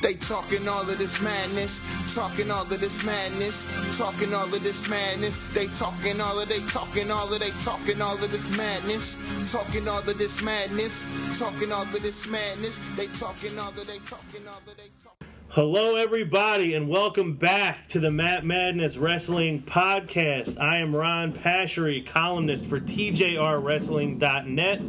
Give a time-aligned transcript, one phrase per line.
[0.00, 1.80] They talking all of this madness,
[2.14, 3.64] talking all of this madness,
[3.98, 5.38] talking all of this madness.
[5.52, 9.88] They talking all of they talking all of they talking all of this madness, talking
[9.88, 12.78] all of this madness, talking all of this madness.
[12.96, 15.27] They talking all of they talking all of they talking.
[15.52, 20.60] Hello, everybody, and welcome back to the Matt Madness Wrestling Podcast.
[20.60, 24.80] I am Ron Pashery, columnist for TJRWrestling.net.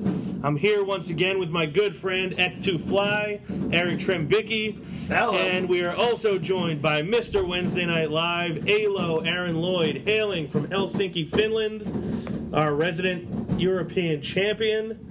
[0.43, 3.39] I'm here once again with my good friend Ek2 Fly,
[3.71, 5.33] Eric Trembicki, Hello.
[5.33, 7.47] and we are also joined by Mr.
[7.47, 15.05] Wednesday Night Live, ALO Aaron Lloyd, hailing from Helsinki, Finland, our resident European champion.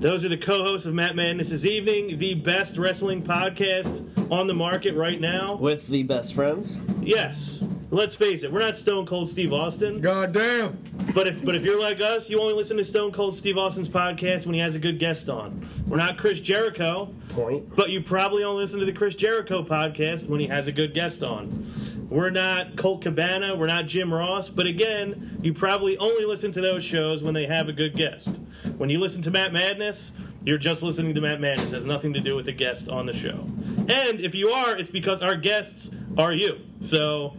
[0.00, 4.54] Those are the co-hosts of Matt Madness this evening, the best wrestling podcast on the
[4.54, 5.56] market right now.
[5.56, 6.80] with the best friends.
[7.02, 7.62] Yes.
[7.90, 10.78] Let's face it, we're not Stone Cold Steve Austin, God damn.
[11.12, 13.88] but if but if you're like us, you only listen to Stone Cold Steve Austin's
[13.88, 15.66] podcast when he has a good guest on.
[15.88, 17.74] We're not Chris Jericho, Point.
[17.74, 20.94] but you probably only listen to the Chris Jericho podcast when he has a good
[20.94, 21.66] guest on.
[22.10, 26.60] We're not Colt Cabana, we're not Jim Ross, but again, you probably only listen to
[26.60, 28.40] those shows when they have a good guest.
[28.78, 30.10] When you listen to Matt Madness,
[30.44, 31.70] you're just listening to Matt Madness.
[31.70, 33.46] It has nothing to do with the guest on the show.
[33.88, 36.58] And if you are, it's because our guests are you.
[36.80, 37.36] So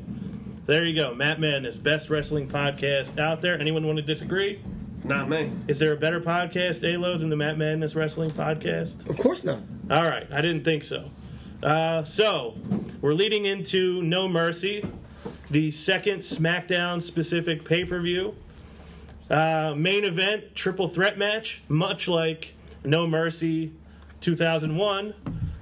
[0.68, 1.14] there you go.
[1.14, 3.60] Matt Madness, best wrestling podcast out there.
[3.60, 4.62] Anyone want to disagree?
[5.04, 5.52] Not me.
[5.68, 9.10] Is there a better podcast, ALO, than the Matt Madness Wrestling Podcast?
[9.10, 9.60] Of course not.
[9.90, 11.10] All right, I didn't think so.
[11.64, 12.56] Uh, so,
[13.02, 14.84] we're leading into No Mercy,
[15.50, 18.36] the second SmackDown specific pay per view.
[19.30, 23.72] Uh, main event, triple threat match, much like No Mercy
[24.22, 25.14] 2001,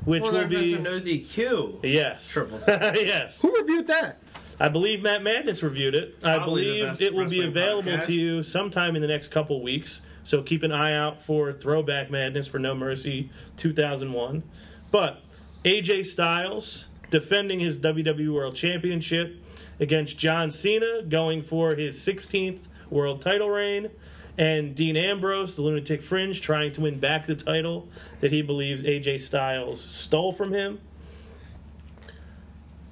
[0.06, 0.74] which Well, will be.
[0.74, 1.80] was no DQ.
[1.84, 2.28] Yes.
[2.30, 3.38] Triple yes.
[3.42, 4.20] Who reviewed that?
[4.62, 6.18] I believe Matt Madness reviewed it.
[6.24, 8.06] I Probably the believe it will be available podcast.
[8.08, 10.02] to you sometime in the next couple weeks.
[10.24, 14.44] So keep an eye out for Throwback Madness for No Mercy 2001.
[14.92, 15.22] But
[15.66, 19.44] AJ Styles defending his WWE World Championship
[19.80, 23.90] against John Cena, going for his 16th world title reign.
[24.38, 27.90] And Dean Ambrose, the Lunatic Fringe, trying to win back the title
[28.22, 30.80] that he believes AJ Styles stole from him.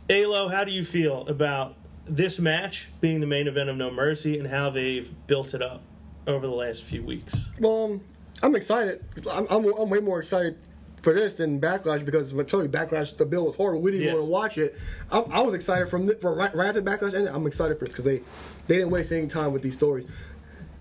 [0.09, 1.75] Alo, how do you feel about
[2.05, 5.81] this match being the main event of No Mercy and how they've built it up
[6.25, 7.49] over the last few weeks?
[7.59, 8.01] Well, um,
[8.43, 9.03] I'm excited.
[9.31, 10.57] I'm, I'm, I'm way more excited
[11.01, 13.81] for this than Backlash because when you Backlash, the bill was horrible.
[13.81, 14.13] We didn't Yeah.
[14.13, 14.75] want to watch it.
[15.11, 17.27] I, I was excited from the, for right, right after Backlash ended.
[17.33, 18.21] I'm excited for this because they
[18.67, 20.05] they didn't waste any time with these stories.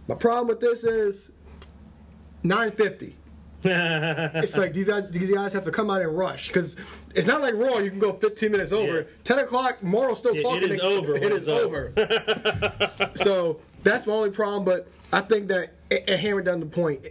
[0.09, 1.31] My problem with this is
[2.43, 3.17] 950.
[3.69, 6.77] it's like these guys these guys have to come out and rush because
[7.15, 7.79] it's not like Raw.
[7.79, 8.99] You can go 15 minutes over.
[9.01, 9.07] Yeah.
[9.25, 10.71] 10 o'clock, Morrow's still It- it talking.
[10.73, 11.93] is over It it's over.
[13.17, 14.65] so that's my only problem.
[14.65, 17.07] But I think that it, it hammered down the point.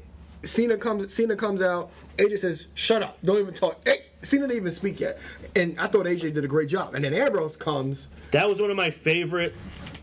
[0.46, 1.14] Cena comes.
[1.14, 1.92] Cena comes out.
[2.18, 3.18] AJ says, "Shut up!
[3.24, 5.20] Don't even talk." Hey, Cena didn't even speak yet,
[5.56, 6.96] and I thought AJ did a great job.
[6.96, 8.10] And then Ambrose comes.
[8.32, 9.56] that was one of my favorite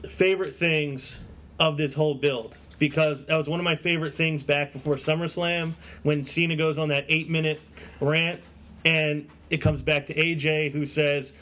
[0.08, 1.20] favorite things
[1.58, 5.74] of this whole build because that was one of my favorite things back before SummerSlam
[6.02, 7.60] when Cena goes on that eight minute
[8.00, 8.40] rant
[8.84, 11.32] and it comes back to AJ who says,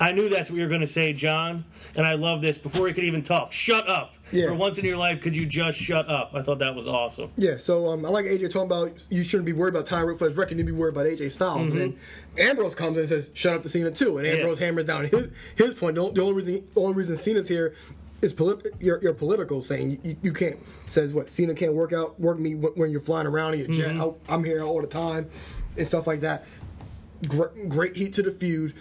[0.00, 1.64] I knew that's what you were going to say, John,
[1.94, 2.58] and I love this.
[2.58, 4.14] Before he could even talk, shut up.
[4.32, 4.48] Yeah.
[4.48, 6.32] For once in your life, could you just shut up?
[6.34, 7.30] I thought that was awesome.
[7.36, 10.36] Yeah, so um, I like AJ talking about you shouldn't be worried about Tyron Flair's
[10.36, 10.52] record.
[10.52, 11.70] You need to be worried about AJ Styles.
[11.70, 11.98] And then
[12.36, 15.30] Ambrose comes in and says, "Shut up to Cena too." And Ambrose hammers down his,
[15.54, 15.94] his point.
[15.94, 17.74] The, the only reason the only reason Cena's here
[18.20, 20.58] is polit- you're, you're political, saying you, you can't
[20.88, 23.68] says what Cena can't work out work me when when you're flying around in your
[23.68, 23.96] jet.
[23.96, 25.30] I, I'm here all the time
[25.76, 26.44] and stuff like that.
[27.28, 28.74] Great, great heat to the feud,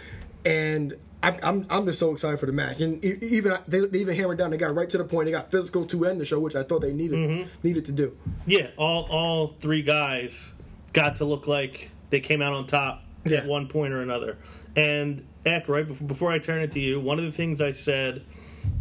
[0.45, 0.95] and.
[1.23, 4.37] I- I'm, I'm just so excited for the match, and even they, they even hammered
[4.37, 4.51] down.
[4.51, 5.25] They got right to the point.
[5.25, 7.49] They got physical to end the show, which I thought they needed mm-hmm.
[7.63, 8.15] needed to do.
[8.45, 10.51] Yeah, all all three guys
[10.93, 13.39] got to look like they came out on top Yeah.
[13.39, 14.37] at one point or another.
[14.75, 17.71] And Eck, right before, before I turn it to you, one of the things I
[17.71, 18.23] said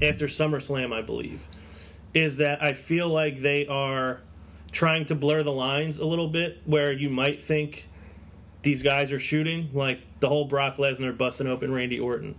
[0.03, 1.47] after SummerSlam, I believe,
[2.13, 4.21] is that I feel like they are
[4.71, 7.89] trying to blur the lines a little bit, where you might think
[8.65, 12.35] these guys are shooting, like the whole Brock Lesnar busting open Randy Orton.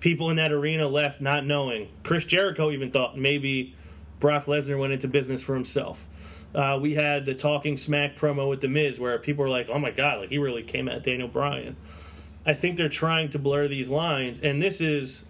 [0.00, 1.88] People in that arena left not knowing.
[2.04, 3.74] Chris Jericho even thought maybe
[4.20, 6.06] Brock Lesnar went into business for himself.
[6.54, 9.78] Uh, we had the Talking Smack promo with The Miz where people were like, oh
[9.78, 11.76] my God, like he really came at Daniel Bryan.
[12.46, 15.24] I think they're trying to blur these lines, and this is,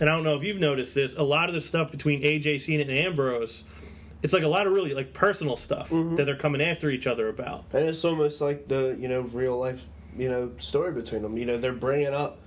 [0.00, 2.62] and I don't know if you've noticed this, a lot of the stuff between AJ
[2.62, 3.62] Cena and Ambrose,
[4.22, 6.16] it's like a lot of really like personal stuff mm-hmm.
[6.16, 7.64] that they're coming after each other about.
[7.72, 9.86] And it's almost like the you know real life
[10.16, 11.36] you know story between them.
[11.36, 12.38] You know they're bringing up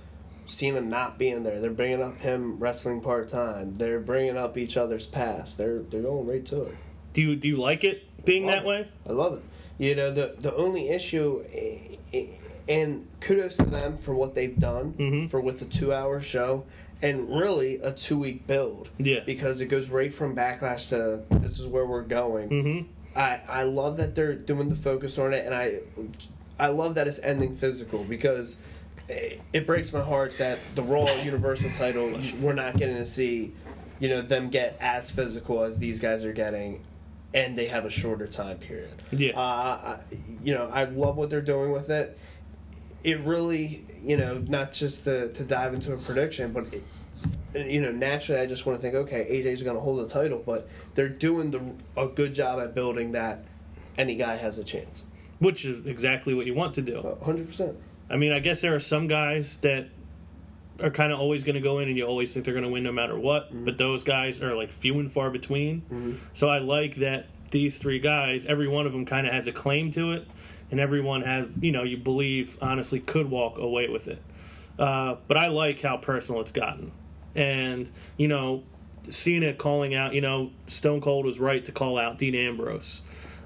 [0.46, 1.62] Cena not being there.
[1.62, 3.76] They're bringing up him wrestling part time.
[3.76, 5.58] They're bringing up each other's past.
[5.58, 6.76] They're they're going right to it.
[7.14, 8.88] Do you do you like it being that Love way?
[9.08, 9.44] I love it.
[9.78, 12.30] You know the the only issue i- i-
[12.68, 15.28] and kudos to them for what they've done Mm-hmm.
[15.28, 16.66] for with the two-hour show
[17.02, 18.90] and really a two-week build.
[18.98, 19.22] Yeah.
[19.26, 22.50] because it goes right from backlash to this is where we're going.
[22.50, 23.18] Mm-hmm.
[23.18, 25.80] I I love that they're doing the focus on it, and I
[26.60, 28.58] I love that it's ending physical because
[29.08, 33.54] it, it breaks my heart that the Raw Universal title we're not getting to see,
[34.00, 36.84] you know, them get as physical as these guys are getting,
[37.34, 39.02] and they have a shorter time period.
[39.12, 39.32] Yeah.
[39.32, 40.00] Uh, I,
[40.44, 42.18] you know, I love what they're doing with it.
[43.04, 46.84] It really, you know, not just to, to dive into a prediction, but it,
[47.56, 50.42] you know, naturally, I just want to think, okay, AJ's going to hold the title,
[50.46, 53.46] but they're doing the, a good job at building that
[53.98, 55.04] any guy has a chance.
[55.40, 57.18] Which is exactly what you want to do.
[57.24, 57.78] Hundred percent.
[58.10, 59.90] I mean, I guess there are some guys that
[60.82, 62.72] are kind of always going to go in and you always think they're going to
[62.72, 63.66] win no matter what, mm-hmm.
[63.66, 65.82] but those guys are like few and far between.
[65.82, 66.14] Mm-hmm.
[66.34, 69.52] So I like that these three guys, every one of them kind of has a
[69.52, 70.28] claim to it,
[70.72, 74.22] and everyone has, you know, you believe honestly could walk away with it.
[74.78, 76.92] Uh, but I like how personal it's gotten.
[77.36, 78.64] And, you know,
[79.10, 83.02] Cena calling out, you know, Stone Cold was right to call out Dean Ambrose.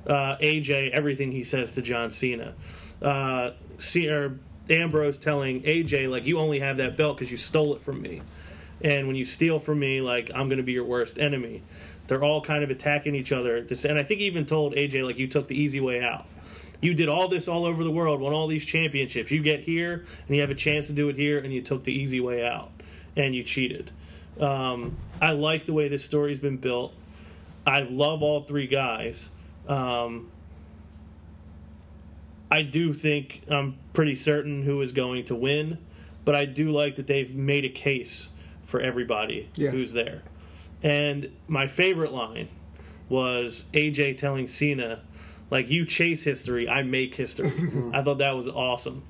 [0.06, 2.54] Uh, AJ, everything he says to John Cena.
[3.02, 4.40] Uh, C- or
[4.70, 8.22] Ambrose telling AJ, like, you only have that belt because you stole it from me.
[8.82, 11.64] And when you steal from me, like, I'm to be your worst enemy.
[12.08, 13.58] They're all kind of attacking each other.
[13.58, 16.26] And I think he even told AJ, like, you took the easy way out.
[16.84, 19.32] You did all this all over the world, won all these championships.
[19.32, 21.86] You get here, and you have a chance to do it here, and you took
[21.86, 22.72] the easy way out,
[23.16, 23.90] and you cheated.
[24.38, 26.94] Um, I like the way this story's been built.
[27.66, 29.30] I love all three guys.
[29.66, 30.30] Um,
[32.52, 35.78] I do think I'm pretty certain who is going to win,
[36.26, 38.28] but I do like that they've made a case
[38.66, 39.72] for everybody Yeah.
[39.72, 40.24] who's there.
[40.84, 42.50] And my favorite line
[43.08, 45.00] was AJ telling Cena,
[45.54, 47.54] like, you chase history, I make history.
[47.94, 49.04] I thought that was awesome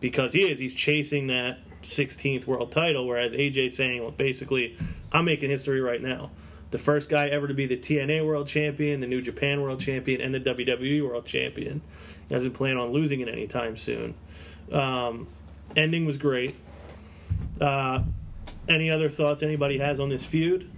[0.00, 0.58] because he is.
[0.58, 4.78] He's chasing that 16th world title, whereas AJ saying, well, basically,
[5.12, 6.30] I'm making history right now.
[6.70, 10.22] The first guy ever to be the TNA world champion, the New Japan world champion,
[10.22, 11.82] and the WWE world champion.
[12.28, 14.14] He doesn't plan on losing it anytime soon.
[14.72, 15.28] Um,
[15.76, 16.54] ending was great.
[17.60, 18.04] Uh,
[18.70, 20.70] any other thoughts anybody has on this feud?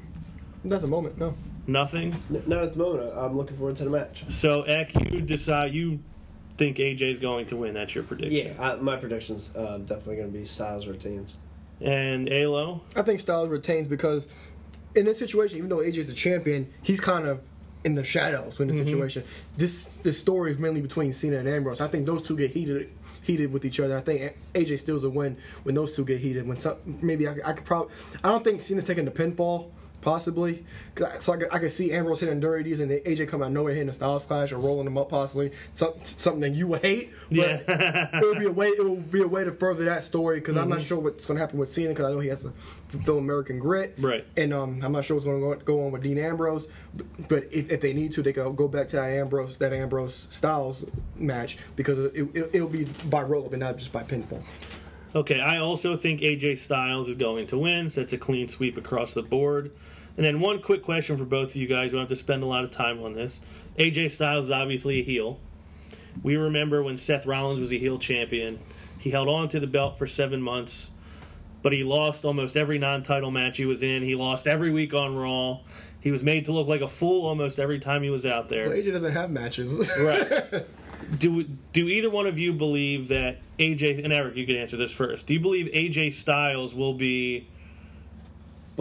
[0.65, 1.37] Not at the moment, no.
[1.67, 2.21] Nothing.
[2.47, 3.13] Not at the moment.
[3.17, 4.25] I'm looking forward to the match.
[4.29, 6.01] So, Ek, you decide you
[6.57, 7.75] think AJ's going to win.
[7.75, 8.53] That's your prediction.
[8.55, 11.37] Yeah, I, my prediction's uh, definitely going to be Styles retains.
[11.81, 14.29] And Alo, I think Styles retains because
[14.95, 17.41] in this situation, even though AJ's a champion, he's kind of
[17.85, 19.25] in the shadows in the situation.
[19.57, 21.81] This this story is mainly between Cena and Ambrose.
[21.81, 22.91] I think those two get heated
[23.23, 23.97] heated with each other.
[23.97, 26.47] I think AJ steals a win when those two get heated.
[26.47, 27.93] When some, maybe I, could- I could probably
[28.23, 29.71] I don't think Cena's taking the pinfall.
[30.03, 30.65] Possibly,
[31.21, 33.47] so I could, I could see Ambrose hitting Dirty Deeds and then AJ coming out
[33.47, 35.53] of nowhere hitting the Styles Clash or rolling them up possibly.
[35.75, 38.09] Some, something that you would hate, but Yeah.
[38.21, 38.67] it would be a way.
[38.67, 41.37] It will be a way to further that story because I'm not sure what's going
[41.37, 42.53] to happen with Cena because I know he has to
[42.89, 44.27] fulfill American Grit, Right.
[44.37, 46.69] And um, I'm not sure what's going to go on with Dean Ambrose,
[47.29, 50.15] but, if, if they need to, they can go back to that Ambrose that Ambrose
[50.15, 50.85] Styles
[51.17, 54.43] match because it, it, it'll be by roll up and not just by pinfall.
[55.15, 58.79] Okay, I also think AJ Styles is going to win, so it's a clean sweep
[58.79, 59.71] across the board.
[60.17, 61.93] And then one quick question for both of you guys.
[61.93, 63.41] We don't have to spend a lot of time on this.
[63.79, 65.41] AJ Styles is obviously a heel.
[66.23, 68.59] We remember when Seth Rollins was a heel champion.
[68.99, 70.91] He held on to the belt for seven months,
[71.63, 74.03] but he lost almost every non-title match he was in.
[74.03, 75.61] He lost every week on Raw.
[76.01, 78.69] He was made to look like a fool almost every time he was out there.
[78.69, 79.91] But AJ doesn't have matches.
[79.99, 80.67] Right.
[81.19, 84.93] do do either one of you believe that AJ and Eric, you can answer this
[84.93, 85.27] first.
[85.27, 87.49] Do you believe AJ Styles will be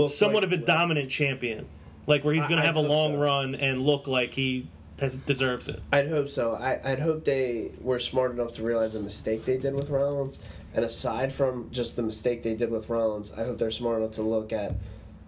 [0.08, 1.68] somewhat of a dominant champion,
[2.08, 3.20] like where he's going to have a long so.
[3.20, 4.68] run and look like he
[5.00, 5.82] has deserves it?
[5.92, 6.54] I'd hope so.
[6.54, 10.40] I, I'd hope they were smart enough to realize the mistake they did with Rollins.
[10.74, 14.12] And aside from just the mistake they did with Rollins, I hope they're smart enough
[14.14, 14.76] to look at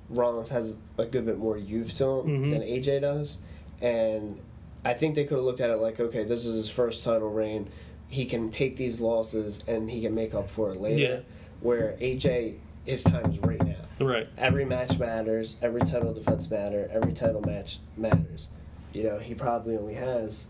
[0.09, 2.51] Rollins has a good bit more youth to him mm-hmm.
[2.51, 3.39] than AJ does.
[3.81, 4.39] And
[4.85, 7.29] I think they could have looked at it like, okay, this is his first title
[7.29, 7.69] reign.
[8.09, 11.01] He can take these losses and he can make up for it later.
[11.01, 11.19] Yeah.
[11.61, 13.75] Where AJ, his time is right now.
[14.05, 14.27] Right.
[14.37, 15.57] Every match matters.
[15.61, 16.87] Every title defense matter.
[16.91, 18.49] Every title match matters.
[18.91, 20.49] You know, he probably only has.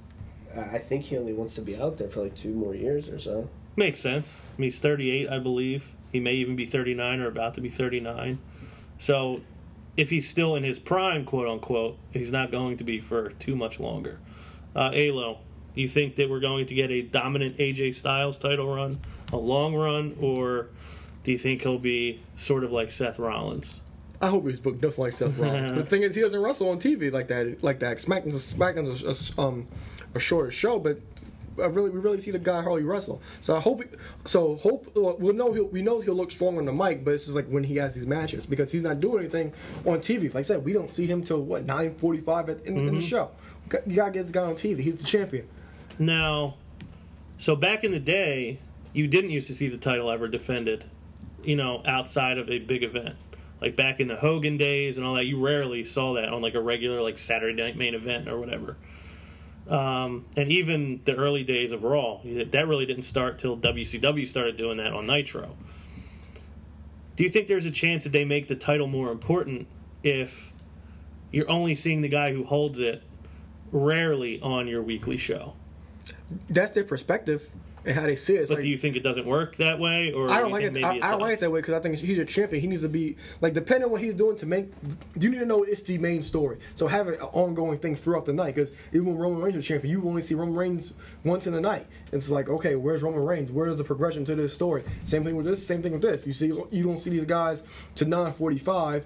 [0.56, 3.18] I think he only wants to be out there for like two more years or
[3.18, 3.50] so.
[3.76, 4.42] Makes sense.
[4.56, 5.94] I mean, he's 38, I believe.
[6.12, 8.38] He may even be 39 or about to be 39.
[9.00, 9.42] So,
[9.98, 13.56] if he's still in his prime, quote unquote, he's not going to be for too
[13.56, 14.20] much longer.
[14.76, 15.40] Uh, Alo,
[15.74, 19.00] do you think that we're going to get a dominant AJ Styles title run,
[19.32, 20.70] a long run, or
[21.24, 23.82] do you think he'll be sort of like Seth Rollins?
[24.22, 25.72] I hope he's booked definitely like Seth Rollins.
[25.76, 27.64] but the thing is, he doesn't wrestle on TV like that.
[27.64, 27.98] Like that.
[27.98, 29.68] SmackDown's, SmackDown's a, a, um,
[30.16, 31.00] a shorter show, but
[31.62, 33.22] I really we really see the guy Harley wrestle.
[33.42, 33.84] So I hope
[34.26, 34.56] so.
[34.56, 37.26] Hope well, we know he'll we know he'll look strong on the mic, but it's
[37.26, 39.54] just like when he has these matches because he's not doing anything
[39.86, 40.24] on TV.
[40.34, 42.96] Like I said, we don't see him till what nine forty five in, in Mm-hmm.
[42.96, 43.32] the show.
[43.86, 44.80] You gotta get this guy on TV.
[44.80, 45.48] He's the champion.
[46.00, 46.56] Now,
[47.38, 48.58] so back in the day,
[48.94, 50.86] you didn't used to see the title ever defended,
[51.44, 53.16] you know, outside of a big event.
[53.62, 56.54] Like back in the Hogan days and all that, you rarely saw that on like
[56.54, 58.76] a regular like Saturday night main event or whatever.
[59.70, 64.58] Um, and even the early days of Raw, that really didn't start till WCW started
[64.58, 65.56] doing that on Nitro.
[67.16, 69.68] Do you think there's a chance that they make the title more important
[70.04, 70.52] if
[71.32, 73.04] you're only seeing the guy who holds it
[73.72, 75.54] rarely on your weekly show?
[76.50, 77.50] That's their perspective
[77.86, 78.42] and how they see it.
[78.42, 80.52] It's But like- do you think it doesn't work that way, or I do don't
[80.52, 80.74] like it.
[80.74, 82.62] maybe I, I don't like it that way because I think he's a champion.
[82.62, 84.72] He needs to be like depending on what he's doing to make.
[85.20, 86.58] You need to know it's the main story.
[86.76, 89.92] So have an ongoing thing throughout the night because even when Roman Reigns was champion,
[89.92, 91.86] you only see Roman Reigns once in the night.
[92.12, 93.52] It's like okay, where's Roman Reigns?
[93.52, 94.84] Where's the progression to this story?
[95.06, 95.66] Same thing with this.
[95.66, 96.26] Same thing with this.
[96.26, 97.64] You see, you don't see these guys
[97.96, 99.06] to nine forty five,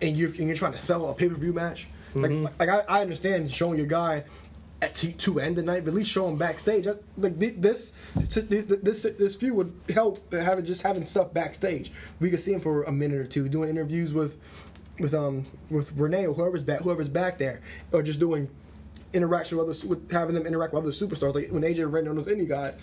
[0.00, 1.88] and you're and you're trying to sell a pay per view match.
[2.14, 2.42] Mm-hmm.
[2.44, 4.24] Like, like I, I understand showing your guy
[4.82, 6.84] at to, to end the night, but at least show him backstage.
[6.84, 11.92] That- Like thi- this, this, this, this feud would help having just having stuff backstage.
[12.18, 14.38] We could see him for a minute or two doing interviews with,
[14.98, 17.60] with um with Renee or whoever's back whoever's back there,
[17.92, 18.48] or just doing
[19.12, 21.34] interaction with other with having them interact with other superstars.
[21.34, 22.76] Like when AJ ran on those indie guys.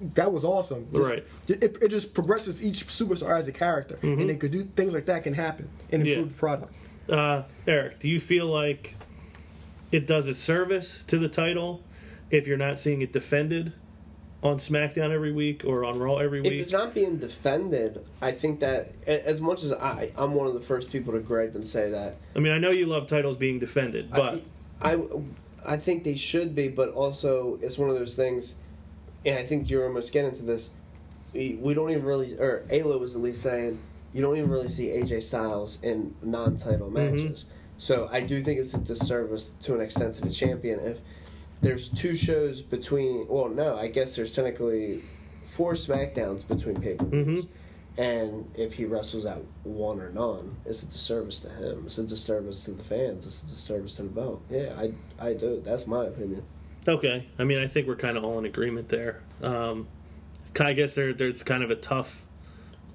[0.00, 0.88] That was awesome.
[0.92, 1.24] Just- Right.
[1.48, 5.06] It, it just progresses each superstar as a character, and they could do things like
[5.06, 6.32] that can happen and improve Yeah.
[6.32, 6.74] the product.
[7.08, 8.96] Uh, Eric, do you feel like
[9.94, 11.80] it does a service to the title
[12.28, 13.72] if you're not seeing it defended
[14.42, 16.52] on SmackDown every week or on Raw every week.
[16.52, 20.54] If it's not being defended, I think that as much as I, I'm one of
[20.54, 22.16] the first people to gripe and say that.
[22.34, 24.42] I mean, I know you love titles being defended, but
[24.82, 24.98] I,
[25.64, 28.56] I think they should be, but also it's one of those things,
[29.24, 30.70] and I think you're almost getting to this.
[31.32, 33.78] We, we don't even really, or Alo was at least saying,
[34.12, 37.16] you don't even really see AJ Styles in non-title mm-hmm.
[37.16, 37.46] matches.
[37.78, 40.98] So I do think it's a disservice to an extent to the champion if
[41.60, 43.26] there's two shows between.
[43.28, 45.00] Well, no, I guess there's technically
[45.46, 47.46] four Smackdowns between pay per views.
[47.96, 51.84] And if he wrestles at one or none, it's a disservice to him.
[51.86, 53.24] It's a disservice to the fans.
[53.24, 54.42] It's a disservice to the belt.
[54.50, 55.60] Yeah, I, I do.
[55.64, 56.42] That's my opinion.
[56.88, 57.28] okay.
[57.38, 59.22] I mean, I think we're kind of all in agreement there.
[59.42, 59.86] Um,
[60.58, 62.26] I guess there, there's kind of a tough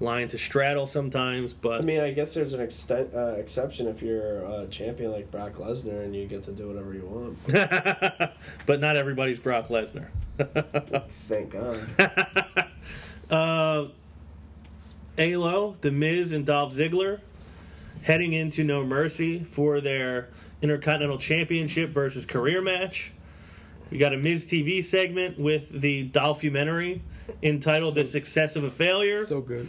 [0.00, 4.02] line to straddle sometimes, but I mean, I guess there's an extent, uh, exception if
[4.02, 7.38] you're a champion like Brock Lesnar and you get to do whatever you want.
[8.66, 10.08] but not everybody's Brock Lesnar.
[11.10, 11.78] Thank God.
[13.30, 13.86] Uh,
[15.16, 17.20] Alo, The Miz, and Dolph Ziggler
[18.02, 20.30] heading into No Mercy for their
[20.62, 23.12] Intercontinental Championship versus career match.
[23.90, 27.02] We got a Miz TV segment with the Dolphumentary
[27.42, 29.68] entitled "The Success of a Failure." So good.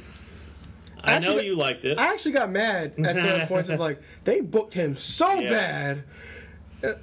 [1.04, 1.98] I know actually- you liked it.
[1.98, 3.70] I actually got mad at certain points.
[3.70, 5.50] It's like they booked him so Yeah.
[5.50, 6.04] bad.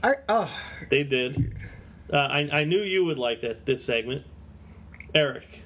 [0.03, 0.49] I uh,
[0.91, 1.55] They did.
[2.13, 4.25] Uh, I, I knew you would like this this segment,
[5.15, 5.63] Eric.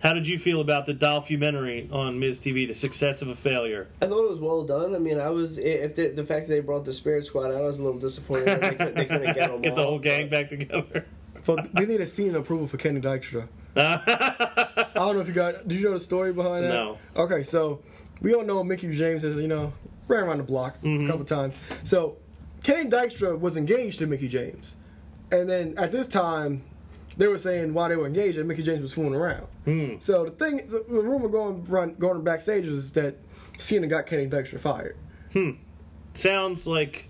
[0.00, 3.88] How did you feel about the Dolphumentary on Miz TV, "The Success of a Failure"?
[4.00, 4.94] I thought it was well done.
[4.94, 7.56] I mean, I was if the, the fact that they brought the Spirit Squad out,
[7.56, 9.88] I was a little disappointed that they, could, they couldn't get them Get the all,
[9.90, 11.04] whole gang but- back together.
[11.44, 13.48] but we need a scene approval for Kenny Dykstra.
[13.78, 15.66] I don't know if you got.
[15.68, 16.70] Did you know the story behind that?
[16.70, 16.98] No.
[17.16, 17.82] Okay, so
[18.20, 19.72] we all know Mickie James has you know
[20.06, 21.06] ran around the block a mm-hmm.
[21.06, 21.54] couple times.
[21.84, 22.16] So
[22.62, 24.76] Kenny Dykstra was engaged to Mickie James,
[25.32, 26.62] and then at this time.
[27.16, 29.48] They were saying why they were engaged and Mickie James was fooling around.
[29.66, 30.00] Mm.
[30.00, 33.16] So the thing, the, the rumor going run going backstage was that
[33.58, 34.96] Cena got Kenny Dykstra fired.
[35.32, 35.50] Hmm.
[36.14, 37.08] sounds like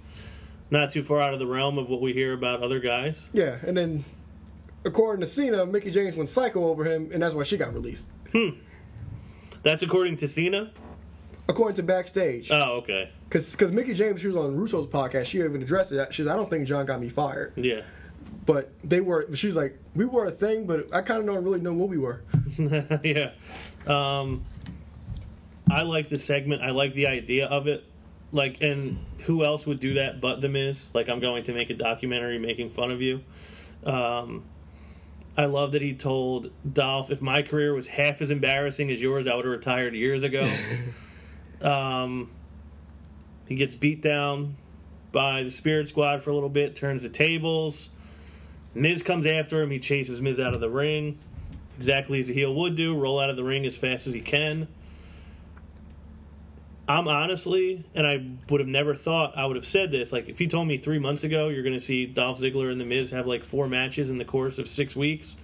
[0.70, 3.28] not too far out of the realm of what we hear about other guys.
[3.32, 4.04] Yeah, and then
[4.84, 8.06] according to Cena, Mickie James went psycho over him, and that's why she got released.
[8.32, 8.50] Hmm.
[9.62, 10.72] That's according to Cena.
[11.48, 13.10] According to backstage, Oh, okay.
[13.28, 16.12] because Mickie James, she was on Russo's podcast, she even addressed it.
[16.12, 17.80] She said, "I don't think John got me fired, Yeah.
[18.44, 21.42] but they were." She was like, "We were a thing, but I kind of don't
[21.42, 22.20] really know what we were."
[23.02, 23.30] yeah.
[23.86, 24.44] Um,
[25.70, 26.60] I like the segment.
[26.62, 27.82] I like the idea of it.
[28.30, 30.86] Like, and who else would do that but The Miz?
[30.92, 33.22] Like, I'm going to make a documentary making fun of you.
[33.84, 34.44] Um,
[35.38, 39.26] I love that he told Dolph, if my career was half as embarrassing as yours,
[39.26, 40.50] I would have retired years ago.
[41.62, 42.30] um,
[43.46, 44.56] he gets beat down
[45.12, 47.88] by the Spirit Squad for a little bit, turns the tables.
[48.74, 49.70] Miz comes after him.
[49.70, 51.18] He chases Miz out of the ring
[51.78, 54.20] exactly as a heel would do roll out of the ring as fast as he
[54.20, 54.66] can.
[56.88, 60.10] I'm honestly, and I would have never thought I would have said this.
[60.10, 62.80] Like, if you told me three months ago you're going to see Dolph Ziggler and
[62.80, 65.36] The Miz have like four matches in the course of six weeks,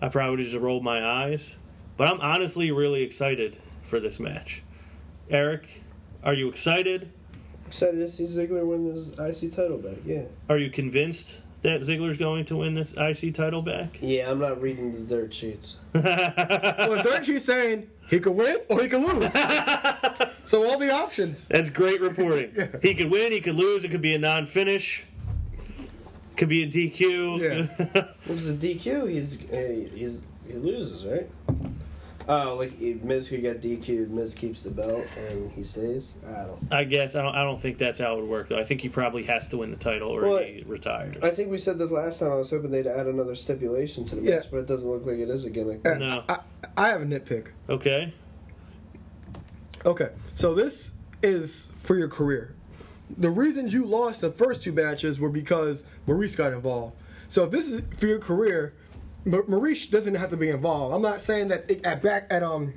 [0.00, 1.56] I probably would have just rolled my eyes.
[1.98, 4.62] But I'm honestly really excited for this match.
[5.28, 5.82] Eric,
[6.24, 7.12] are you excited?
[7.66, 9.98] Excited to see Ziggler win this IC title back.
[10.06, 10.24] Yeah.
[10.48, 13.98] Are you convinced that Ziggler's going to win this IC title back?
[14.00, 15.76] Yeah, I'm not reading the dirt sheets.
[15.94, 19.34] Well, dirt sheet's saying he could win or he could lose.
[20.44, 21.48] so all the options.
[21.48, 22.52] That's great reporting.
[22.82, 25.04] He could win, he could lose, it could be a non finish,
[26.36, 27.40] could be a DQ.
[27.40, 28.04] Yeah.
[28.26, 29.10] What's the DQ?
[29.10, 31.28] He's uh, he's he loses, right?
[32.28, 36.14] Oh, like Miz could get DQ'd, Miz keeps the belt and he stays.
[36.24, 36.72] I don't.
[36.72, 37.34] I guess I don't.
[37.34, 38.58] I don't think that's how it would work though.
[38.58, 41.16] I think he probably has to win the title or Well, he retires.
[41.22, 42.30] I think we said this last time.
[42.30, 44.36] I was hoping they'd add another stipulation to the Yeah.
[44.36, 45.84] match, but it doesn't look like it is a gimmick.
[45.84, 46.22] No.
[46.28, 46.38] I,
[46.76, 47.48] I have a nitpick.
[47.68, 48.12] Okay.
[49.84, 52.54] Okay, so this is for your career.
[53.16, 56.96] The reasons you lost the first two matches were because Maryse got involved.
[57.28, 58.74] So if this is for your career,
[59.24, 60.94] Ma- Maryse doesn't have to be involved.
[60.94, 62.74] I'm not saying that it, at back at um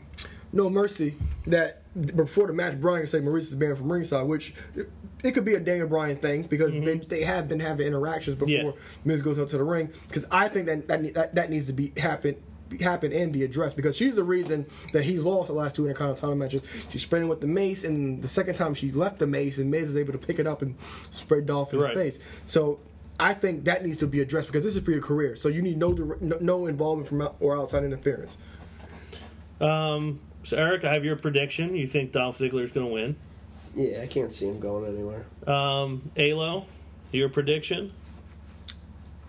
[0.51, 1.15] No Mercy
[1.47, 1.81] that
[2.15, 4.89] before the match Bryan can say Maryse is banned from ringside, which it,
[5.23, 8.49] it could be a Daniel Bryan thing because they, they have been having interactions before
[8.49, 8.71] Yeah.
[9.05, 9.89] Miz goes out to the ring.
[10.07, 12.35] Because I think that that, that that needs to be happen
[12.81, 16.35] happen and be addressed because she's the reason that he's lost the last two Intercontinental
[16.35, 16.61] matches.
[16.89, 19.89] She's spraying with the mace, and the second time she left the mace, and Miz
[19.91, 20.75] is able to pick it up and
[21.11, 21.93] spray Dolph in Right.
[21.93, 22.19] the face.
[22.45, 22.79] So
[23.19, 25.35] I think that needs to be addressed because this is for your career.
[25.35, 28.37] So you need no no, no involvement from or outside interference.
[29.61, 30.19] Um.
[30.43, 31.75] So Eric, I have your prediction.
[31.75, 33.15] You think Dolph Ziggler is going to win?
[33.73, 35.25] Yeah, I can't see him going anywhere.
[35.47, 36.11] Um.
[36.17, 36.65] Alo,
[37.11, 37.91] your prediction?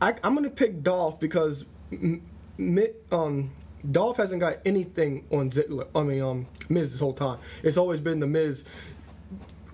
[0.00, 2.20] I, I'm going to pick Dolph because M- Mi-
[3.12, 3.50] um,
[3.90, 5.86] Dolph hasn't got anything on Ziggler.
[5.94, 7.38] I mean, um, Miz this whole time.
[7.62, 8.64] It's always been the Miz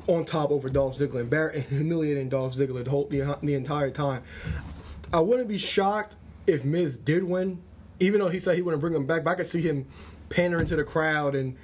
[0.08, 3.90] on top over Dolph Ziggler and bar- humiliating Dolph Ziggler the whole the, the entire
[3.90, 4.22] time.
[5.12, 7.62] I wouldn't be shocked if Miz did win,
[8.00, 9.24] even though he said he wouldn't bring him back.
[9.24, 9.86] But I could see him
[10.28, 11.56] pandering to the crowd and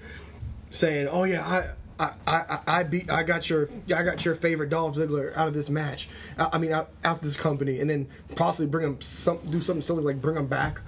[0.70, 4.70] saying, "Oh yeah, I." I, I, I beat I got your I got your favorite
[4.70, 6.08] Dolph Ziggler out of this match.
[6.38, 9.60] I, I mean out, out of this company, and then possibly bring him some do
[9.60, 10.80] something silly like bring him back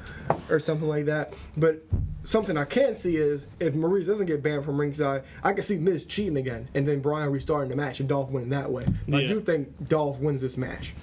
[0.49, 1.33] or something like that.
[1.57, 1.83] But
[2.25, 5.79] something I can see is if Maryse doesn't get banned from ringside, I can see
[5.79, 8.87] Miz cheating again, and then Bryan restarting the match and Dolph winning that way.
[9.09, 10.94] But I do think Dolph wins this match.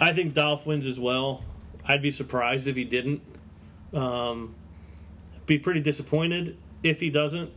[0.00, 1.44] I think Dolph wins as well.
[1.84, 3.22] I'd be surprised if he didn't.
[3.92, 4.54] Um,
[5.46, 7.50] be pretty disappointed if he doesn't.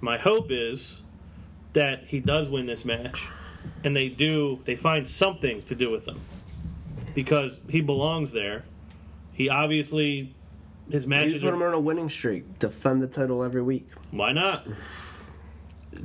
[0.00, 1.02] My hope is
[1.72, 3.26] that he does win this match,
[3.84, 4.60] and they do.
[4.64, 6.18] They find something to do with him
[7.14, 8.64] because he belongs there.
[9.32, 10.34] He obviously
[10.90, 12.58] his You matches put him on a winning streak.
[12.58, 13.88] Defend the title every week.
[14.10, 14.66] Why not?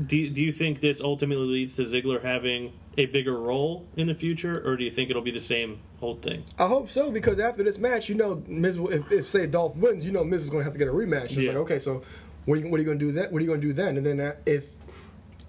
[0.06, 4.16] Do, do you think this ultimately leads to Ziggler having a bigger role in the
[4.16, 6.44] future, or do you think it'll be the same whole thing?
[6.58, 8.78] I hope so because after this match, you know, Miz.
[8.78, 10.92] If, if say Dolph wins, you know, Miz is going to have to get a
[10.92, 11.26] rematch.
[11.26, 11.50] It's Yeah.
[11.50, 12.04] like, okay, so
[12.46, 13.32] what are you, what are you going to do then?
[13.32, 13.98] What are you going to do then?
[13.98, 14.66] And then if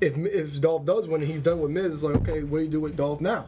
[0.00, 2.64] if if Dolph does win and he's done with Miz, it's like, okay, what do
[2.64, 3.46] you do with Dolph now?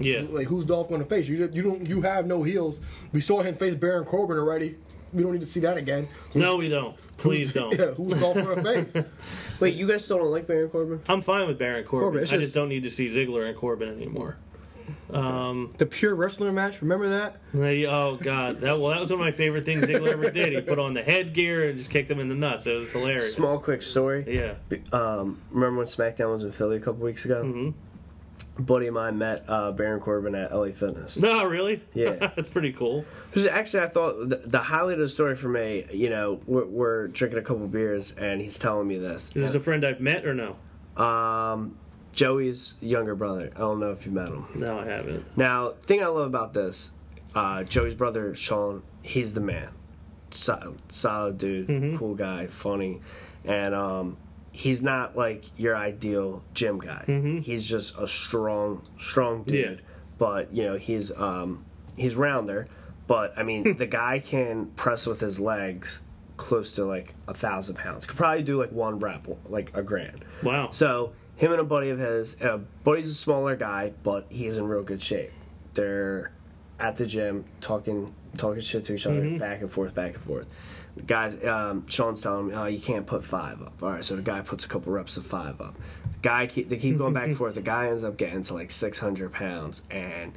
[0.00, 0.22] Yeah.
[0.28, 1.28] Like, who's Dolph going to face?
[1.28, 2.80] You you don't you have no heels.
[3.12, 4.76] We saw him face Baron Corbin already.
[5.12, 6.08] We don't need to see that again.
[6.34, 6.96] No, we don't.
[7.18, 7.72] Please don't.
[7.78, 9.04] Yeah, who's Dolph going to face?
[9.60, 11.00] Wait, you guys still don't like Baron Corbin?
[11.08, 12.04] I'm fine with Baron Corbin.
[12.06, 14.36] Corbin, it's I just just- don't need to see Ziggler and Corbin anymore.
[15.12, 16.82] Um, The pure wrestler match.
[16.82, 17.36] Remember that?
[17.52, 20.52] they- oh God, that well, that was one of my favorite things Ziggler ever did.
[20.52, 22.66] He put on the headgear and just kicked him in the nuts.
[22.66, 23.34] It was hilarious.
[23.34, 24.24] Small, quick story.
[24.28, 24.54] Yeah.
[24.92, 27.42] Um, remember when SmackDown was in Philly a couple weeks ago?
[27.44, 27.70] Mm-hmm.
[28.56, 31.16] A buddy of mine met uh, Baron Corbin at LA Fitness.
[31.16, 31.82] No, really?
[31.92, 32.12] Yeah.
[32.36, 33.04] that's pretty cool.
[33.32, 36.64] 'Cause Actually, I thought the, the highlight of the story for me, you know, we're,
[36.64, 39.26] we're drinking a couple beers and he's telling me this.
[39.34, 40.56] Is this a friend I've met or no?
[41.02, 41.76] Um,
[42.14, 43.50] Joey's younger brother.
[43.54, 44.46] I don't know if you met him.
[44.54, 45.36] No, I haven't.
[45.36, 46.90] Now, thing I love about this,
[47.34, 49.68] uh, Joey's brother Sean, he's the man.
[50.30, 53.00] Solid, solid dude, cool guy, funny,
[53.44, 54.16] and um,
[54.50, 57.04] he's not like your ideal gym guy.
[57.42, 59.78] He's just a strong, strong dude.
[59.78, 59.86] Yeah.
[60.18, 61.64] But you know, he's um,
[61.96, 62.66] he's rounder.
[63.06, 66.00] But I mean, the guy can press with his legs
[66.36, 68.06] close to like a thousand pounds.
[68.06, 70.24] Could probably do like one rep, like a grand.
[70.42, 70.70] Wow.
[70.72, 74.66] So him and a buddy of his, uh, buddy's a smaller guy, but he's in
[74.66, 75.32] real good shape.
[75.74, 76.32] They're
[76.78, 80.48] at the gym talking talking shit to each other, back and forth, back and forth.
[80.96, 84.16] The guys, um, Sean's telling me, "Oh, you can't put five up." All right, so
[84.16, 85.74] the guy puts a couple reps of five up.
[86.12, 87.54] The guy, keep, they keep going back and forth.
[87.54, 90.32] The guy ends up getting to like six hundred pounds, and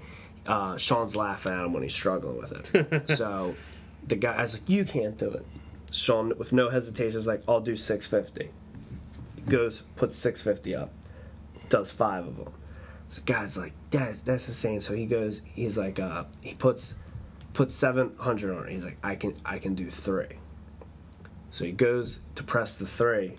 [0.47, 3.10] uh, Sean's laughing at him when he's struggling with it.
[3.17, 3.55] so
[4.07, 5.45] the guy's like, "You can't do it."
[5.91, 8.51] Sean, with no hesitation, is like, "I'll do 650."
[9.47, 10.93] Goes, puts 650 up,
[11.69, 12.53] does five of them.
[13.10, 14.81] So guy's like, that's that's insane.
[14.81, 16.95] So he goes, he's like, uh, he puts
[17.53, 18.71] puts 700 on it.
[18.71, 20.38] He's like, I can I can do three.
[21.51, 23.36] So he goes to press the three.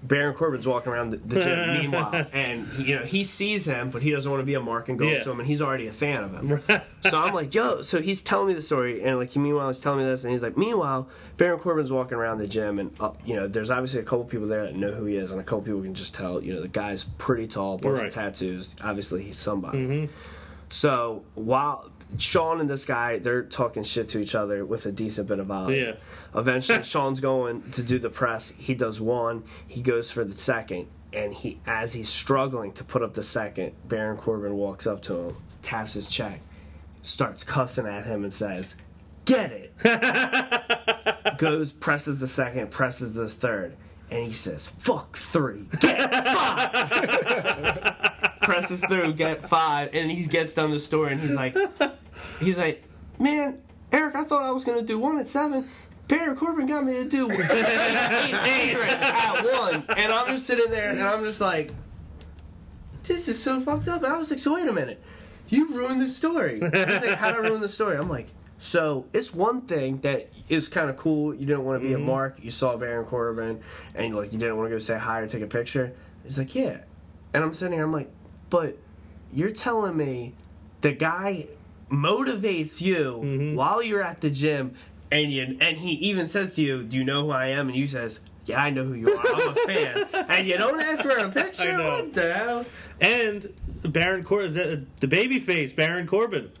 [0.00, 3.90] Baron Corbin's walking around the, the gym meanwhile, and he, you know he sees him,
[3.90, 5.16] but he doesn't want to be a mark and go Yeah.
[5.16, 6.62] up to him, and he's already a fan of him.
[7.02, 7.82] so I'm like, yo.
[7.82, 10.32] So he's telling me the story, and like he meanwhile he's telling me this, and
[10.32, 13.98] he's like, meanwhile, Baron Corbin's walking around the gym, and uh, you know there's obviously
[14.00, 16.14] a couple people there that know who he is, and a couple people can just
[16.14, 18.06] tell, you know, the guy's pretty tall, bunch Right.
[18.06, 18.76] of tattoos.
[18.84, 20.08] Obviously, he's somebody.
[20.70, 25.28] So while Sean and this guy, they're talking shit to each other with a decent
[25.28, 25.78] bit of volume.
[25.84, 25.92] Yeah.
[26.34, 28.50] Eventually, Sean's going to do the press.
[28.50, 29.44] He does one.
[29.66, 33.74] He goes for the second, and he, as he's struggling to put up the second,
[33.86, 36.40] Baron Corbin walks up to him, taps his check,
[37.02, 38.76] starts cussing at him, and says,
[39.24, 39.76] "Get it."
[41.38, 43.76] goes, presses the second, presses the third,
[44.10, 47.94] and he says, "Fuck three, get five."
[48.48, 51.54] presses through, get five, and he gets down the store and he's like,
[52.40, 52.84] he's like,
[53.18, 53.60] man,
[53.92, 55.68] Eric, I thought I was gonna do one at seven.
[56.08, 57.52] Baron Corbin got me to do 800
[58.90, 61.70] at one, and I'm just sitting there, and I'm just like,
[63.04, 64.02] this is so fucked up.
[64.02, 65.02] And I was like, so wait a minute,
[65.48, 66.60] you ruined the story.
[66.60, 67.98] He's like, how'd I ruin the story?
[67.98, 71.34] I'm like, so it's one thing that is kind of cool.
[71.34, 72.06] You didn't want to be a mm-hmm.
[72.06, 72.42] mark.
[72.42, 73.60] You saw Baron Corbin,
[73.94, 75.92] and like you didn't want to go say hi or take a picture.
[76.24, 76.78] He's like, yeah,
[77.34, 77.84] and I'm sitting here.
[77.84, 78.10] I'm like,
[78.48, 78.78] but
[79.32, 80.34] you're telling me
[80.80, 81.48] the guy
[81.90, 84.74] motivates you while you're at the gym,
[85.10, 87.76] and you and he even says to you, "Do you know who I am?" And
[87.76, 89.26] you says, "Yeah, I know who you are.
[89.34, 91.76] I'm a fan." and you don't ask for a picture.
[91.78, 92.66] What the hell?
[93.00, 93.46] And
[93.84, 96.50] Baron Corbin, the baby face, Baron Corbin.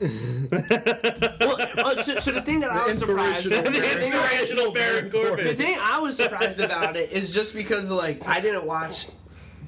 [1.40, 1.56] Well,
[1.98, 4.72] uh, so, so the thing that I was surprised, the inspirational thing that I- Inspirational
[4.72, 5.56] Baron The Corbin.
[5.56, 9.06] thing I was surprised about it is just because like I didn't watch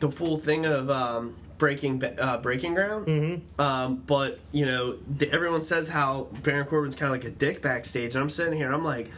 [0.00, 3.60] the full thing of um, Breaking uh, Breaking Ground, mm-hmm.
[3.60, 7.62] um, but you know the, everyone says how Baron Corbin's kind of like a dick
[7.62, 9.12] backstage, and I'm sitting here, and I'm like,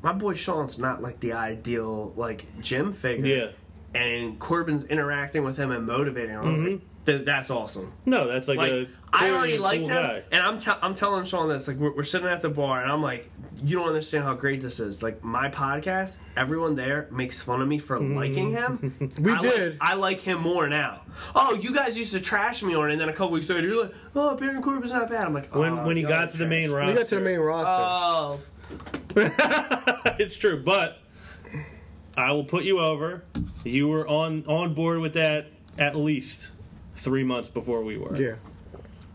[0.00, 3.52] my boy Sean's not like the ideal like gym figure,
[3.94, 4.00] Yeah.
[4.00, 6.40] and Corbin's interacting with him and motivating him.
[6.44, 7.92] I'm like, "Th- That's awesome.
[8.04, 8.88] No, that's like, Like a.
[9.12, 10.22] I clearly already a liked cool him, guy.
[10.32, 11.68] and I'm te- I'm telling Sean this.
[11.68, 13.30] Like we're, we're sitting at the bar, and I'm like,
[13.64, 15.02] you don't understand how great this is.
[15.02, 18.16] Like my podcast, everyone there makes fun of me for Mm-hmm.
[18.16, 19.12] liking him.
[19.20, 19.78] We I like- did.
[19.80, 21.00] I like him more now.
[21.34, 23.66] Oh, you guys used to trash me on it, and then a couple weeks later,
[23.66, 25.26] you're like, oh, Baron Corbin's not bad.
[25.26, 26.86] I'm like, oh, When when he got are to the main trash.
[26.88, 27.72] roster, We got to the main roster.
[27.78, 28.40] Oh,
[30.18, 30.98] it's true, but
[32.16, 33.24] I will put you over.
[33.64, 35.46] You were on on board with that
[35.78, 36.52] at least
[36.96, 38.34] three months before we were, yeah.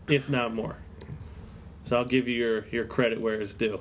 [0.08, 0.76] if not more.
[1.84, 3.80] So I'll give you your your credit where it's due.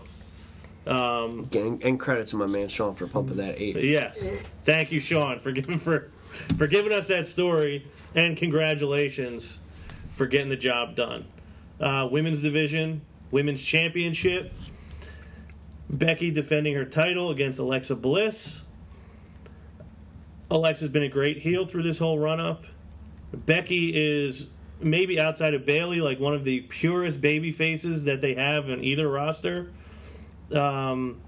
[0.88, 3.76] Um, and, and credit to my man Sean for pumping that eight.
[3.78, 4.28] yes,
[4.66, 6.12] thank you, Sean, for giving for
[6.58, 7.86] for giving us that story,
[8.16, 9.60] and congratulations
[10.10, 11.26] for getting the job done.
[11.80, 14.54] Uh, women's division, women's championship.
[15.90, 18.62] Becky defending her title against Alexa Bliss.
[20.50, 22.64] Alexa's been a great heel through this whole run up.
[23.34, 24.48] Becky is
[24.80, 28.84] maybe outside of Bayley like one of the purest baby faces that they have in
[28.84, 29.72] either roster.
[30.54, 31.22] Um,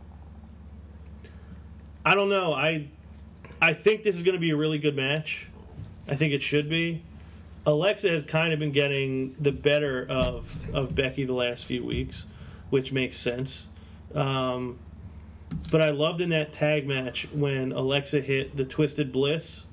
[2.05, 2.53] I don't know.
[2.53, 2.89] I
[3.61, 5.47] I think this is going to be a really good match.
[6.07, 7.03] I think it should be.
[7.65, 12.25] Alexa has kind of been getting the better of of Becky the last few weeks,
[12.69, 13.69] which makes sense.
[14.13, 14.79] Um,
[15.71, 19.65] but I loved in that tag match when Alexa hit the Twisted Bliss.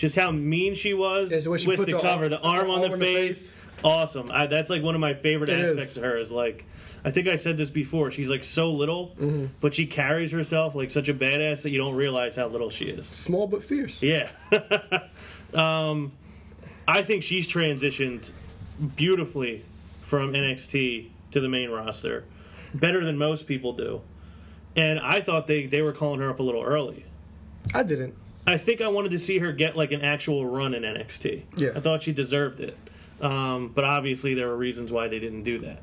[0.00, 2.76] Just how mean she was Yeah, so she with the cover, arm- the arm on
[2.78, 3.52] arm the on the face.
[3.52, 3.56] face.
[3.84, 4.30] Awesome.
[4.32, 5.70] I, that's like one of my favorite It is.
[5.72, 6.16] aspects of her.
[6.16, 6.64] Is like,
[7.04, 8.10] I think I said this before.
[8.10, 9.46] She's like so little, Mm-hmm.
[9.60, 12.86] but she carries herself like such a badass that you don't realize how little she
[12.86, 13.06] is.
[13.06, 14.02] Small but fierce.
[14.02, 14.30] Yeah.
[15.54, 16.12] um,
[16.88, 18.30] I think she's transitioned
[18.96, 19.64] beautifully
[20.00, 22.24] from NXT to the main roster,
[22.74, 24.00] better than most people do.
[24.76, 27.04] And I thought they, they were calling her up a little early.
[27.74, 28.14] I didn't.
[28.50, 31.44] I think I wanted to see her get like an actual run in NXT.
[31.56, 31.70] Yeah.
[31.74, 32.76] I thought she deserved it.
[33.20, 35.82] Um, but obviously there were reasons why they didn't do that.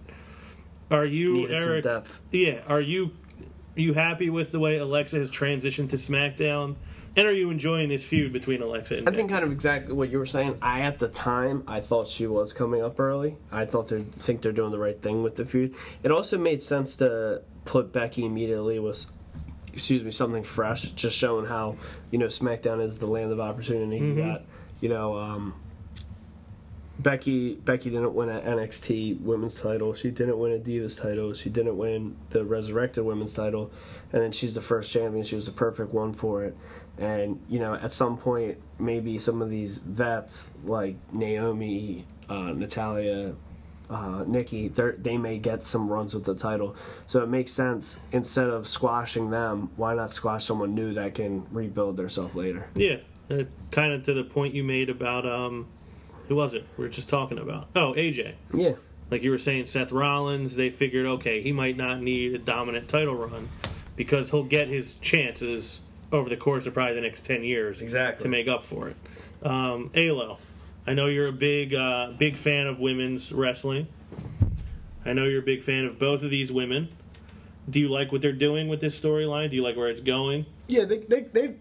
[0.90, 1.84] Are you Needed some Eric?
[1.84, 2.22] depth.
[2.32, 2.62] Yeah.
[2.68, 3.12] Are you
[3.76, 6.76] you happy with the way Alexa has transitioned to SmackDown?
[7.16, 10.10] And are you enjoying this feud between Alexa and I think kind of exactly what
[10.10, 10.58] you were saying.
[10.62, 13.38] I at the time I thought she was coming up early.
[13.52, 15.76] I thought they think they're doing the right thing with the feud.
[16.04, 19.08] It also made sense to put Becky immediately with
[19.78, 21.78] excuse me something fresh, just showing how
[22.10, 24.04] you know SmackDown is the land of opportunity.
[24.04, 24.42] You got
[24.82, 25.54] you know um,
[27.00, 29.94] Becky Becky didn't win an NXT women's title.
[29.94, 31.34] She didn't win a Divas title.
[31.34, 33.72] She didn't win the Resurrected women's title.
[34.12, 35.24] And then she's the first champion.
[35.24, 36.58] She was the perfect one for it.
[36.98, 43.36] And you know, at some point, maybe some of these vets like Naomi, uh, Natalya,
[43.90, 46.76] uh, Nikki, they may get some runs with the title.
[47.08, 51.46] So it makes sense instead of squashing them, why not squash someone new that can
[51.52, 52.68] rebuild themselves later?
[52.76, 52.98] Yeah,
[53.30, 55.68] uh, kind of to the point you made about um,
[56.28, 56.66] who was it?
[56.78, 57.68] We were just talking about.
[57.76, 58.34] Oh, AJ.
[58.54, 58.74] Yeah.
[59.10, 60.58] Like you were saying, Seth Rollins.
[60.58, 63.48] They figured, okay, he might not need a dominant title run
[63.96, 65.80] because he'll get his chances
[66.12, 68.24] over the course of probably the next ten years, Exactly.
[68.24, 68.96] to make up for it.
[69.44, 70.40] Um, Alo,
[70.88, 73.88] I know you're a big, uh, big fan of women's wrestling.
[75.06, 76.88] I know you're a big fan of both of these women.
[77.70, 79.50] Do you like what they're doing with this storyline?
[79.50, 80.46] Do you like where it's going?
[80.68, 81.56] Yeah, they they they.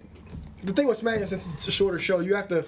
[0.62, 2.64] The thing with SmackDown, since it's a shorter show, you have to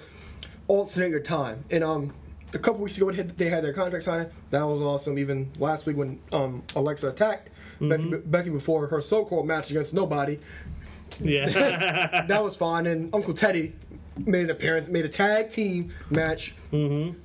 [0.67, 1.63] alternate your time.
[1.71, 2.13] And um,
[2.53, 4.29] a couple weeks ago, they had- they had their contract signing.
[4.49, 5.17] That was awesome.
[5.17, 10.39] Even last week when um Alexa attacked Becky, Becky before her so-called match against nobody,
[11.21, 12.25] Yeah.
[12.27, 12.85] that was fine.
[12.87, 13.73] And Uncle Teddy
[14.25, 16.53] made an appearance, made a tag team match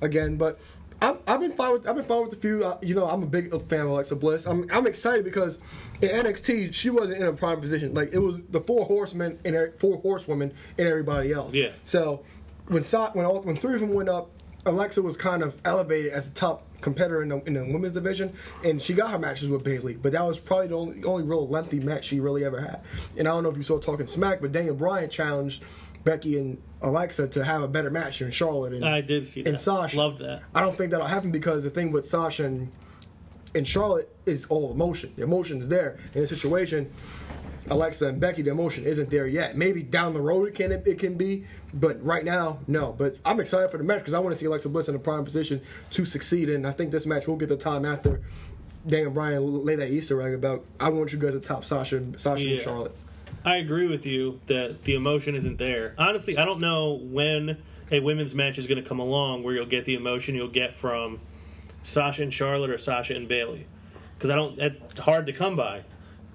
[0.01, 0.37] again.
[0.37, 0.59] But
[1.01, 2.63] I've, I've been fine with I've been fine with the few.
[2.63, 4.45] Uh, you know, I'm a big fan of Alexa Bliss.
[4.45, 5.59] I'm I'm excited because
[6.01, 7.93] in NXT she wasn't in a prime position.
[7.93, 11.53] Like it was the four horsemen and four horsewomen and everybody else.
[11.53, 11.71] Yeah.
[11.83, 12.23] So
[12.67, 14.29] when so- when all, when three of them went up,
[14.65, 18.33] Alexa was kind of elevated as a top competitor in the, in the women's division,
[18.63, 19.95] and she got her matches with Bayley.
[19.95, 22.81] But that was probably the only, only real lengthy match she really ever had.
[23.17, 25.63] And I don't know if you saw Talking Smack, but Daniel Bryan challenged
[26.05, 29.49] Becky and Alexa to have a better match than Charlotte and, I did see that.
[29.49, 29.97] and Sasha.
[29.97, 30.43] Loved that.
[30.53, 32.71] I don't think that'll happen because the thing with Sasha and,
[33.53, 35.11] and Charlotte is all emotion.
[35.17, 36.91] The emotion is there in a situation.
[37.67, 39.57] Alexa and Becky, the emotion isn't there yet.
[39.57, 42.91] Maybe down the road it can it can be, but right now, no.
[42.95, 44.99] But I'm excited for the match because I want to see Alexa Bliss in a
[44.99, 46.49] prime position to succeed.
[46.49, 48.21] And I think this match will get the time after
[48.87, 52.21] Daniel Bryan lay that Easter egg about I want you guys to top Sasha and
[52.21, 52.53] Sasha Yeah.
[52.57, 52.95] and Charlotte.
[53.45, 55.93] I agree with you that the emotion isn't there.
[55.99, 59.67] Honestly, I don't know when a women's match is going to come along where you'll
[59.67, 61.19] get the emotion you'll get from
[61.83, 63.67] Sasha and Charlotte or Sasha and Bayley.
[64.17, 65.83] Because I don't, it's hard to come by.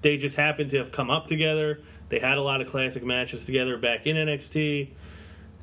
[0.01, 1.81] They just happen to have come up together.
[2.07, 4.91] They had a lot of classic matches together back in NXT.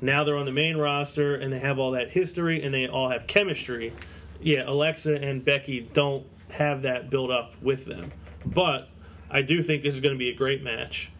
[0.02, 3.08] Now they're on the main roster and they have all that history and they all
[3.08, 3.94] have chemistry.
[4.42, 8.12] Yeah, Alexa and Becky don't have that built up with them.
[8.44, 8.90] But
[9.30, 11.11] I do think this is going to be a great match.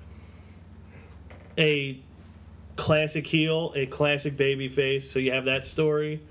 [1.59, 2.01] A
[2.77, 6.23] classic heel, a classic baby face, so you have that story.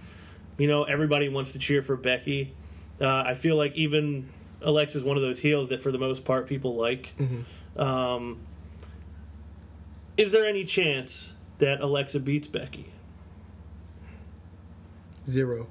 [0.58, 2.54] You know, everybody wants to cheer for Becky.
[3.02, 4.30] Uh, I feel like even
[4.62, 7.14] Alexa's one of those heels that, for the most part, people like.
[7.76, 8.40] Um,
[10.16, 12.92] is there any chance that Alexa beats Becky?
[15.28, 15.68] Zero.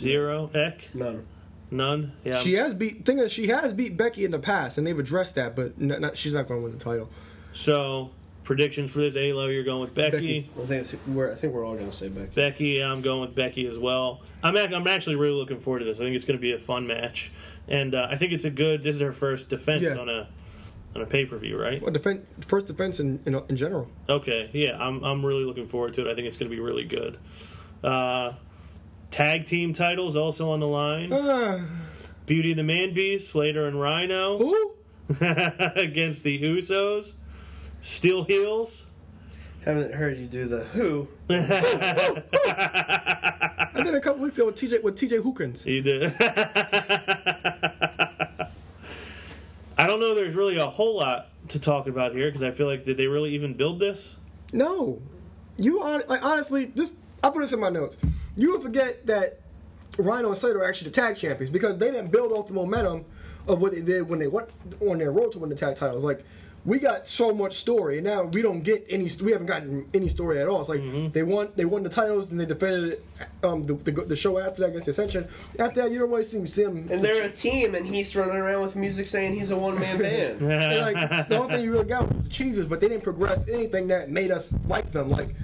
[0.00, 0.50] Zero?
[0.54, 0.94] Eck?
[0.94, 1.26] None.
[1.70, 2.12] None?
[2.24, 2.38] Yeah.
[2.38, 3.04] She has beat.
[3.04, 5.54] Thing is, she has beat Becky in the past, and they've addressed that.
[5.54, 7.10] But n- not, she's not going to win the title.
[7.52, 8.10] so,
[8.48, 10.48] predictions for this Alo, you're going with Becky.
[10.56, 10.74] Becky.
[10.78, 12.30] I think we're I think we're all gonna say Becky.
[12.34, 14.22] Becky, I'm going with Becky as well.
[14.42, 16.00] I'm ac- I'm actually really looking forward to this.
[16.00, 17.30] I think it's going to be a fun match,
[17.68, 18.82] and uh, I think it's a good.
[18.82, 19.98] This is her first defense Yeah.
[19.98, 20.28] on a
[20.96, 21.82] on a pay per view, right?
[21.82, 23.86] Well, defense, first defense in, in in general.
[24.08, 26.10] Okay, yeah, I'm I'm really looking forward to it.
[26.10, 27.18] I think it's going to be really good.
[27.84, 28.32] Uh,
[29.10, 31.12] tag team titles also on the line.
[31.12, 31.66] Uh,
[32.24, 34.72] Beauty and the Man Beast, Slater and Rhino who?
[35.20, 37.12] against the Usos.
[37.80, 38.86] Steel Heels.
[39.64, 41.08] Haven't heard you do the who.
[41.30, 42.08] I
[43.74, 45.66] did a couple weeks ago with TJ with TJ Hookins.
[45.66, 46.14] You did.
[49.76, 50.14] I don't know.
[50.14, 53.06] There's really a whole lot to talk about here because I feel like did they
[53.06, 54.16] really even build this?
[54.52, 55.00] No,
[55.56, 57.98] you on like honestly, this I put this in my notes.
[58.36, 59.40] You would forget that
[59.98, 63.04] Rhino and Slater are actually the tag champions because they didn't build off the momentum
[63.46, 64.48] of what they did when they went
[64.80, 66.04] on their road to win the tag titles.
[66.04, 66.24] Like
[66.68, 69.10] we got so much story, and now we don't get any.
[69.24, 70.60] We haven't gotten any story at all.
[70.60, 73.04] It's like they won, they won the titles, and they defended it,
[73.42, 75.26] um, the, the the show after that against the Ascension.
[75.58, 76.86] After that, you don't really see, see them.
[76.90, 79.98] And they're a team, and he's running around with music saying he's a one man
[80.02, 80.42] band.
[80.42, 83.88] Like the only thing you really got was the cheeses, but they didn't progress anything
[83.88, 85.08] that made us like them.
[85.08, 85.34] Like,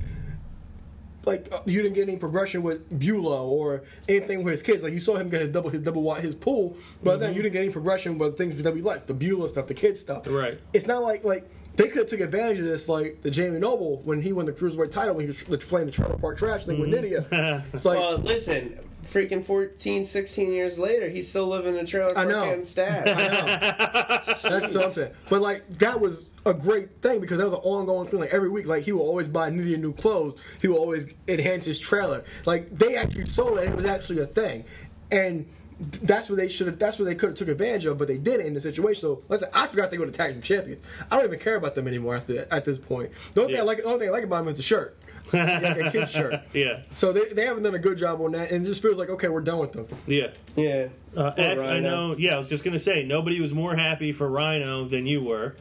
[1.26, 4.82] like uh, you didn't get any progression with Beulah or anything with his kids.
[4.82, 7.42] Like you saw him get his double his double wide his pool, but then you
[7.42, 10.26] didn't get any progression with things that we like the Beulah stuff, the kids stuff.
[10.26, 10.58] Right.
[10.72, 14.00] It's not like like they could have took advantage of this, like the Jamie Noble
[14.04, 16.80] when he won the cruiserweight title when he was playing the Trailer Park Trash thing
[16.80, 17.02] with mm-hmm.
[17.30, 17.64] Nydia.
[17.72, 22.10] It's like Well, listen, freaking 14, 16 years later, he's still living in a trailer
[22.10, 22.44] I park know.
[22.46, 23.08] getting stabbed.
[23.08, 24.50] I know.
[24.50, 25.10] That's something.
[25.28, 28.20] But like that was a great thing because that was an ongoing thing.
[28.20, 30.38] Like every week, like he will always buy Nydia new clothes.
[30.60, 32.24] He will always enhance his trailer.
[32.46, 33.68] Like they actually sold it.
[33.68, 34.64] It was actually a thing,
[35.10, 35.46] and
[35.80, 36.78] that's what they should have.
[36.78, 39.00] That's what they could have took advantage of, but they didn't in the situation.
[39.00, 40.82] So listen, I forgot they were the tag team champions.
[41.10, 43.10] I don't even care about them anymore at, the, at this point.
[43.32, 43.58] The only, Yeah.
[43.60, 44.96] thing I like, the only thing I like about them is the shirt.
[45.32, 46.40] yeah, the kid shirt.
[46.52, 48.98] Yeah, So they, they haven't done a good job on that, and it just feels
[48.98, 49.86] like okay, we're done with them.
[50.06, 50.28] yeah.
[50.54, 50.88] yeah.
[51.16, 52.14] Uh, Poor I know.
[52.18, 55.56] Yeah, I was just gonna say nobody was more happy for Rhino than you were.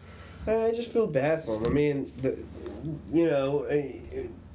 [0.46, 1.66] I just feel bad for him.
[1.66, 2.38] I mean, the,
[3.14, 3.66] you know,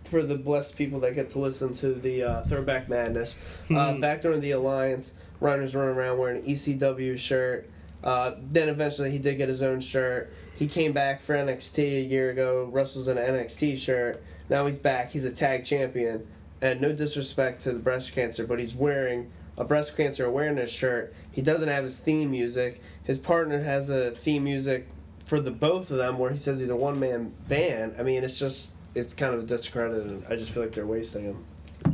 [0.04, 3.38] for the blessed people that get to listen to the uh, Throwback Madness,
[3.74, 7.68] uh, back during the Alliance, Rhinos running around wearing an ECW shirt.
[8.02, 10.32] Uh, then eventually he did get his own shirt.
[10.56, 14.22] He came back for NXT a year ago, wrestles in an NXT shirt.
[14.48, 15.10] Now he's back.
[15.10, 16.26] He's a tag champion.
[16.60, 21.14] And no disrespect to the breast cancer, but he's wearing a breast cancer awareness shirt.
[21.30, 22.80] He doesn't have his theme music.
[23.04, 24.88] His partner has a theme music
[25.24, 27.94] for the both of them where he says he's a one man band.
[27.98, 30.86] I mean, it's just it's kind of a discredit, and I just feel like they're
[30.86, 31.44] wasting him.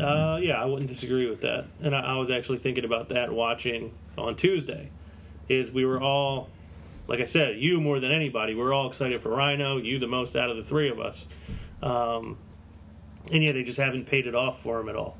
[0.01, 1.67] Uh, yeah, I wouldn't disagree with that.
[1.83, 4.91] And I, I was actually thinking about that watching on Tuesday.
[5.49, 6.49] Is we were all,
[7.07, 9.77] like I said, you more than anybody, We're all excited for Rhino.
[9.77, 11.27] You the most out of the three of us.
[11.83, 12.39] Um,
[13.33, 15.17] and yeah, they just haven't paid it off for him at all.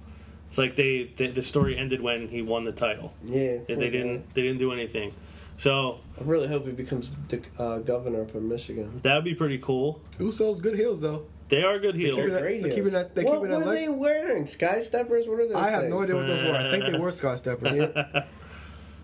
[0.49, 3.13] It's like they, they the story ended when he won the title.
[3.25, 5.13] Yeah, They, they didn't they didn't do anything.
[5.57, 9.01] So I really hope he becomes the uh, governor up in Michigan.
[9.03, 10.01] that would be pretty cool.
[10.19, 11.27] Usos good heels though.
[11.49, 12.17] They are good heels.
[12.17, 12.75] keeping that- Great they're heels.
[12.79, 14.47] keeping that- they're what keeping that were leg- they wearing?
[14.47, 15.29] Sky steppers?
[15.29, 15.57] What are those?
[15.57, 16.05] I have no things?
[16.11, 16.57] idea what those were.
[16.57, 17.79] I think they were Sky Steppers.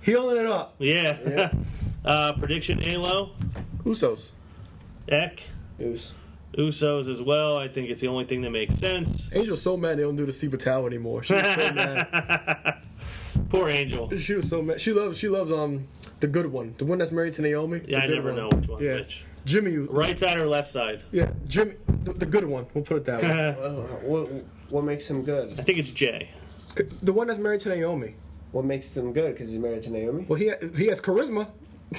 [0.03, 0.75] Healing it up.
[0.79, 1.19] Yeah.
[1.29, 1.53] Yeah.
[2.05, 3.33] uh, prediction: Alo,
[3.85, 4.31] Usos.
[5.09, 5.43] Eck,
[5.79, 6.13] Goose.
[6.57, 7.57] Usos as well.
[7.59, 9.31] I think it's the only thing that makes sense.
[9.33, 11.23] Angel's so mad they don't do the Steve Batal anymore.
[11.23, 12.77] She was so mad.
[13.51, 14.11] Poor Angel.
[14.17, 14.81] She was so mad.
[14.81, 15.19] She loves.
[15.19, 15.83] She loves um
[16.21, 17.83] the good one, the one that's married to Naomi.
[17.87, 18.37] Yeah, the I good never one.
[18.37, 18.83] know which one.
[18.83, 19.77] Yeah, Which Jimmy.
[19.79, 21.03] right side or left side?
[21.13, 22.67] Yeah, Jimmy, the, the good one.
[22.75, 23.57] We'll put it that way.
[23.61, 24.29] Well, what
[24.71, 25.59] what makes him good?
[25.59, 26.31] I think it's Jey.
[27.03, 28.15] the one that's married to Naomi.
[28.53, 29.33] What makes him good?
[29.33, 30.25] Because he's married to Naomi.
[30.29, 31.49] Well, he he has charisma.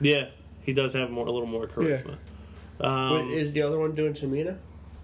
[0.00, 0.28] Yeah,
[0.62, 2.16] he does have more a little more charisma.
[2.78, 4.56] Wait, Um, is the other one doing Tamina?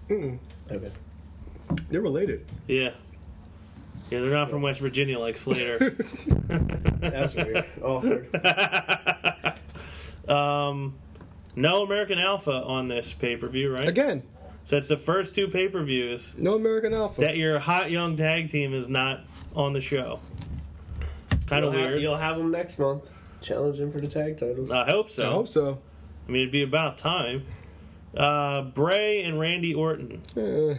[0.09, 0.39] Mm-mm.
[0.71, 0.91] Okay.
[1.89, 2.45] They're related.
[2.67, 2.91] yeah.
[4.09, 5.79] Yeah, they're not from West Virginia like Slater.
[6.99, 7.65] That's weird.
[7.81, 8.29] Awkward.
[10.29, 10.93] um,
[11.55, 13.87] no American Alpha on this pay per view, right?
[13.87, 14.23] Again,
[14.65, 17.21] So it's the first two pay per views no American Alpha.
[17.21, 19.21] that your hot young tag team is not
[19.55, 20.19] on the show.
[21.47, 22.01] Kind of You'll have- weird.
[22.01, 23.11] you'll have them next month.
[23.41, 24.71] Challenging for the tag titles.
[24.71, 25.29] I hope so.
[25.29, 25.79] I hope so.
[26.27, 27.45] I mean, it'd be about time.
[28.17, 30.21] Uh, Bray and Randy Orton.
[30.35, 30.75] Uh,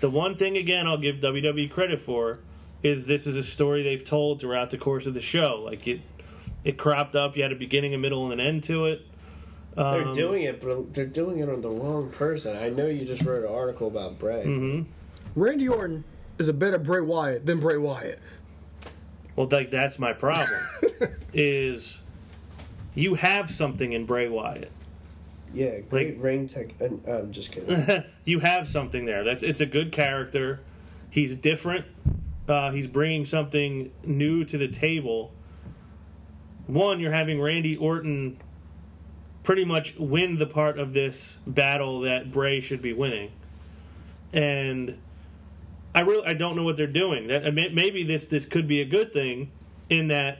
[0.00, 2.40] The one thing, again, I'll give WWE credit for
[2.82, 5.62] is this is a story they've told throughout the course of the show.
[5.64, 6.02] Like it,
[6.64, 7.34] it cropped up.
[7.36, 9.06] You had a beginning, a middle, and an end to it.
[9.76, 12.56] They're Um, doing it, but they're doing it on the wrong person.
[12.56, 14.44] I know you just wrote an article about Bray.
[14.46, 15.40] Mm-hmm.
[15.40, 16.04] Randy Orton
[16.38, 18.20] is a better Bray Wyatt than Bray Wyatt.
[19.34, 20.60] Well, like that's my problem.
[21.32, 22.02] is
[22.94, 24.70] you have something in Bray Wyatt.
[25.52, 26.80] Yeah, great ring tech.
[26.80, 28.04] And, I'm just kidding.
[28.24, 29.24] you have something there.
[29.24, 30.60] That's it's a good character.
[31.10, 31.84] He's different.
[32.48, 35.32] Uh, he's bringing something new to the table.
[36.66, 38.38] One, you're having Randy Orton
[39.44, 43.30] pretty much win the part of this battle that Bray should be winning,
[44.32, 44.98] and
[45.94, 47.28] I really I don't know what they're doing.
[47.28, 49.52] That maybe this this could be a good thing
[49.88, 50.38] in that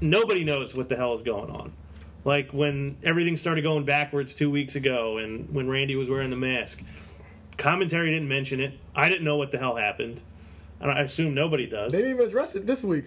[0.00, 1.72] nobody knows what the hell is going on.
[2.24, 6.36] Like when everything started going backwards two weeks ago, and when Randy was wearing the
[6.36, 6.82] mask,
[7.56, 8.78] commentary didn't mention it.
[8.96, 10.22] I didn't know what the hell happened.
[10.80, 11.92] And I assume nobody does.
[11.92, 13.04] They didn't even address it this week.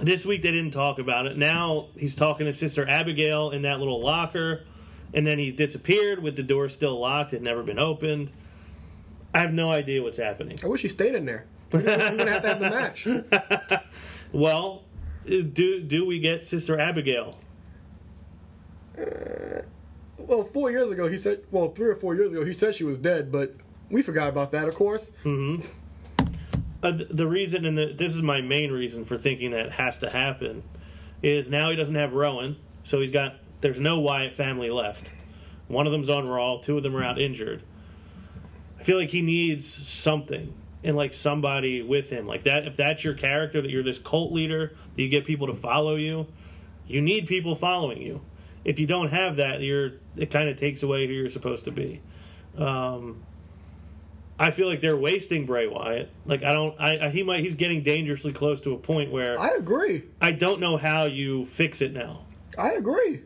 [0.00, 1.36] This week they didn't talk about it.
[1.36, 4.64] Now he's talking to Sister Abigail in that little locker,
[5.12, 7.32] and then he disappeared with the door still locked.
[7.32, 8.32] It had never been opened.
[9.32, 10.58] I have no idea what's happening.
[10.62, 11.46] I wish he stayed in there.
[11.72, 13.06] We're gonna, have to have the match.
[14.32, 14.82] Well,
[15.24, 17.36] do do we get Sister Abigail?
[18.98, 19.62] Uh,
[20.18, 21.44] well, four years ago he said.
[21.52, 23.54] Well, three or four years ago he said she was dead, but
[23.90, 25.10] we forgot about that, of course.
[25.22, 25.66] Mm-hmm.
[26.84, 30.10] Uh, the reason, and the, this is my main reason for thinking that has to
[30.10, 30.62] happen,
[31.22, 35.14] is now he doesn't have Rowan, so he's got there's no Wyatt family left.
[35.66, 37.62] One of them's on Raw, two of them are out injured.
[38.78, 40.52] I feel like he needs something
[40.84, 42.66] and like somebody with him, like that.
[42.66, 45.94] If that's your character, that you're this cult leader, that you get people to follow
[45.94, 46.26] you,
[46.86, 48.20] you need people following you.
[48.64, 51.72] if you don't have that, you're it kind of takes away who you're supposed to
[51.72, 52.00] be.
[52.56, 53.22] Um,
[54.38, 56.10] I feel like they're wasting Bray Wyatt.
[56.24, 59.38] Like I don't, I, I he might he's getting dangerously close to a point where
[59.38, 60.04] I agree.
[60.20, 62.26] I don't know how you fix it now.
[62.58, 63.22] I agree.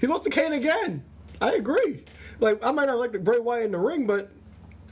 [0.00, 1.04] He lost to Kane again.
[1.40, 2.04] I agree.
[2.40, 4.30] Like I might not like the Bray Wyatt in the ring, but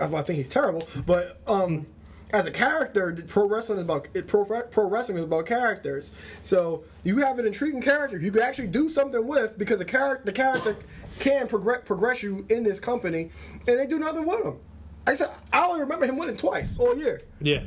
[0.00, 0.86] I I think he's terrible.
[1.04, 1.86] But um,
[2.30, 6.12] as a character, pro wrestling is about pro pro wrestling is about characters.
[6.42, 10.24] So you have an intriguing character you can actually do something with because the character
[10.24, 10.76] the character
[11.18, 13.30] can progress progress you in this company,
[13.66, 14.58] and they do nothing with him.
[15.06, 17.22] I said I only remember him winning twice all year.
[17.40, 17.62] Yeah,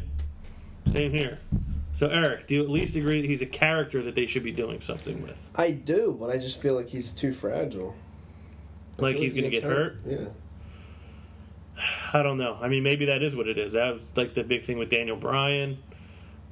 [0.87, 1.39] same here.
[1.93, 4.51] So Eric, do you at least agree that he's a character that they should be
[4.51, 5.51] doing something with?
[5.55, 7.95] I do, but I just feel like he's too fragile.
[8.97, 9.97] I Like he's he going to gets get hurt?
[10.05, 10.25] Yeah.
[12.13, 12.57] I don't know.
[12.61, 13.73] I mean, maybe that is what it is.
[13.73, 15.77] That was like the big thing with Daniel Bryan.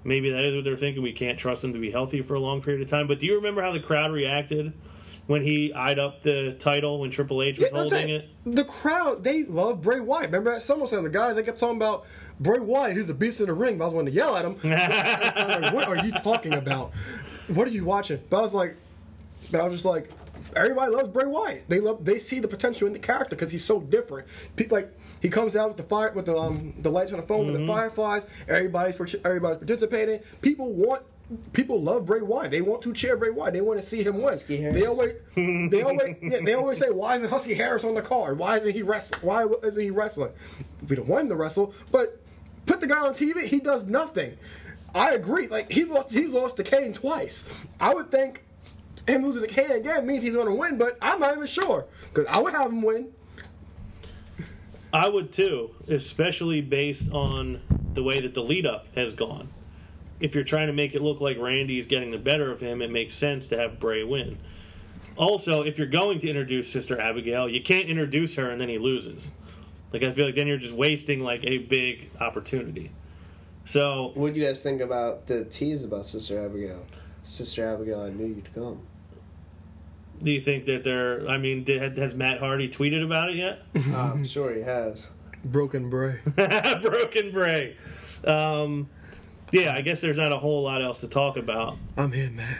[0.04, 1.04] Maybe that is what they're thinking.
[1.04, 3.08] We can't trust him to be healthy for a long period of time.
[3.08, 4.74] But do you remember how the crowd reacted
[5.28, 8.30] when he eyed up the title when Triple H was Yeah, holding it.
[8.46, 8.56] it?
[8.56, 10.28] The crowd, they love Bray Wyatt.
[10.28, 12.06] Remember at SummerSlam, the guys they kept talking about
[12.40, 13.78] Bray Wyatt, he's a beast in the ring.
[13.78, 14.56] But I was wanting to yell at him.
[14.64, 16.92] Like, what are you talking about?
[17.48, 18.20] What are you watching?
[18.30, 18.76] But I was like,
[19.52, 20.10] but I was just like,
[20.56, 21.68] everybody loves Bray Wyatt.
[21.70, 24.28] They love, they see the potential in the character because he's so different.
[24.70, 27.48] Like he comes out with the fire, with the um, the lights on the phone
[27.48, 28.26] with the fireflies.
[28.48, 30.20] Everybody's everybody's participating.
[30.42, 31.04] People want.
[31.52, 32.52] People love Bray Wyatt.
[32.52, 33.54] They want to cheer Bray Wyatt.
[33.54, 34.38] They want to see him win.
[34.40, 34.46] Harris.
[34.48, 38.38] They always, they always, yeah, they always say, "Why isn't Husky Harris on the card?
[38.40, 39.22] Why isn't he wrestling?
[39.22, 40.32] Why isn't he wrestling?
[40.88, 42.22] We don't want him to wrestle, but
[42.66, 43.44] put the guy on TV.
[43.44, 44.38] He does nothing.
[44.96, 45.48] I agree.
[45.48, 47.48] Like he lost, he's lost to Kane twice.
[47.80, 48.44] I would think
[49.08, 51.86] him losing to Kane again means he's going to win, but I'm not even sure
[52.14, 53.14] because I would have him win.
[54.94, 57.62] I would too, especially based on
[57.94, 59.50] the way that the lead up has gone.
[60.20, 62.92] If you're trying to make it look like Randy's getting the better of him, it
[62.92, 64.38] makes sense to have Bray win.
[65.16, 68.78] Also, if you're going to introduce Sister Abigail, you can't introduce her and then he
[68.78, 69.32] loses.
[69.94, 72.92] Like I feel like then you're just wasting like a big opportunity.
[73.66, 76.84] So What do you guys think about the tease about Sister Abigail?
[77.24, 78.80] Sister Abigail, I knew you'd come.
[80.22, 81.28] do you think that they're?
[81.28, 83.62] I mean, did, has Matt Hardy tweeted about it yet?
[83.94, 85.10] I'm sure he has.
[85.44, 86.20] Broken Bray.
[86.82, 87.76] Broken Bray.
[88.24, 88.90] Um,
[89.52, 91.78] yeah, I guess there's not a whole lot else to talk about.
[91.96, 92.58] I'm here, man.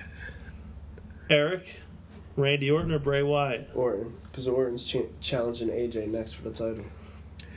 [1.30, 1.82] Eric,
[2.36, 3.70] Randy Orton, or Bray Wyatt?
[3.76, 6.86] Orton, because Orton's ch- challenging AJ next for the title.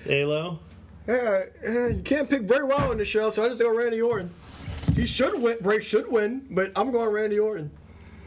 [0.07, 0.59] Alo?
[1.07, 3.61] Yeah, uh, yeah, uh, you can't pick Bray Wyatt on the show, so I just
[3.61, 4.33] go Randy Orton.
[4.95, 5.59] He should win.
[5.61, 7.71] Bray should win, but I'm going Randy Orton.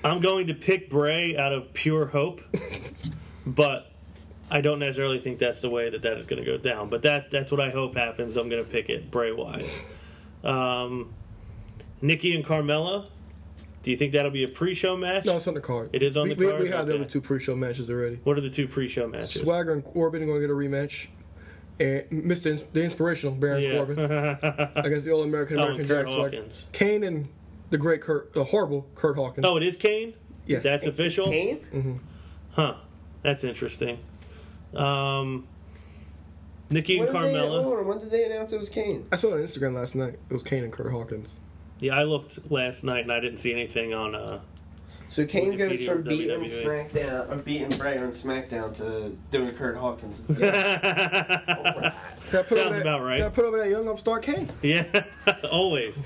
[0.04, 2.42] I'm going to pick Bray out of pure hope,
[3.46, 3.92] but
[4.50, 6.90] I don't necessarily think that's the way that that is going to go down.
[6.90, 8.38] But that that's what I hope happens.
[8.38, 9.66] I'm going to pick it, Bray Wyatt.
[10.44, 11.14] Um,
[12.02, 13.06] Nikki and Carmella.
[13.82, 15.26] Do you think that'll be a pre-show match?
[15.26, 15.90] No, it's on the card.
[15.92, 16.64] It is on we, the card?
[16.64, 17.02] We, had the Okay.
[17.02, 18.18] other two pre-show matches already.
[18.24, 19.42] What are the two pre-show matches?
[19.42, 21.08] Swagger and Corbin are going to get a rematch.
[21.80, 22.46] And Mr.
[22.52, 23.76] Ins- the inspirational Baron Yeah.
[23.78, 24.00] Corbin
[24.86, 26.36] against the All American Oh, American and Kurt Jack Swagger.
[26.38, 26.68] Hawkins.
[26.72, 27.28] Kane and
[27.72, 29.46] the great Kurt, the horrible Kurt Hawkins.
[29.46, 30.14] Oh, it is Kane.
[30.46, 30.60] Yeah.
[30.60, 31.26] That's official.
[31.28, 32.00] Kane?
[32.52, 32.76] Huh.
[33.22, 34.00] That's interesting.
[34.76, 35.46] Um,
[36.74, 37.64] Nikki and When did, they, Carmella.
[37.64, 39.06] hold on, when did they announce it was Kane?
[39.12, 40.14] I saw it on Instagram last night.
[40.30, 41.40] It was Kane and Kurt Hawkins.
[41.80, 44.16] Yeah, I looked last night and I didn't see anything on.
[44.16, 44.42] Uh,
[45.10, 46.64] So Kane goes Wikipedia or from beating WWE.
[46.90, 50.22] SmackDown, or beating Bray on SmackDown to doing Kurt Hawkins.
[50.40, 51.94] Gotta
[52.30, 53.18] put Sounds over that- about right.
[53.20, 54.50] Gotta put over that young upstart Kane.
[54.62, 54.86] yeah,
[55.52, 56.02] always.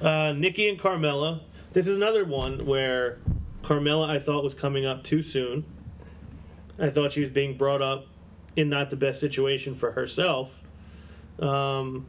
[0.00, 1.40] Uh, Nikki and Carmella.
[1.72, 3.18] This is another one where
[3.62, 5.64] Carmella I thought was coming up too soon.
[6.78, 8.06] I thought she was being brought up
[8.56, 10.58] in not the best situation for herself.
[11.38, 12.06] Um,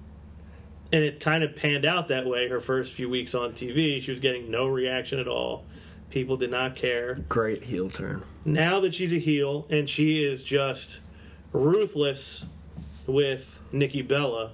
[0.92, 4.02] and it kind of panned out that way her first few weeks on TV.
[4.02, 5.66] She was getting no reaction at all.
[6.10, 7.16] People did not care.
[7.28, 8.24] Great heel turn.
[8.46, 11.02] now that she's a heel and she is just
[11.52, 12.46] ruthless
[13.06, 14.52] with Nikki Bella,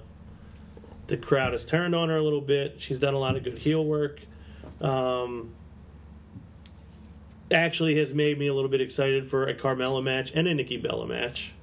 [1.06, 2.80] the crowd has turned on her a little bit.
[2.80, 4.20] She's done a lot of good heel work.
[4.80, 5.54] Um,
[7.52, 10.76] actually, has made me a little bit excited for a Carmella match and a Nikki
[10.76, 11.54] Bella match.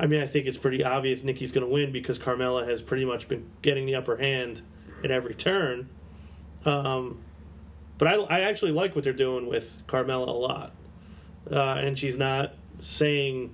[0.00, 3.04] I mean, I think it's pretty obvious Nikki's going to win because Carmella has pretty
[3.04, 4.62] much been getting the upper hand
[5.04, 5.90] at every turn.
[6.64, 7.20] Um,
[7.98, 10.72] but I, I actually like what they're doing with Carmella a lot.
[11.50, 13.52] Uh, and she's not saying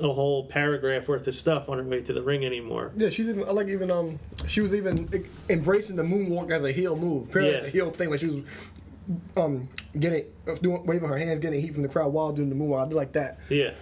[0.00, 2.90] a whole paragraph worth of stuff on her way to the ring anymore.
[2.96, 3.44] Yeah, she's even.
[3.44, 4.18] I like even um.
[4.46, 7.28] She was even embracing the moonwalk as a heel move.
[7.28, 7.68] Apparently, it's Yeah.
[7.68, 8.08] a heel thing.
[8.10, 8.38] Like she was
[9.36, 12.54] um getting uh, doing waving her hands, getting heat from the crowd while doing the
[12.54, 12.86] moonwalk.
[12.86, 13.40] I do like that.
[13.50, 13.72] Yeah.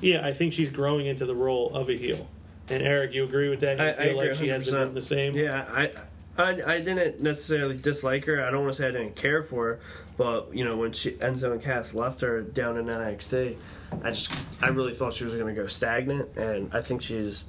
[0.00, 2.28] Yeah, I think she's growing into the role of a heel.
[2.68, 3.78] And Eric, you agree with that?
[3.78, 4.94] You I, I agree like she has been 100%.
[4.94, 5.34] the same?
[5.34, 5.90] Yeah, I
[6.38, 8.44] I, I didn't necessarily dislike her.
[8.44, 9.80] I don't want to say I didn't care for her,
[10.16, 13.56] but you know when she Enzo and Cass left her down in NXT,
[14.04, 17.44] I just I really thought she was going to go stagnant, and I think she's,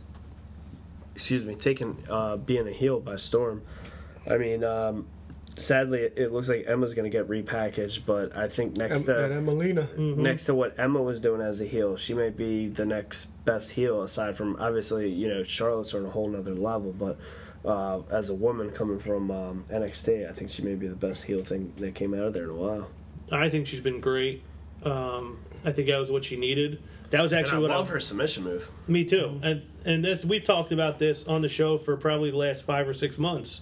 [1.13, 3.61] excuse me, taking uh, being a heel by storm.
[4.27, 5.05] I mean, um,
[5.59, 9.05] sadly, it, it looks like Emma's going to get repackaged, but I think next Em-
[9.05, 9.95] to that Emmalina.
[10.17, 13.71] next to what Emma was doing as a heel, she may be the next best
[13.71, 17.17] heel aside from obviously, you know, Charlotte's on a whole nother level, but
[17.65, 21.25] uh, as a woman coming from um, NXT, I think she may be the best
[21.25, 22.89] heel thing that came out of there in a while.
[23.31, 24.43] I think she's been great.
[24.83, 26.81] Um, I think that was what she needed.
[27.09, 28.69] That was And I actually what love I, her submission move.
[28.87, 32.37] Me too, and and that's we've talked about this on the show for probably the
[32.37, 33.61] last five or six months.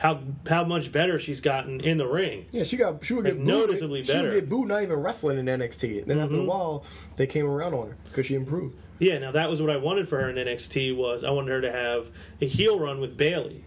[0.00, 2.46] How how much better she's gotten in the ring.
[2.52, 3.68] Yeah, she got she would get Like, booed.
[3.68, 4.28] noticeably She better.
[4.30, 5.98] would get booed not even wrestling in NXT.
[6.00, 6.84] And Then after a while,
[7.16, 8.74] they came around on her because she improved.
[8.98, 11.60] Yeah, now that was what I wanted for her in NXT was I wanted her
[11.60, 13.64] to have a heel run with Bayley.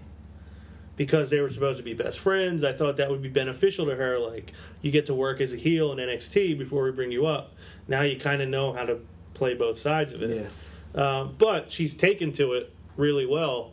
[0.95, 3.95] Because they were supposed to be best friends, I thought that would be beneficial to
[3.95, 4.17] her.
[4.19, 7.53] Like you get to work as a heel in NXT before we bring you up.
[7.88, 8.99] Now you kind of know how to
[9.36, 10.51] play both sides of it.
[10.95, 13.72] Uh, but she's taken to it really well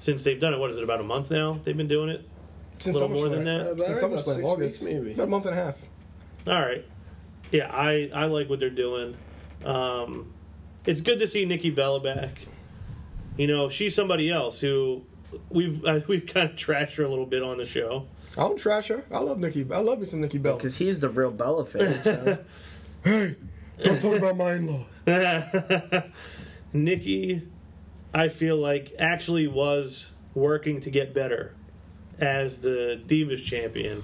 [0.00, 0.58] since they've done it.
[0.58, 0.82] What is it?
[0.82, 1.60] About a month now?
[1.62, 2.28] They've been doing it.
[2.78, 3.76] Since Little more than SummerSlam.
[3.76, 3.84] that?
[3.84, 5.12] Since About SummerSlam, six August, weeks, maybe.
[5.12, 5.78] about a month and a half.
[6.48, 6.84] All right.
[7.52, 9.16] Yeah, I, I like what they're doing.
[9.64, 10.32] Um,
[10.86, 12.38] it's good to see Nikki Bella back.
[13.36, 15.02] You know, she's somebody else who
[15.50, 18.06] we've uh, we've kind of trashed her a little bit on the show.
[18.38, 19.04] I don't trash her.
[19.10, 19.66] I love Nikki.
[19.70, 20.56] I love me some Nikki Bella.
[20.56, 22.00] Because he's the real Bella fan.
[22.04, 22.38] So.
[23.04, 23.36] Hey,
[23.82, 24.84] don't talk about my in-law.
[26.72, 27.42] Nikki,
[28.12, 31.54] I feel like actually was working to get better
[32.18, 34.02] as the Divas champion,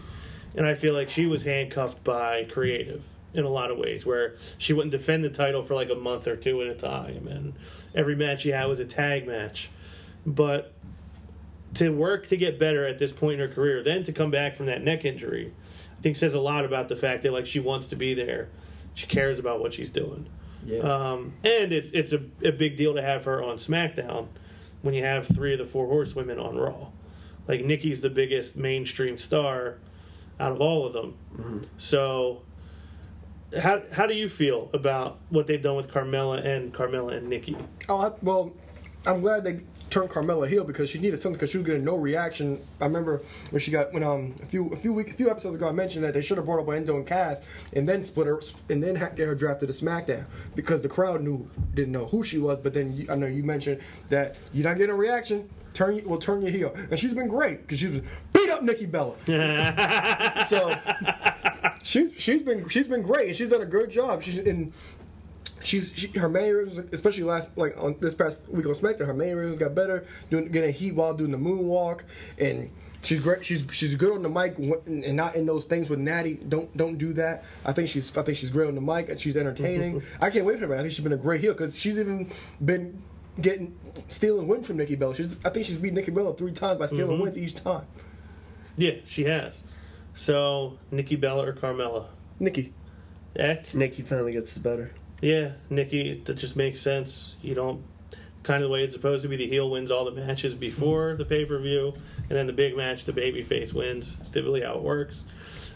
[0.55, 4.37] and I feel like she was handcuffed by creative in a lot of ways, where
[4.57, 7.53] she wouldn't defend the title for like a month or two at a time, and
[7.95, 9.71] every match she had was a tag match.
[10.25, 10.73] But
[11.75, 14.55] to work to get better at this point in her career, then to come back
[14.55, 15.53] from that neck injury,
[15.99, 18.49] I think says a lot about the fact that like she wants to be there,
[18.95, 20.29] she cares about what she's doing.
[20.67, 20.81] Yeah.
[20.81, 24.29] Um, and it's it's a, a big deal to have her on SmackDown
[24.83, 26.89] when you have three of the four horsewomen on Raw.
[27.49, 29.79] Like Nikki's the biggest mainstream star
[30.41, 31.67] out of all of them.
[31.77, 32.43] So,
[33.61, 37.57] how how do you feel about what they've done with Carmella and Carmella and Nikki?
[37.89, 38.53] Oh, I, well,
[39.07, 39.61] I'm glad they
[39.91, 42.61] turned Carmella heel because she needed something because she was getting no reaction.
[42.81, 45.57] I remember when she got when um a few a few week a few episodes
[45.57, 47.41] ago I mentioned that they should have brought up Enzo and Cass
[47.73, 50.25] and then split her and then ha- get her drafted to SmackDown
[50.55, 52.59] because the crowd knew didn't know who she was.
[52.63, 55.49] But then you, I know you mentioned that you're not getting a reaction.
[55.75, 58.87] Turn will turn your heel, and she's been great because she's been beat up Nikki
[58.87, 59.15] Bella.
[60.49, 60.75] so
[61.83, 64.23] she's she's been she's been great and she's done a good job.
[64.23, 64.73] She's in
[65.67, 69.59] she's she, her mannerisms, especially last like on this past week on SmackDown, her mannerisms
[69.59, 72.03] got better, doing getting heat while doing the moonwalk,
[72.39, 72.71] and
[73.03, 73.45] she's great.
[73.45, 76.35] She's she's good on the mic and and not in those things with Natty.
[76.35, 77.45] Don't don't do that.
[77.65, 80.03] I think she's I think she's great on the mic and she's entertaining.
[80.21, 80.75] I can't wait for her.
[80.75, 82.31] I think she's been a great heel because she's even
[82.65, 83.03] been
[83.41, 83.77] getting
[84.09, 85.15] stealing wins from Nikki Bella.
[85.15, 87.23] She's I think she's beat Nikki Bella three times by stealing mm-hmm.
[87.23, 87.87] wins each time.
[88.77, 89.65] Yeah, she has.
[90.15, 92.07] So Nikki Bella or Carmella?
[92.39, 92.73] Nikki.
[93.35, 93.75] Eck?
[93.75, 94.91] Nikki finally gets the better.
[95.27, 96.23] Yeah, Nikki.
[96.25, 97.35] That just makes sense.
[97.43, 97.83] You don't
[98.45, 99.35] kind of the way it's supposed to be.
[99.35, 101.95] The heel wins all the matches before the pay per view,
[102.29, 104.15] and then the big match, the baby face wins.
[104.31, 105.25] Typically, how it works.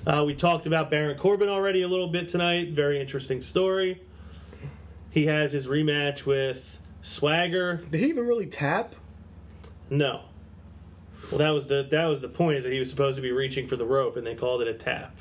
[0.06, 2.70] Uh, we talked about Baron Corbin already a little bit tonight.
[2.70, 4.00] Very interesting story.
[5.10, 7.82] He has his rematch with Swagger.
[7.90, 8.94] Did he even really tap?
[9.90, 10.26] No.
[11.32, 13.32] Well, that was the that was the point is that he was supposed to be
[13.32, 15.18] reaching for the rope, and they called it a tap.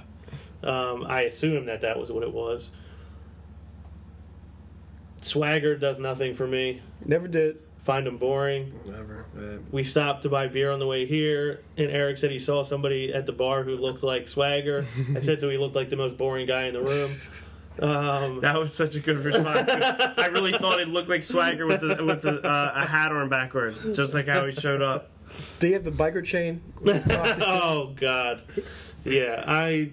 [0.62, 2.70] Um, I assume that that was what it was.
[5.22, 6.82] Swagger does nothing for me.
[7.06, 7.58] Never did.
[7.80, 8.72] Find him boring.
[8.84, 9.26] Whatever.
[9.38, 12.64] Uh, We stopped to buy beer on the way here, and Eric said he saw
[12.64, 14.86] somebody at the bar who looked like Swagger.
[15.16, 17.10] I said so he looked like the most boring guy in the room.
[17.82, 19.70] Um, that was such a good response.
[19.70, 23.30] I really thought it looked like Swagger with a, with a, uh, a hat on
[23.30, 25.10] backwards, just like how he showed up.
[25.60, 26.62] Do you have the biker chain?
[26.86, 28.42] oh God,
[29.06, 29.44] yeah.
[29.48, 29.92] I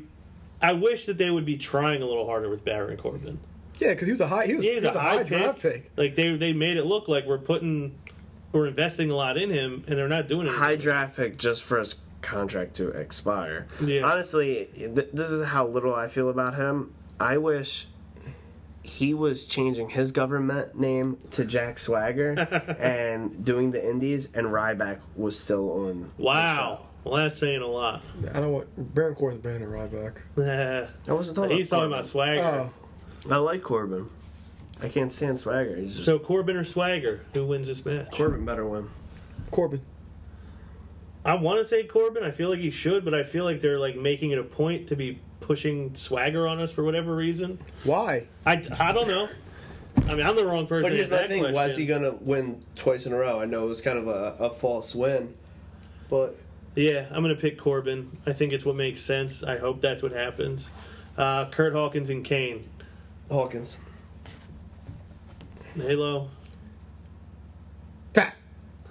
[0.60, 3.38] I wish that they would be trying a little harder with Baron Corbin.
[3.78, 4.46] Yeah, because he was a high.
[4.46, 5.72] He was, Yeah, he he's was a high draft pick.
[5.84, 5.90] pick.
[5.96, 7.96] Like they they made it look like we're putting
[8.52, 10.54] we're investing a lot in him, and they're not doing it.
[10.54, 13.66] High draft pick just for his contract to expire.
[13.84, 14.02] Yeah.
[14.02, 16.94] Honestly, th- this is how little I feel about him.
[17.20, 17.86] I wish
[18.82, 22.30] he was changing his government name to Jack Swagger
[22.80, 26.10] and doing the Indies, and Ryback was still on.
[26.16, 28.02] the Wow, well that's saying a lot.
[28.32, 30.18] I don't want Baron Corbin's banning Ryback.
[30.36, 30.88] show.
[31.08, 31.56] I wasn't talking.
[31.56, 32.40] He's about talking about Swagger.
[32.42, 32.70] Oh,
[33.30, 34.08] I like Corbin.
[34.82, 35.74] I can't stand Swagger.
[35.76, 38.10] He's just So Corbin or Swagger, who wins this match?
[38.12, 38.90] Corbin better win.
[39.50, 39.80] Corbin.
[41.24, 42.22] I want to say Corbin.
[42.22, 44.88] I feel like he should, but I feel like they're like making it a point
[44.88, 47.58] to be pushing swagger on us for whatever reason.
[47.84, 48.26] Why?
[48.44, 49.28] I, I don't know.
[50.06, 50.82] I mean, I'm the wrong person.
[50.82, 51.54] But to here's ask the that thing: question.
[51.56, 53.40] was he gonna win twice in a row?
[53.40, 55.34] I know it was kind of a, a false win,
[56.10, 56.36] but
[56.76, 58.18] Yeah, I'm gonna pick Corbin.
[58.26, 59.42] I think it's what makes sense.
[59.42, 60.70] I hope that's what happens.
[61.16, 62.68] Uh, Kurt Hawkins and Kane.
[63.30, 63.78] Hawkins.
[65.74, 66.30] Halo.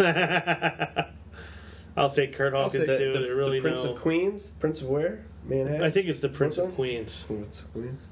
[1.98, 3.14] I'll say Kurt Hawkins say too.
[3.14, 3.94] the, there really the Prince no.
[3.94, 5.26] of Queens, Prince of where?
[5.46, 5.84] Manhattan.
[5.84, 7.24] I think it's the Prince of Queens.
[7.24, 8.08] Prince of Queens.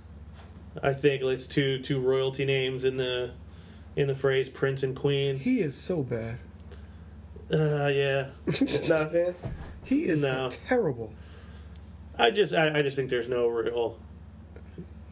[0.82, 3.32] I think it's two two royalty names in the
[3.95, 5.38] in the phrase Prince and Queen.
[5.38, 6.38] He is so bad.
[7.51, 8.30] Uh, yeah.
[8.88, 9.36] Not a fan.
[9.84, 10.49] He is No.
[10.67, 11.13] terrible.
[12.17, 13.97] I just I, I just think there's no real.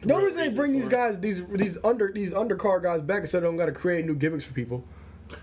[0.02, 3.22] The only real reason they bring these guys, these these under these undercard guys back,
[3.22, 4.84] instead of them got to create new gimmicks for people.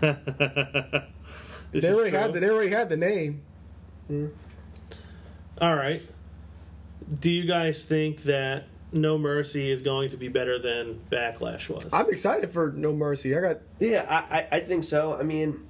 [1.72, 2.18] This They is already true.
[2.18, 3.42] had the, they already had the name.
[5.60, 6.02] All right.
[7.20, 11.86] Do you guys think that No Mercy is going to be better than Backlash was?
[11.92, 13.36] I'm excited for No Mercy.
[13.36, 15.16] I got Yeah, I, I, I think so.
[15.16, 15.68] I mean,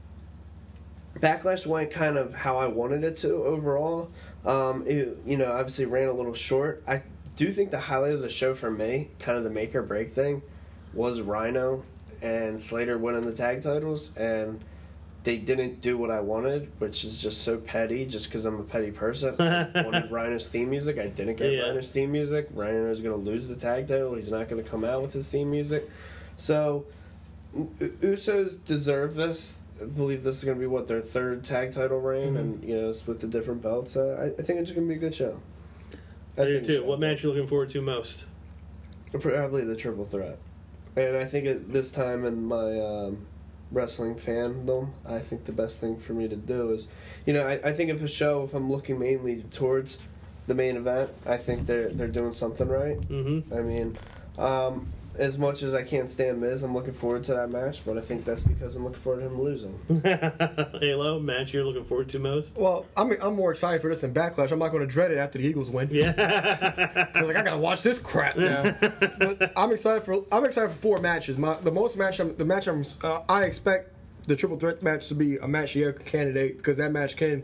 [1.19, 4.11] Backlash went kind of how I wanted it to overall.
[4.47, 6.83] Um, it, you know, obviously ran a little short.
[6.89, 7.03] I
[7.41, 10.11] do think the highlight of the show for me, kind of the make or break
[10.11, 10.43] thing,
[10.93, 11.83] was Rhino
[12.21, 14.63] and Slater winning the tag titles, and
[15.25, 18.05] they didn't do what I wanted, which is just so petty.
[18.05, 20.99] Just because I'm a petty person, I wanted Rhino's theme music.
[20.99, 21.61] I didn't get Yeah.
[21.69, 22.49] Rhino's theme music.
[22.53, 24.15] Rhino's going to lose the tag title.
[24.17, 25.89] He's not going to come out with his theme music.
[26.37, 26.85] So
[27.57, 27.71] U-
[28.03, 29.61] Usos deserve this.
[29.81, 32.77] I believe this is going to be what their third tag title reign, and you
[32.77, 33.97] know, it's with the different belts.
[33.97, 35.41] Uh, I, I think it's going to be a good show.
[36.41, 36.85] I do too.
[36.85, 38.25] What match you looking forward to most?
[39.19, 40.39] Probably the triple threat,
[40.97, 43.27] and I think at this time in my um,
[43.73, 46.89] wrestling fandom, I think the best thing for me to do is,
[47.27, 49.99] you know, I, I think if a show, if I'm looking mainly towards
[50.47, 53.01] the main event, I think they're they're doing something right.
[53.01, 53.55] Mm-hmm.
[53.55, 53.99] I mean,
[54.39, 57.99] um, as much as I can't stand Miz, I'm looking forward to that match, but
[57.99, 59.79] I think that's because I'm looking forward to him losing.
[60.81, 62.57] Halo match you're looking forward to most?
[62.57, 62.87] well.
[62.97, 64.51] I'm I'm more excited for this than Backlash.
[64.53, 65.89] I'm not going to dread it after the Eagles win.
[65.91, 66.13] Yeah.
[67.13, 68.73] 'Cause, like I gotta watch this crap now.
[69.19, 71.37] but I'm excited for I'm excited for four matches.
[71.39, 73.93] My the most match I'm, the match I'm uh, I expect
[74.27, 77.43] the triple threat match to be a match of year candidate because that match can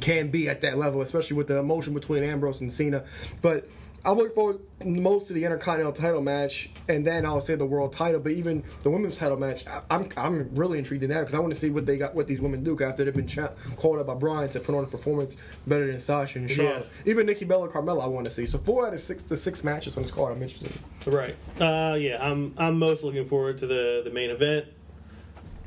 [0.00, 3.04] can be at that level, especially with the emotion between Ambrose and Cena.
[3.40, 3.68] But
[4.04, 7.92] I'm looking forward most to the Intercontinental title match, and then I'll say the world
[7.92, 8.18] title.
[8.20, 11.38] But even the women's title match, I- I'm I'm really intrigued in that because I
[11.38, 14.00] want to see what they got, what these women do after they've been cha- called
[14.00, 15.36] up by Bryan to put on a performance
[15.68, 16.88] better than Sasha and Charlotte.
[17.06, 18.46] Even Nikki Bella, and Carmella, I want to see.
[18.46, 20.72] So four out of six the six matches on this card, I'm interested.
[21.06, 21.12] in.
[21.12, 21.36] Right.
[21.60, 24.66] Uh, yeah, I'm I'm most looking forward to the the main event.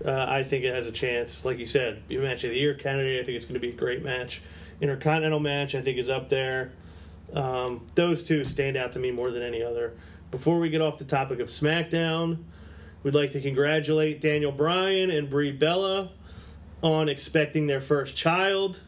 [0.04, 2.74] Uh, I think it has a chance, like you said, be match of the year
[2.74, 3.22] candidate.
[3.22, 4.42] I think it's going to be a great match.
[4.82, 6.74] Intercontinental match, I think, is up there.
[7.34, 9.94] Um, those two stand out to me more than any other.
[10.32, 12.44] Before we get off the topic of SmackDown,
[13.04, 16.12] we'd like to congratulate Daniel Bryan and Brie Bella
[16.82, 18.82] on expecting their first child.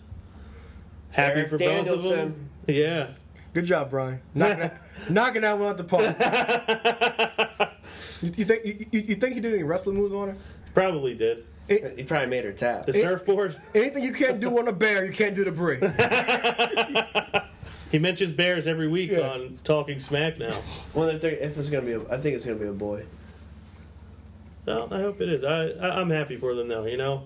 [1.11, 2.49] Happy Eric for both of them.
[2.67, 3.11] Yeah.
[3.53, 4.21] Good job, Bryan.
[4.35, 4.71] Knocking, out,
[5.09, 6.03] knocking that one out the park.
[8.21, 10.35] you, you think you, you you think he did any wrestling moves on her?
[10.73, 11.45] Probably did.
[11.67, 12.85] He probably made her tap.
[12.85, 13.59] The surfboard.
[13.75, 15.79] Anything you can't do on a bear, you can't do to Brie.
[17.91, 19.29] He mentions bears every week Yeah.
[19.29, 20.61] on Talking Smack now.
[20.93, 23.05] Well, if, if it's gonna be, a, I think it's gonna be a boy.
[24.65, 25.43] Well, I hope it is.
[25.45, 26.85] I, I I'm happy for them though.
[26.85, 27.23] You know,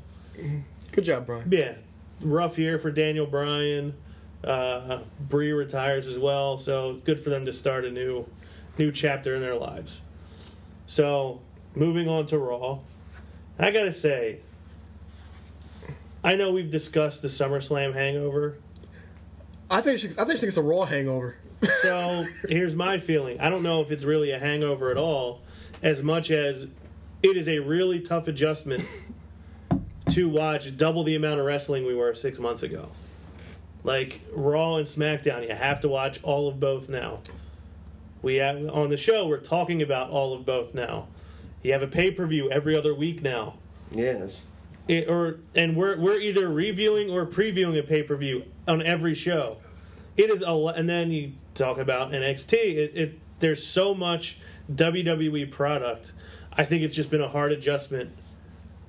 [0.92, 1.48] Good job, Bryan.
[1.52, 1.76] yeah,
[2.22, 3.96] rough year for Daniel Bryan.
[4.44, 8.26] Uh, Brie retires as well, so it's good for them to start a new
[8.78, 10.02] new chapter in their lives.
[10.88, 11.42] So,
[11.76, 12.80] moving on to Raw,
[13.60, 14.40] I gotta say,
[16.24, 18.58] I know we've discussed the SummerSlam hangover.
[19.72, 21.38] I think she, I think she it's a raw hangover.
[21.82, 23.40] So here's my feeling.
[23.40, 25.42] I don't know if it's really a hangover at all,
[25.82, 26.68] as much as
[27.24, 28.86] it is a really tough adjustment
[30.10, 32.90] to watch double the amount of wrestling we were six months ago.
[33.84, 37.20] Like Raw and SmackDown, you have to watch all of both now.
[38.22, 41.08] We have on the show we're talking about all of both now.
[41.64, 43.56] You have a pay per view every other week now.
[43.92, 44.51] Yes.
[44.92, 49.16] It, or and we're we're either reviewing or previewing a pay per view on every
[49.16, 49.58] show.
[50.18, 52.54] It is a lo- and then you talk about NXT.
[52.54, 54.38] It, it there's so much
[54.70, 56.12] WWE product.
[56.58, 58.12] I think it's just been a hard adjustment,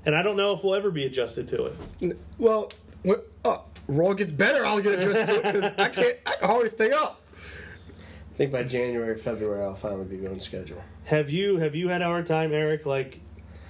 [0.05, 1.67] and I don't know if we'll ever be adjusted to
[2.01, 2.19] it.
[2.37, 2.73] Well,
[3.05, 6.17] when uh, Raw gets better, I'll get adjusted to it 'cause I can't.
[6.27, 7.23] I can hardly stay up.
[8.33, 10.83] I think by January, February, I'll finally be on schedule.
[11.05, 12.87] Have you have you had a hard time, Eric?
[12.87, 13.21] Like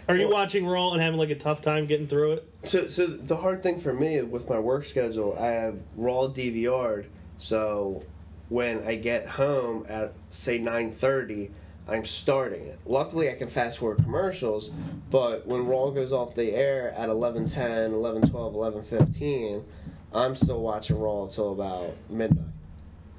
[0.09, 2.48] Are you watching Raw and having like a tough time getting through it?
[2.64, 7.09] So, so the hard thing for me with my work schedule, I have Raw DVR'd.
[7.38, 8.03] So,
[8.48, 11.50] when I get home at say nine thirty,
[11.88, 12.78] I'm starting it.
[12.84, 14.70] Luckily, I can fast forward commercials,
[15.11, 19.64] but when Raw goes off the air at 11:10, 11:12, 11:15,
[20.12, 22.44] I'm still watching Raw until about midnight.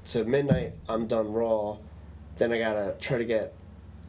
[0.04, 1.78] So midnight, I'm done Raw.
[2.36, 3.54] Then I gotta try to get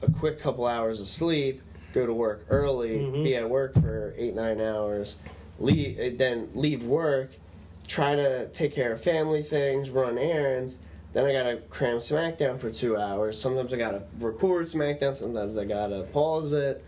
[0.01, 1.61] a quick couple hours of sleep,
[1.95, 5.15] go to work early, be at work for eight nine hours,
[5.59, 7.31] leave eh, then leave work,
[7.87, 10.77] try to take care of family things, run errands.
[11.13, 13.39] Then I gotta cram SmackDown for two hours.
[13.39, 15.15] Sometimes I gotta record SmackDown.
[15.15, 16.83] Sometimes I gotta pause it,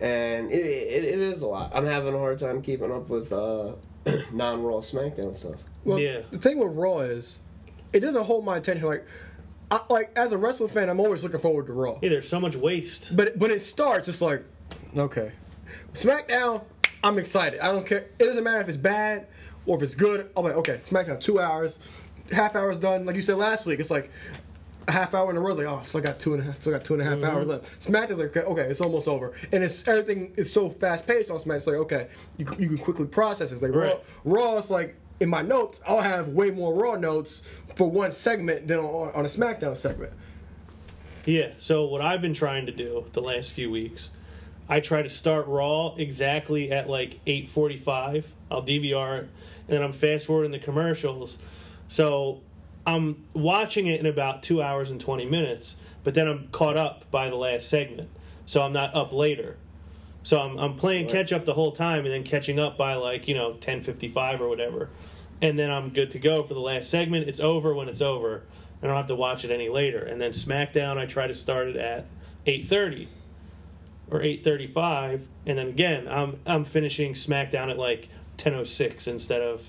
[0.00, 1.72] and it it, it is a lot.
[1.74, 3.74] I'm having a hard time keeping up with uh,
[4.32, 5.56] non Raw SmackDown stuff.
[5.84, 6.20] Well, Yeah.
[6.30, 7.40] the thing with Raw is,
[7.92, 8.86] it doesn't hold my attention.
[8.86, 9.04] Like,
[9.70, 11.98] I, like as a wrestling fan, I'm always looking forward to Raw.
[12.02, 13.16] Yeah, there's so much waste.
[13.16, 14.44] But when it starts, it's like,
[14.96, 15.32] okay,
[15.92, 16.62] SmackDown.
[17.02, 17.60] I'm excited.
[17.60, 18.06] I don't care.
[18.18, 19.26] It doesn't matter if it's bad
[19.66, 20.30] or if it's good.
[20.36, 21.78] I'm like, okay, SmackDown, two hours,
[22.32, 23.04] half hour's done.
[23.04, 24.10] Like you said last week, it's like
[24.88, 25.54] a half hour in a row.
[25.54, 27.24] Like, oh, still got two and a half, still got two and a half mm-hmm.
[27.24, 27.86] hours left.
[27.86, 31.38] SmackDown's like, okay, okay, it's almost over, and it's everything is so fast paced on
[31.38, 31.56] SmackDown.
[31.56, 32.08] It's like, okay,
[32.38, 33.50] you, you can quickly process.
[33.50, 33.54] it.
[33.54, 33.98] It's like Right.
[34.24, 34.52] Raw.
[34.52, 35.80] Raw is like in my notes.
[35.86, 37.42] I'll have way more Raw notes
[37.76, 40.12] for one segment than on, on a SmackDown segment.
[41.24, 41.52] Yeah.
[41.56, 44.10] So what I've been trying to do the last few weeks,
[44.68, 48.32] I try to start Raw exactly at like eight forty-five.
[48.50, 49.30] I'll DVR it, and
[49.68, 51.38] then I'm fast forwarding the commercials.
[51.88, 52.40] So
[52.86, 57.10] I'm watching it in about two hours and twenty minutes, but then I'm caught up
[57.10, 58.10] by the last segment,
[58.46, 59.56] so I'm not up later.
[60.24, 63.28] So I'm I'm playing catch up the whole time, and then catching up by like
[63.28, 64.90] you know ten fifty five or whatever,
[65.42, 67.28] and then I'm good to go for the last segment.
[67.28, 68.44] It's over when it's over.
[68.82, 70.00] I don't have to watch it any later.
[70.00, 72.06] And then SmackDown, I try to start it at
[72.46, 73.08] eight thirty
[74.10, 78.64] or eight thirty five, and then again I'm I'm finishing SmackDown at like ten oh
[78.64, 79.68] six instead of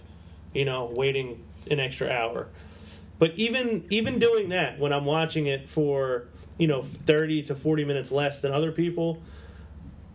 [0.53, 2.47] you know waiting an extra hour.
[3.17, 6.25] But even even doing that when I'm watching it for
[6.57, 9.21] you know thirty to forty minutes less than other people,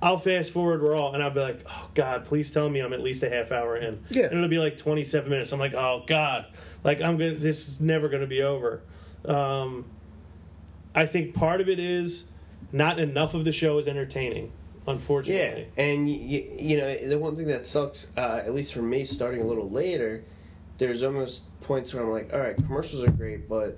[0.02, 3.02] I'll fast forward Raw and I'll be like, oh God, please tell me I'm at
[3.02, 4.02] least a half hour in.
[4.10, 4.24] Yeah.
[4.24, 5.52] And it'll be like 27 minutes.
[5.52, 6.46] I'm like, oh God,
[6.84, 7.32] like I'm gonna.
[7.34, 8.80] This is never gonna be over.
[9.26, 9.84] Um,
[10.94, 12.24] I think part of it is
[12.72, 14.52] not enough of the show is entertaining.
[14.86, 15.34] unfortunately.
[15.42, 15.92] Yeah, Unfortunately.
[15.92, 19.42] and you, you know the one thing that sucks, uh, at least for me, starting
[19.42, 20.24] a little later,
[20.78, 23.76] there's almost points where I'm like, all right, commercials are great, but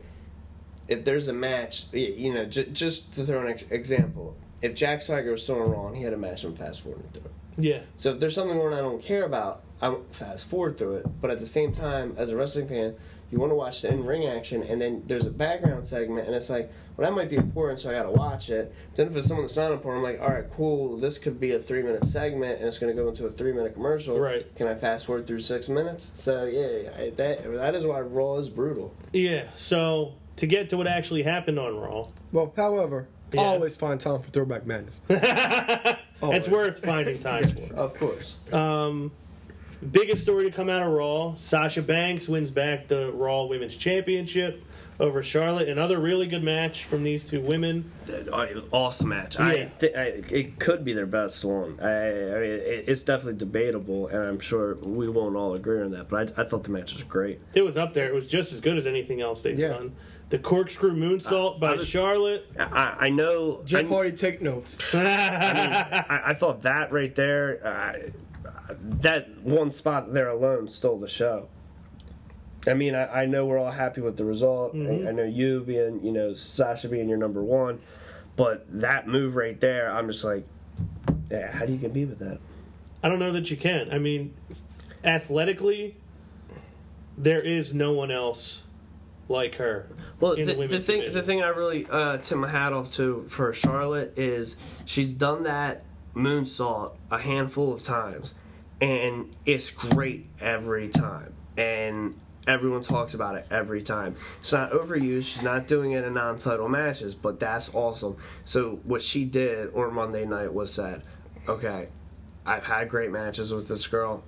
[0.88, 5.00] if there's a match, you know, j- just to throw an ex- example, if Jack
[5.00, 7.32] Swagger was still on Raw and he had a match, I'm fast forwarding through it.
[7.58, 7.80] Yeah.
[7.98, 11.06] So if there's something going on I don't care about, I'm fast forward through it.
[11.20, 12.94] But at the same time, as a wrestling fan,
[13.30, 16.36] you want to watch the in ring action, and then there's a background segment, and
[16.36, 18.74] it's like, well, that might be important, so I got to watch it.
[18.94, 21.52] Then if it's someone that's not important, I'm like, all right, cool, this could be
[21.52, 24.20] a three minute segment, and it's going to go into a three minute commercial.
[24.20, 24.54] Right.
[24.54, 26.12] Can I fast forward through six minutes?
[26.14, 28.94] So yeah, I, that that is why Raw is brutal.
[29.14, 29.48] Yeah.
[29.56, 33.40] So to get to what actually happened on Raw, Well, however, Yeah.
[33.40, 35.02] Always find time for throwback madness.
[35.08, 37.74] it's worth finding time for.
[37.82, 38.36] Of course.
[38.52, 39.10] Um,
[39.90, 44.62] biggest story to come out of Raw: Sasha Banks wins back the Raw Women's Championship
[45.02, 45.68] over Charlotte.
[45.68, 47.90] Another really good match from these two women.
[48.72, 49.36] awesome match.
[49.38, 49.44] Yeah.
[49.46, 51.78] I, thi- I it could be their best one.
[51.82, 55.90] I, I mean, it, it's definitely debatable, and I'm sure we won't all agree on
[55.90, 56.08] that.
[56.08, 57.40] But I, I thought the match was great.
[57.54, 58.06] It was up there.
[58.06, 59.68] It was just as good as anything else they've Yeah.
[59.68, 59.94] done.
[60.30, 62.46] The corkscrew moonsault by I was- Charlotte.
[62.58, 63.60] I, I know.
[63.66, 64.94] Jeff I, Hardy, take notes.
[64.94, 71.48] I, I thought that right there, uh, that one spot there alone stole the show.
[72.66, 74.74] I mean, I, I know we're all happy with the result.
[74.74, 77.80] I, I know you being, you know, Sasha being your number one,
[78.36, 80.46] but that move right there, I'm just like,
[81.30, 82.38] yeah, how do you compete with that?
[83.02, 83.90] I don't know that you can.
[83.90, 84.34] I mean,
[85.04, 85.96] athletically,
[87.18, 88.62] there is no one else
[89.28, 89.88] like her.
[90.20, 91.20] Well, in the, the, the thing, division.
[91.20, 95.44] the thing I really uh, tip my hat off to for Charlotte is she's done
[95.44, 95.84] that
[96.14, 98.34] moonsault a handful of times,
[98.80, 102.14] and it's great every time, and
[102.46, 104.16] everyone talks about it every time.
[104.40, 105.32] It's not overused.
[105.32, 108.16] She's not doing it in non-title matches, but that's awesome.
[108.44, 111.02] So what she did on Monday night was said,
[111.48, 111.88] okay,
[112.44, 114.24] I've had great matches with this girl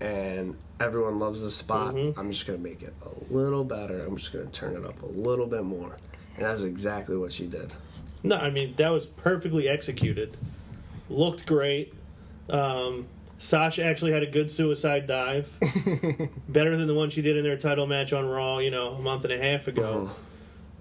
[0.00, 1.94] and everyone loves the spot.
[1.94, 4.04] I'm just gonna make it a little better.
[4.04, 5.96] I'm just gonna turn it up a little bit more,
[6.36, 7.70] and that's exactly what she did.
[8.22, 10.36] No, I mean that was perfectly executed.
[11.08, 11.92] Looked great.
[12.48, 13.06] Um,
[13.40, 15.50] Sasha actually had a good suicide dive,
[16.50, 18.58] better than the one she did in their title match on Raw.
[18.58, 20.10] You know, a month and a half ago.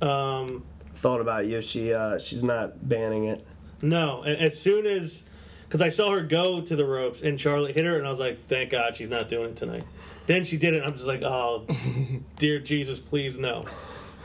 [0.01, 1.62] Um, Thought about you.
[1.62, 3.47] She uh, she's not banning it.
[3.82, 5.24] no, and as soon as
[5.70, 8.20] because I saw her go to the ropes and Charlotte hit her, and I was
[8.20, 9.86] like, thank God she's not doing it tonight.
[10.26, 11.66] Then she did it, and I'm just like, oh,
[12.38, 13.66] dear Jesus, please no.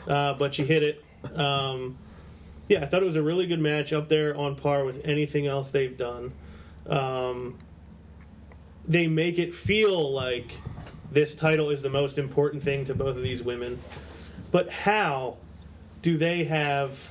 [0.08, 1.04] Uh, but she hit it.
[1.36, 1.98] Um,
[2.68, 5.46] yeah, I thought it was a really good match up there on par with anything
[5.46, 6.32] else they've done.
[6.88, 7.56] Um,
[8.86, 10.58] they make it feel like
[11.10, 13.78] this title is the most important thing to both of these women.
[14.50, 15.36] But how
[16.04, 17.10] do they have.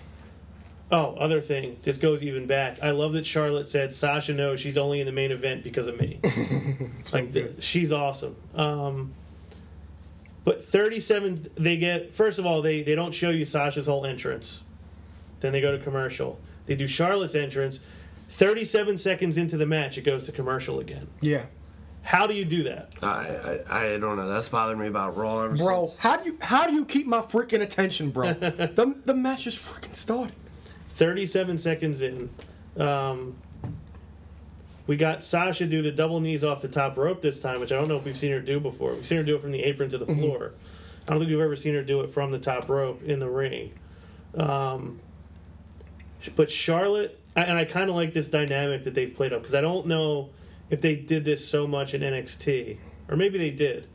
[0.91, 1.77] Oh, other thing.
[1.81, 2.77] This goes even back.
[2.83, 5.99] I love that Charlotte said Sasha knows she's only in the main event because of
[5.99, 6.19] me.
[7.11, 8.35] like th- she's awesome.
[8.53, 9.13] Um,
[10.45, 14.61] but 37, they get first of all they they don't show you Sasha's whole entrance.
[15.39, 16.39] Then they go to commercial.
[16.67, 17.79] They do Charlotte's entrance.
[18.29, 21.07] 37 seconds into the match, it goes to commercial again.
[21.21, 21.45] Yeah,
[22.03, 22.93] How do you do that?
[23.01, 24.27] I, I I don't know.
[24.27, 25.85] That's bothered me about Raw ever bro.
[25.85, 25.97] since.
[25.97, 28.33] How do you how do you keep my freaking attention, bro?
[28.33, 30.35] the the match is freaking started.
[30.87, 32.29] 37 seconds in.
[32.77, 33.35] Um,
[34.85, 37.75] we got Sasha do the double knees off the top rope this time, which I
[37.75, 38.93] don't know if we've seen her do before.
[38.93, 40.53] We've seen her do it from the apron to the floor.
[41.07, 43.29] I don't think we've ever seen her do it from the top rope in the
[43.29, 43.73] ring.
[44.35, 44.99] Um,
[46.35, 49.61] but Charlotte, and I kind of like this dynamic that they've played up because I
[49.61, 50.29] don't know
[50.73, 53.85] if they did this so much in NXT, or maybe they did.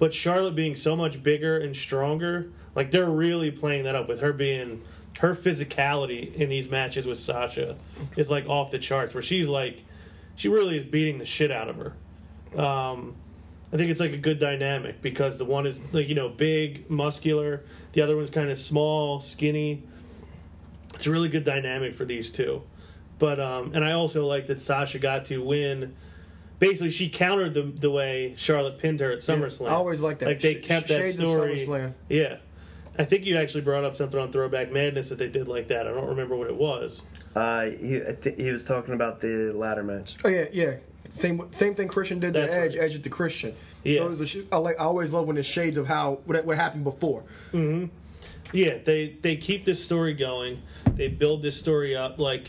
[0.00, 4.18] But Charlotte being so much bigger and stronger, like they're really playing that up with
[4.18, 4.82] her being
[5.20, 7.76] her physicality in these matches with Sasha
[8.16, 9.14] is like off the charts.
[9.14, 9.84] Where she's like,
[10.34, 12.60] she really is beating the shit out of her.
[12.60, 13.14] Um,
[13.72, 16.90] I think it's like a good dynamic because the one is like you know big,
[16.90, 17.62] muscular,
[17.92, 19.84] the other one's kind of small, skinny.
[20.96, 22.64] It's a really good dynamic for these two.
[23.18, 25.94] But um, and I also like that Sasha got to win.
[26.58, 29.68] Basically, she countered the the way Charlotte pinned her at SummerSlam.
[29.68, 30.26] I always like that.
[30.26, 31.92] Like they Sh- kept that story.
[32.08, 32.38] Yeah,
[32.98, 35.86] I think you actually brought up something on Throwback Madness that they did like that.
[35.86, 37.02] I don't remember what it was.
[37.34, 40.16] Uh, he I thi- he was talking about the ladder match.
[40.24, 40.76] Oh yeah, yeah.
[41.10, 42.84] Same same thing Christian did to That's Edge, right.
[42.84, 43.54] Edge to Christian.
[43.84, 43.98] Yeah.
[44.00, 46.18] So it was a sh- I like I always love when it's shades of how
[46.24, 47.22] what, what happened before.
[47.52, 47.90] Mhm.
[48.52, 50.62] Yeah, they they keep this story going.
[50.94, 52.48] They build this story up like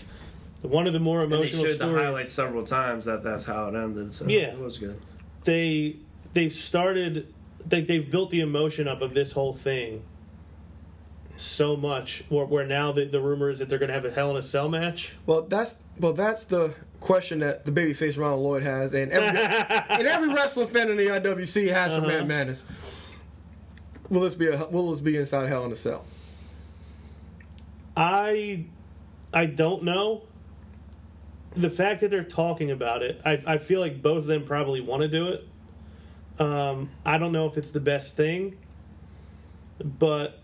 [0.62, 2.02] one of the more And they emotional showed the stories.
[2.02, 4.14] highlights several times that that's how it ended.
[4.14, 4.54] So Yeah.
[4.54, 5.00] it was good.
[5.44, 5.98] they
[6.34, 7.34] they've started
[7.66, 10.04] they, they've built the emotion up of this whole thing
[11.36, 14.10] so much where, where now the, the rumor is that they're going to have a
[14.12, 18.42] hell in a cell match Well, that's well, that's the question that the babyface Ronald
[18.42, 19.40] Lloyd has, and every,
[19.98, 22.14] and every wrestling fan in the IWC has from Uh-huh.
[22.20, 22.64] Mad Madness.
[24.10, 26.04] Will this be a will this be inside Hell in a Cell?
[27.96, 28.66] i
[29.34, 30.22] i don't know
[31.58, 34.82] the fact that they're talking about it i, I feel like both of them probably
[34.82, 35.48] want to do it.
[36.40, 38.58] Um, i don't know if it's the best thing
[39.84, 40.40] but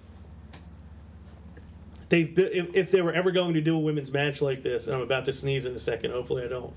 [2.09, 4.87] they've bu- if, if they were ever going to do a women's match like this
[4.87, 6.73] and i'm about to sneeze in a second hopefully i don't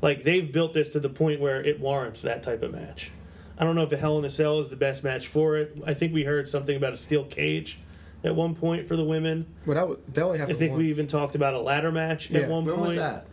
[0.00, 3.10] like they've built this to the point where it warrants that type of match.
[3.58, 5.76] I don't know if a hell in a cell is the best match for it.
[5.84, 7.80] I think we heard something about a steel cage
[8.22, 9.44] at one point for the women.
[9.66, 12.30] But that would that only i happened think we even talked about a ladder match
[12.30, 12.42] Yeah.
[12.42, 12.86] at one When point.
[12.86, 13.26] was that?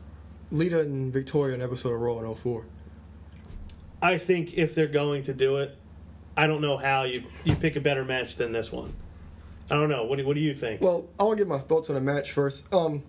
[0.56, 2.66] Lita and Victoria in episode of Raw in 04.
[4.02, 5.78] i think if they're going to do it
[6.38, 8.94] i don't know how you you pick a better match than this one
[9.70, 11.96] i don't know what do, what do you think Well, I'll give my thoughts on
[11.96, 12.74] the match first.
[12.74, 13.04] Um,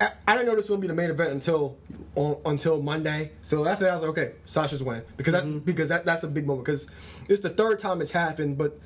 [0.00, 1.76] I, I didn't know this was gonna be the main event until
[2.14, 3.32] on, until Monday.
[3.42, 6.28] So after that, I was like, okay, Sasha's winning because that because that that's a
[6.28, 6.90] big moment because
[7.28, 8.78] it's the third time it's happened, but.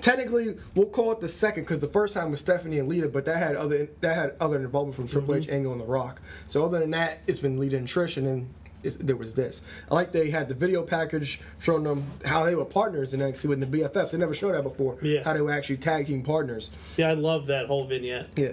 [0.00, 3.24] Technically, we'll call it the second because the first time was Stephanie and Lita, but
[3.24, 6.20] that had other that had other involvement from Triple H, Angle, and The Rock.
[6.48, 8.48] So other than that, it's been Lita and Trish, and then
[8.82, 9.62] it's, there was this.
[9.90, 13.46] I like they had the video package showing them how they were partners in NXT
[13.46, 14.10] with the BFFs.
[14.12, 14.98] They never showed that before.
[15.02, 15.24] Yeah.
[15.24, 16.70] How they were actually tag team partners.
[16.96, 18.52] yeah i love that whole vignette Yeah.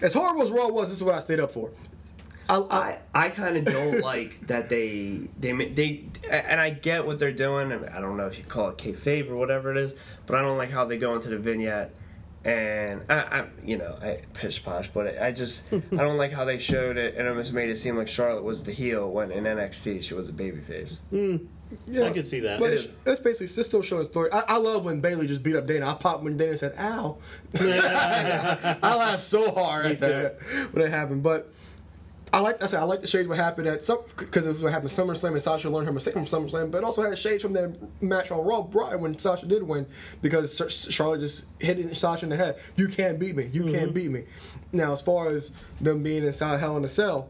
[0.00, 1.70] As horrible as Raw was, this is what I stayed up for.
[2.48, 7.06] I, I, I, I kind of don't like that they they they and I get
[7.06, 7.72] what they're doing.
[7.72, 9.94] and I don't know if you call it kayfabe or whatever it is,
[10.26, 11.94] but I don't like how they go into the vignette
[12.44, 16.44] and I, I you know I pish posh, but I just I don't like how
[16.44, 19.44] they showed it and almost made it seem like Charlotte was the heel when in
[19.44, 20.98] NXT she was a babyface.
[21.12, 21.46] Mm.
[21.86, 22.04] yeah.
[22.04, 22.58] I can see that.
[22.58, 24.32] But It it's, it's basically it's still showing a story.
[24.32, 25.90] I, I love when Bayley just beat up Dana.
[25.90, 27.18] I popped when Dana said, "Ow!"
[27.60, 30.40] I laughed so hard Me at that
[30.72, 31.22] when it happened.
[31.22, 31.52] But
[32.32, 34.62] I like I said I like the shades what happened at some because it was
[34.62, 37.18] what happened at SummerSlam and Sasha learned her mistake from SummerSlam, but it also had
[37.18, 39.86] shades from that match on Raw Brian when Sasha did win
[40.22, 42.58] because Charlotte just hit Sasha in the head.
[42.76, 43.50] You can't beat me.
[43.52, 43.92] You can't mm-hmm.
[43.92, 44.24] beat me.
[44.72, 47.28] Now as far as them being inside Hell in a Cell.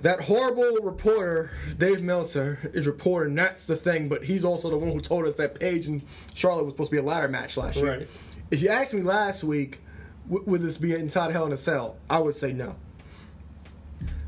[0.00, 4.92] That horrible reporter, Dave Meltzer, is reporting that's the thing, but he's also the one
[4.92, 6.02] who told us that Paige and
[6.32, 7.98] Charlotte was supposed to be a ladder match last year.
[7.98, 8.08] Right.
[8.50, 9.80] If you asked me last week,
[10.26, 11.96] would this be inside Hell in a Cell?
[12.08, 12.76] I would say no.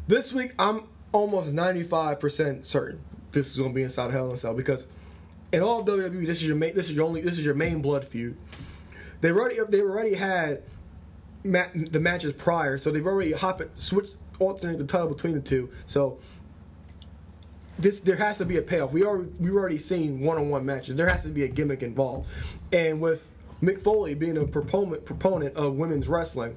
[0.08, 3.00] This week, I'm almost 95% certain
[3.32, 4.86] this is going to be inside Hell in a Cell because
[5.52, 7.82] in all WWE, this is your main, this is your only, this is your main
[7.82, 8.36] blood feud.
[9.20, 10.62] They've already, they already had
[11.44, 15.40] ma- the matches prior, so they've already hop it, switched, alternate the title between the
[15.40, 15.70] two.
[15.86, 16.18] So
[17.78, 18.92] this there has to be a payoff.
[18.92, 20.96] We are we've already seen one on one matches.
[20.96, 22.28] There has to be a gimmick involved,
[22.72, 23.28] and with
[23.62, 26.56] Mick Foley being a proponent proponent of women's wrestling,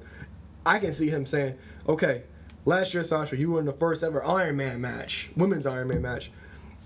[0.64, 1.56] I can see him saying,
[1.88, 2.24] "Okay,
[2.66, 6.02] last year, Sasha, you were in the first ever Iron Man match, women's Iron Man
[6.02, 6.30] match.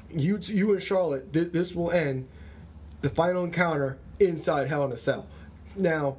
[0.08, 2.28] You you and Charlotte, th- this will end
[3.00, 5.26] the final encounter inside Hell in a Cell."
[5.76, 6.16] Now,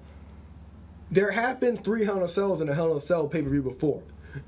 [1.09, 3.41] there have been three Hell in a Cells in a Hell in a Cell pay
[3.41, 4.03] per view before,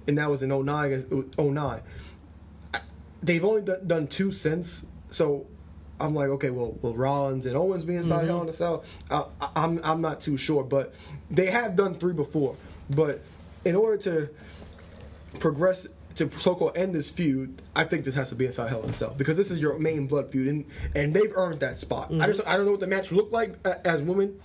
[0.07, 1.81] and that was in 09, against- 09
[3.23, 4.85] they've only done, done two since.
[5.09, 5.47] So
[5.99, 8.55] I'm like, okay, well, will Rollins and Owens be inside Hell in a mm-hmm.
[8.55, 8.83] Cell?
[9.09, 10.93] I, I- I'm I'm not too sure, but
[11.31, 12.55] they have done three before.
[12.89, 13.21] But
[13.65, 14.29] in order to
[15.39, 18.91] progress to so-called end this feud, I think this has to be inside Hell in
[18.91, 20.65] a Cell because this is your main blood feud, and
[20.95, 22.11] and they've earned that spot.
[22.13, 24.39] I just I don't know what the match looked like a- as women,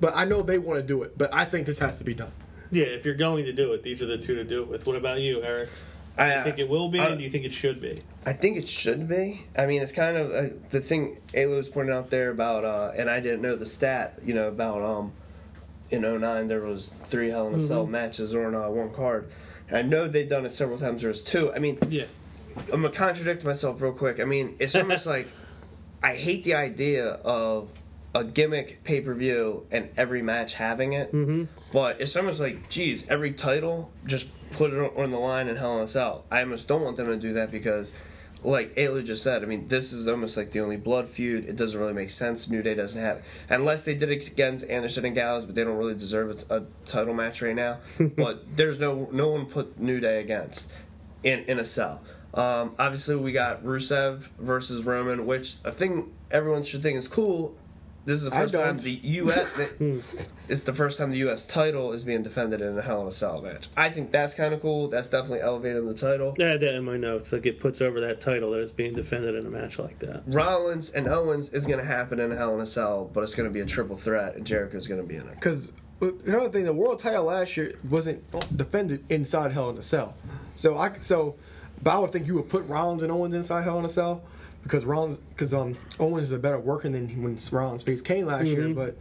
[0.00, 1.16] but I know they want to do it.
[1.16, 2.32] But I think this has to be done.
[2.70, 4.86] Yeah, if you're going to do it, these are the two to do it with.
[4.86, 5.68] What about you, Eric?
[6.16, 8.02] Do I think it will be, I- and do you think it should be?
[8.24, 9.44] I think it should be.
[9.56, 12.92] I mean, it's kind of uh, the thing Ayla was pointing out there about, uh,
[12.96, 15.12] and I didn't know the stat, you know, about um,
[15.90, 19.30] in 09 there was three Hell in a Cell matches on uh, one card.
[19.68, 21.02] And I know they've done it several times.
[21.02, 21.52] There's two.
[21.52, 22.04] I mean, Yeah.
[22.72, 24.18] I'm gonna contradict myself real quick.
[24.18, 25.28] I mean, it's almost like
[26.02, 27.68] I hate the idea of
[28.14, 31.12] a gimmick pay per view and every match having it.
[31.12, 31.44] Mm-hmm.
[31.72, 35.76] But it's almost like, geez, every title just put it on the line and Hell
[35.76, 36.24] in a Cell.
[36.30, 37.92] I almost don't want them to do that because,
[38.46, 41.46] like Ayla just said, I mean, this is almost like the only blood feud.
[41.46, 42.48] It doesn't really make sense.
[42.48, 45.76] New Day doesn't have, unless they did it against Anderson and Gallows, but they don't
[45.76, 47.78] really deserve a, a title match right now.
[48.16, 50.70] but there's no no one put New Day against
[51.22, 52.02] in in a cell.
[52.34, 57.56] Um, obviously, we got Rusev versus Roman, which I think everyone should think is cool.
[58.06, 59.46] This is the first time the U.S.
[59.78, 59.98] Hmm.
[60.48, 61.44] it's the first time the U.S.
[61.44, 63.66] title is being defended in a Hell in a Cell match.
[63.76, 64.86] I think that's kind of cool.
[64.86, 66.34] That's definitely elevating the title.
[66.38, 67.32] I had that in my notes.
[67.32, 70.22] Like it puts over that title that it's being defended in a match like that.
[70.28, 73.34] Rollins and Owens is going to happen in a Hell in a Cell, but it's
[73.34, 75.34] going to be a triple threat, and Jericho's going to be in it.
[75.34, 78.22] Because another thing, the world title last year wasn't
[78.56, 80.14] defended inside Hell in a Cell.
[80.54, 81.34] So I so,
[81.82, 84.22] but I would think you would put Rollins and Owens inside Hell in a Cell
[84.66, 88.46] because Rollins because um Owens is a better worker than when Rollins faced Kane last
[88.46, 88.68] year.
[88.74, 88.96] But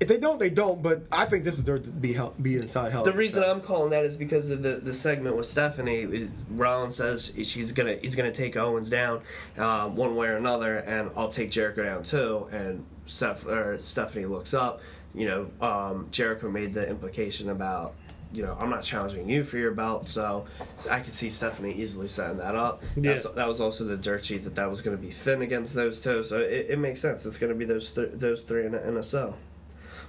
[0.00, 0.82] if they don't, they don't.
[0.82, 3.04] But I think this is their to be hell, be inside Hell.
[3.04, 3.50] The reason Cell.
[3.50, 6.02] I'm calling that is because of the, the segment with Stephanie.
[6.02, 9.22] is Rollins says she's gonna he's gonna take Owens down
[9.56, 12.48] uh, one way or another, and I'll take Jericho down too.
[12.52, 14.80] And Steph, or Stephanie looks up.
[15.14, 17.94] You know, um, Jericho made the implication about
[18.34, 20.44] you know I'm not challenging you for your belt, so,
[20.76, 22.82] so I could see Stephanie easily setting that up.
[22.96, 25.74] That's, that was also the dirt sheet that that was going to be Finn against
[25.74, 27.24] those two, so it, it makes sense.
[27.24, 29.36] It's going to be those th- those three in a, in a cell.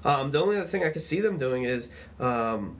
[0.03, 2.77] Um, the only other thing I could see them doing is um,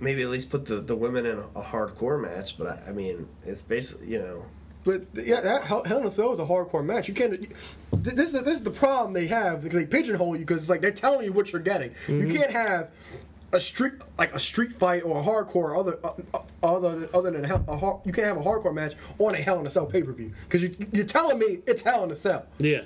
[0.00, 2.58] maybe at least put the, the women in a, a hardcore match.
[2.58, 4.44] But I, I mean, it's basically you know
[4.84, 7.08] But yeah, that Hell in a Cell is a hardcore match.
[7.08, 7.40] You can't.
[7.40, 7.48] You,
[7.92, 10.82] this is this is the problem they have because they pigeonhole you because it's like
[10.82, 11.94] they're telling you what you're getting.
[12.08, 12.90] You can't have
[13.54, 17.64] a street like a street fight or a hardcore other uh, other other than a,
[17.68, 20.02] a har- you can't have a hardcore match on a Hell in a Cell pay
[20.02, 22.46] per view because you, you're telling me it's Hell in a Cell.
[22.58, 22.82] Yeah.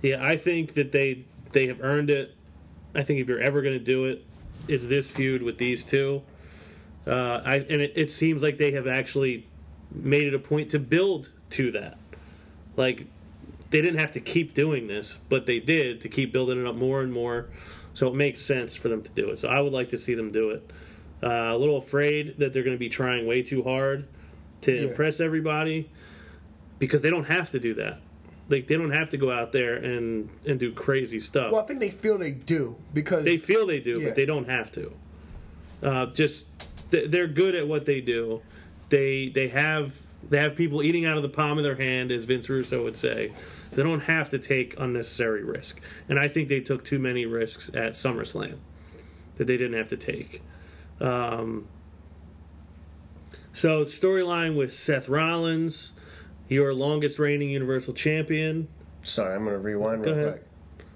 [0.00, 2.34] Yeah, I think that they they have earned it.
[2.94, 4.24] I think if you're ever going to do it,
[4.66, 6.22] it's this feud with these two.
[7.06, 9.46] Uh, I and it, it seems like they have actually
[9.92, 11.98] made it a point to build to that.
[12.76, 13.06] Like
[13.70, 16.76] they didn't have to keep doing this, but they did to keep building it up
[16.76, 17.48] more and more.
[17.98, 19.40] So it makes sense for them to do it.
[19.40, 20.70] So I would like to see them do it.
[21.20, 24.06] Uh, a little afraid that they're going to be trying way too hard
[24.60, 24.82] to Yeah.
[24.82, 25.90] impress everybody
[26.78, 27.98] because they don't have to do that.
[28.48, 31.50] Like they don't have to go out there and and do crazy stuff.
[31.50, 34.04] Well, I think they feel they do because They feel they do, Yeah.
[34.06, 34.92] but they don't have to.
[35.82, 36.46] Uh, just
[36.90, 38.42] they're good at what they do.
[38.90, 42.24] They they have they have people eating out of the palm of their hand, as
[42.24, 43.32] Vince Russo would say.
[43.72, 47.68] They don't have to take unnecessary risk, and I think they took too many risks
[47.74, 48.58] at SummerSlam
[49.36, 50.42] that they didn't have to take.
[51.00, 51.66] Um,
[53.52, 55.92] so storyline with Seth Rollins,
[56.48, 58.68] your longest reigning Universal Champion.
[59.02, 60.32] sorry, I'm going to rewind real ahead.
[60.32, 60.44] quick.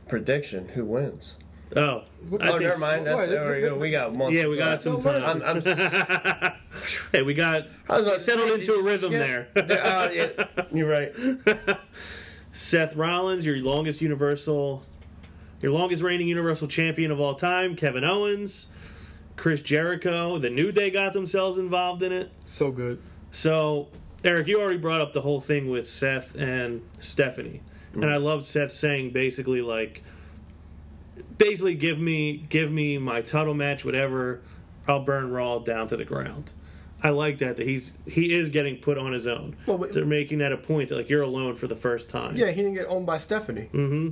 [0.09, 1.39] Prediction: Who wins?
[1.75, 2.05] Oh,
[2.41, 3.07] I Oh, never mind.
[3.07, 3.77] That's there we go.
[3.77, 4.35] We got months.
[4.35, 5.23] Yeah, we got some time.
[5.43, 5.63] I'm, I'm
[7.13, 9.49] Hey, we got I was about settled say, into a rhythm skip- there.
[9.83, 11.15] Uh, yeah, you're right.
[12.53, 14.85] Seth Rollins, your longest Universal,
[15.61, 18.67] your longest reigning Universal Champion of all time, Kevin Owens,
[19.37, 22.31] Chris Jericho, the New Day got themselves involved in it.
[22.47, 23.01] So good.
[23.31, 23.89] So,
[24.25, 27.63] Eric, you already brought up the whole thing with Seth and Stephanie,
[27.95, 30.03] and I love Seth saying basically like,
[31.39, 34.41] basically give me give me my title match, whatever.
[34.89, 36.53] I'll burn Raw down to the ground.
[37.05, 39.57] I like that that he's he is getting put on his own.
[39.67, 42.37] Well, but- They're making that a point that like you're alone for the first time.
[42.37, 43.69] Yeah, he didn't get owned by Stephanie.
[43.73, 44.11] Mm-hmm.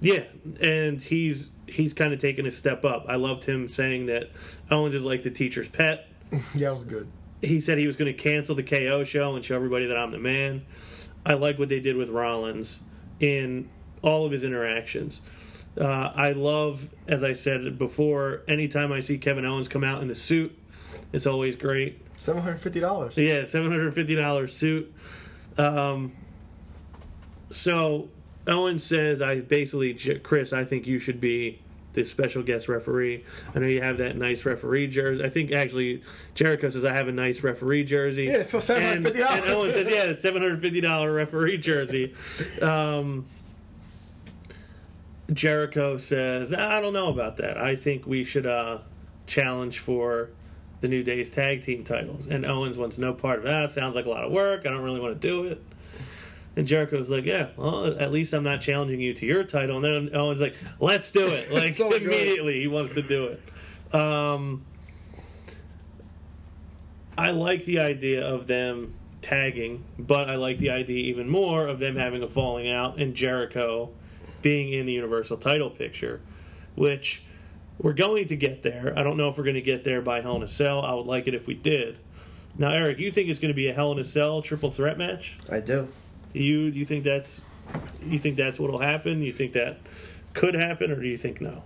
[0.00, 0.24] Yeah,
[0.60, 3.06] and he's he's kind of taken a step up.
[3.08, 4.30] I loved him saying that
[4.70, 6.06] Owens is like the teacher's pet.
[6.54, 7.08] Yeah, it was good.
[7.40, 10.10] He said he was going to cancel the KO show and show everybody that I'm
[10.10, 10.66] the man.
[11.24, 12.80] I like what they did with Rollins
[13.20, 13.68] in
[14.02, 15.20] all of his interactions.
[15.78, 20.08] Uh, I love, as I said before, anytime I see Kevin Owens come out in
[20.08, 20.56] the suit,
[21.12, 22.00] it's always great.
[22.18, 23.16] Seven hundred fifty dollars.
[23.16, 24.92] Yeah, seven hundred fifty dollars suit.
[25.56, 26.12] Um,
[27.50, 28.08] so
[28.46, 31.60] Owen says, "I basically, Chris, I think you should be
[31.92, 33.24] the special guest referee.
[33.54, 35.24] I know you have that nice referee jersey.
[35.24, 36.02] I think actually
[36.34, 38.24] Jericho says I have a nice referee jersey.
[38.24, 39.06] Yeah, it's for $750.
[39.06, 42.14] and Owen says, yeah, seven hundred fifty dollar referee jersey.
[42.60, 43.26] Um,
[45.32, 47.58] Jericho says, I don't know about that.
[47.58, 48.78] I think we should uh,
[49.26, 50.30] challenge for
[50.80, 52.26] the New Day's tag team titles.
[52.26, 53.70] And Owens wants no part of that.
[53.70, 54.66] Sounds like a lot of work.
[54.66, 55.62] I don't really want to do it.
[56.56, 59.76] And Jericho's like, yeah, well, at least I'm not challenging you to your title.
[59.76, 61.50] And then Owens like, let's do it.
[61.52, 62.02] Like So good.
[62.02, 63.94] immediately, he wants to do it.
[63.94, 64.62] Um,
[67.16, 71.78] I like the idea of them tagging, but I like the idea even more of
[71.78, 73.90] them having a falling out and Jericho
[74.42, 76.20] being in the Universal title picture,
[76.74, 77.22] which
[77.78, 78.92] we're going to get there.
[78.96, 80.82] I don't know if we're going to get there by Hell in a Cell.
[80.82, 81.98] I would like it if we did.
[82.56, 84.98] Now, Eric, you think it's going to be a Hell in a Cell triple threat
[84.98, 85.38] match?
[85.50, 85.88] I do.
[86.32, 87.42] You you think that's
[88.04, 89.22] you think that's what'll happen?
[89.22, 89.78] You think that
[90.34, 91.62] could happen, or do you think no?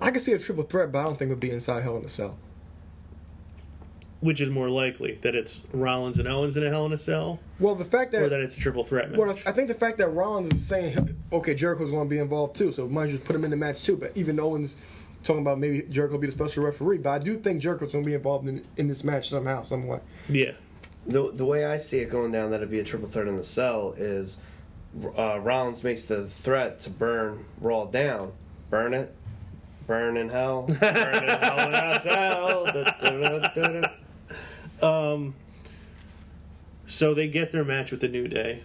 [0.00, 1.96] I can see a triple threat, but I don't think it would be inside Hell
[1.98, 2.36] in a Cell.
[4.20, 7.40] Which is more likely that it's Rollins and Owens in a Hell in a Cell,
[7.58, 9.18] Well, the fact that or that it's a triple threat match?
[9.18, 12.54] Well, I think the fact that Rollins is saying, okay, Jericho's going to be involved
[12.54, 13.96] too, so might just put him in the match too.
[13.96, 14.76] But even Owens
[15.24, 18.08] talking about maybe Jericho be the special referee, but I do think Jericho's going to
[18.08, 20.00] be involved in, in this match somehow, some way.
[20.28, 20.52] yeah,
[21.06, 23.36] The the way I see it going down that it'd be a triple threat in
[23.36, 24.38] the cell is
[25.16, 28.32] uh, Rollins makes the threat to burn Raw down,
[28.68, 29.14] burn it,
[29.86, 32.66] burn in hell, burn in hell in a cell.
[34.80, 35.18] Da.
[36.86, 38.62] So they get their match with the New Day.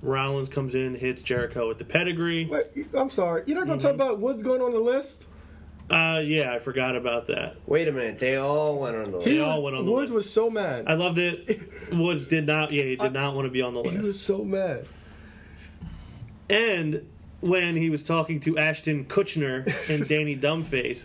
[0.00, 2.46] Rollins comes in, hits Jericho with the pedigree.
[2.46, 5.24] Wait, I'm sorry, you're not going to talk about what's going on the list?
[5.90, 7.56] Uh, yeah, I forgot about that.
[7.66, 9.24] Wait a minute, they all went on the list.
[9.24, 9.44] They list.
[9.44, 10.16] all went on the Woods list.
[10.16, 10.84] was so mad.
[10.86, 11.60] I loved it.
[11.92, 12.70] Woods did not.
[12.72, 13.92] Yeah, he did not want to be on the list.
[13.92, 14.86] he was so mad.
[16.50, 17.08] And
[17.40, 21.04] when he was talking to Ashton Kutcher and Danny Dumbface,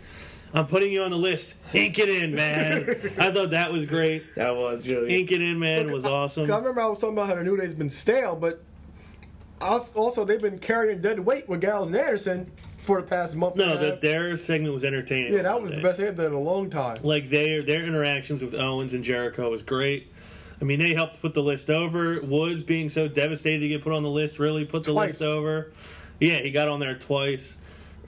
[0.54, 1.56] I'm putting you on the list.
[1.74, 3.12] Ink it in, man.
[3.18, 4.34] I thought that was great.
[4.36, 5.18] That was really.
[5.20, 6.46] Ink it in, man, was awesome.
[6.46, 8.62] 'Cause I remember I was talking about how the New Day's been stale, but
[9.60, 13.56] als- also they've been carrying dead weight with Gallows and Anderson for the past month.
[13.56, 15.32] No, and a that their segment was entertaining.
[15.32, 16.96] yeah, that was the best thing they've done in a long time.
[17.02, 20.08] Like their their interactions with Owens and Jericho was great.
[20.60, 22.20] I mean, they helped put the list over.
[22.20, 25.10] Woods being so devastated to get put on the list really put the Twice.
[25.20, 25.72] list over.
[26.20, 27.56] Yeah, he got on there twice.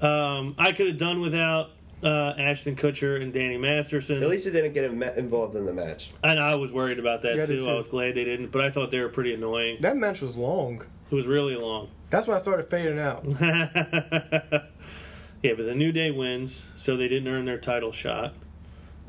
[0.00, 1.70] Um, I could have done without
[2.02, 4.22] uh, Ashton Kutcher and Danny Masterson.
[4.22, 6.10] At least they didn't get him involved in the match.
[6.22, 7.68] And I was worried about that Yeah, I did too.
[7.68, 9.78] I was glad they didn't, but I thought they were pretty annoying.
[9.80, 10.82] That match was long.
[11.10, 11.88] It was really long.
[12.10, 13.24] That's when I started fading out.
[15.42, 18.34] Yeah, but the New Day wins, so they didn't earn their title shot.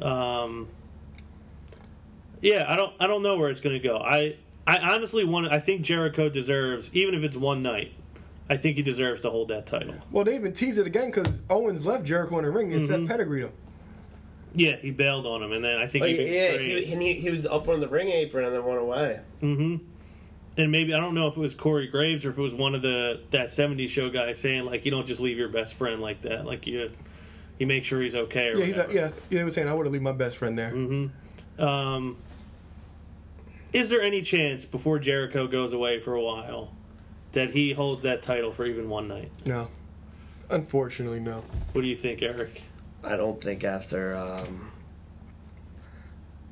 [0.01, 0.67] Um,
[2.41, 3.97] yeah, I don't, I don't know where it's going to go.
[3.97, 4.35] I,
[4.67, 5.51] I honestly want.
[5.51, 7.93] I think Jericho deserves, even if it's one night.
[8.49, 9.95] I think he deserves to hold that title.
[10.11, 13.01] Well, they even teased it again because Owens left Jericho in the ring and Mm-hmm.
[13.01, 13.51] Seth pedigreed him.
[14.53, 17.13] Yeah, he bailed on him, and then I think Oh, he yeah, betrayed- he, he,
[17.21, 19.19] he was up on the ring apron and then went away.
[19.41, 19.83] Mm-hmm.
[20.59, 22.73] And maybe I don't know if it was Corey Graves or if it was one
[22.73, 26.01] of the that '70s show guys saying like you don't just leave your best friend
[26.01, 26.89] like that, like you
[27.59, 28.47] you make sure he's okay.
[28.47, 28.93] Or Yeah, he's whatever.
[28.95, 29.37] yeah, yeah.
[29.39, 30.71] He was saying I would have leave my best friend there.
[30.71, 31.61] Mm-hmm.
[31.63, 32.17] Um,
[33.73, 36.71] is there any chance before Jericho goes away for a while
[37.37, 39.29] that he holds that title for even one night?
[39.45, 39.67] No,
[40.49, 41.43] unfortunately, no.
[41.73, 42.63] What do you think, Eric?
[43.03, 44.15] I don't think after.
[44.15, 44.71] Um,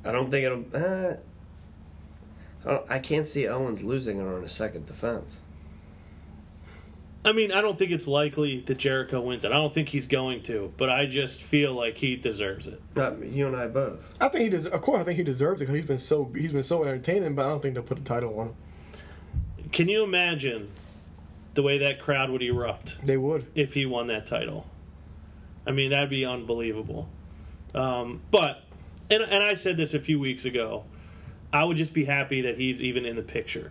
[0.04, 0.64] I don't think it'll.
[0.72, 1.16] Uh,
[2.64, 5.40] I, don't, I can't see Owens losing her on a second defense.
[7.24, 9.50] I mean, I don't think it's likely that Jericho wins it.
[9.50, 12.80] I don't think he's going to, but I just feel like he deserves it.
[12.94, 14.14] Not you and I both.
[14.20, 14.66] I think he does.
[14.66, 17.34] Of course, I think he deserves it because he's been so he's been so entertaining.
[17.34, 18.54] But I don't think they'll put the title on him.
[19.76, 20.70] Can you imagine
[21.52, 23.44] the way that crowd would erupt They would.
[23.54, 24.66] if he won that title?
[25.66, 27.10] I mean, that'd be unbelievable.
[27.74, 28.62] Um, but
[29.10, 30.84] and and I said this a few weeks ago.
[31.52, 33.70] I would just be happy that he's even in the picture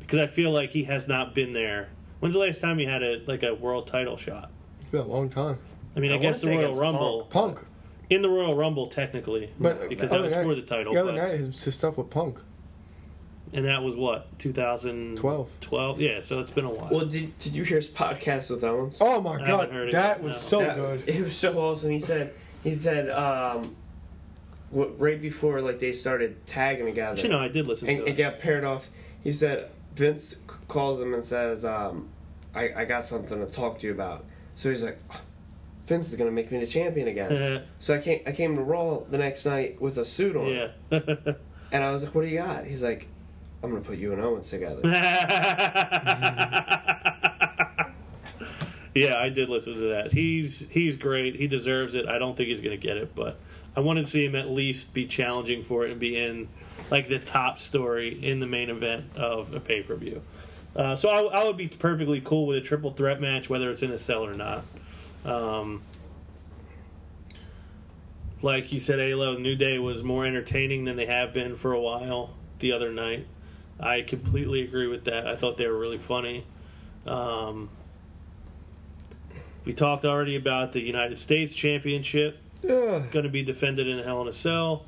[0.00, 1.90] because I feel like he has not been there.
[2.20, 4.50] When's the last time he had a like a world title shot?
[4.80, 5.58] It's been a long time.
[5.94, 7.58] I mean, I, I guess the say Royal against Rumble Punk.
[8.08, 10.94] in the Royal Rumble technically, But because the that was other for night- the title,
[10.94, 12.38] The other but- night, his, his stuff with Punk.
[13.54, 15.16] And that was what 2012.
[15.20, 15.60] 12.
[15.60, 16.20] 12, yeah.
[16.20, 16.88] So it's been a while.
[16.90, 18.98] Well, did did you hear his podcast with Owens?
[19.00, 20.38] Oh my I god, haven't heard it that yet, was no.
[20.40, 21.04] so That- good.
[21.08, 21.90] It was so awesome.
[21.90, 23.74] He said he said um,
[24.70, 27.20] what, right before like they started tagging together.
[27.22, 28.22] you know, I did listen and, to and it.
[28.22, 28.90] got paired off.
[29.22, 32.08] He said Vince c- calls him and says, um,
[32.54, 34.24] I, "I got something to talk to you about."
[34.56, 35.20] So he's like, "Oh,
[35.86, 39.00] "Vince is gonna make me the champion again." so I came I came to Raw
[39.08, 40.68] the next night with a suit on, yeah.
[41.72, 43.06] and I was like, "What do you got?" He's like,
[43.64, 44.80] "I'm gonna put you and Owens together."
[48.94, 50.12] yeah, I did listen to that.
[50.12, 51.36] He's he's great.
[51.36, 52.06] He deserves it.
[52.06, 53.38] I don't think he's to get it, but
[53.76, 56.48] I wanted to see him at least be challenging for it and be in
[56.90, 60.22] like the top story in the main event of a pay per view.
[60.76, 63.82] Uh, so I, I would be perfectly cool with a triple threat match, whether it's
[63.82, 64.64] in a cell or not.
[65.24, 65.82] Um,
[68.42, 71.80] like you said, Alo, New Day was more entertaining than they have been for a
[71.80, 73.26] while the other night.
[73.80, 75.26] I completely agree with that.
[75.26, 76.46] I thought they were really funny.
[77.06, 77.68] Um,
[79.64, 83.02] we talked already about the United States Championship Yeah.
[83.10, 84.84] going to be defended in Hell in a Cell.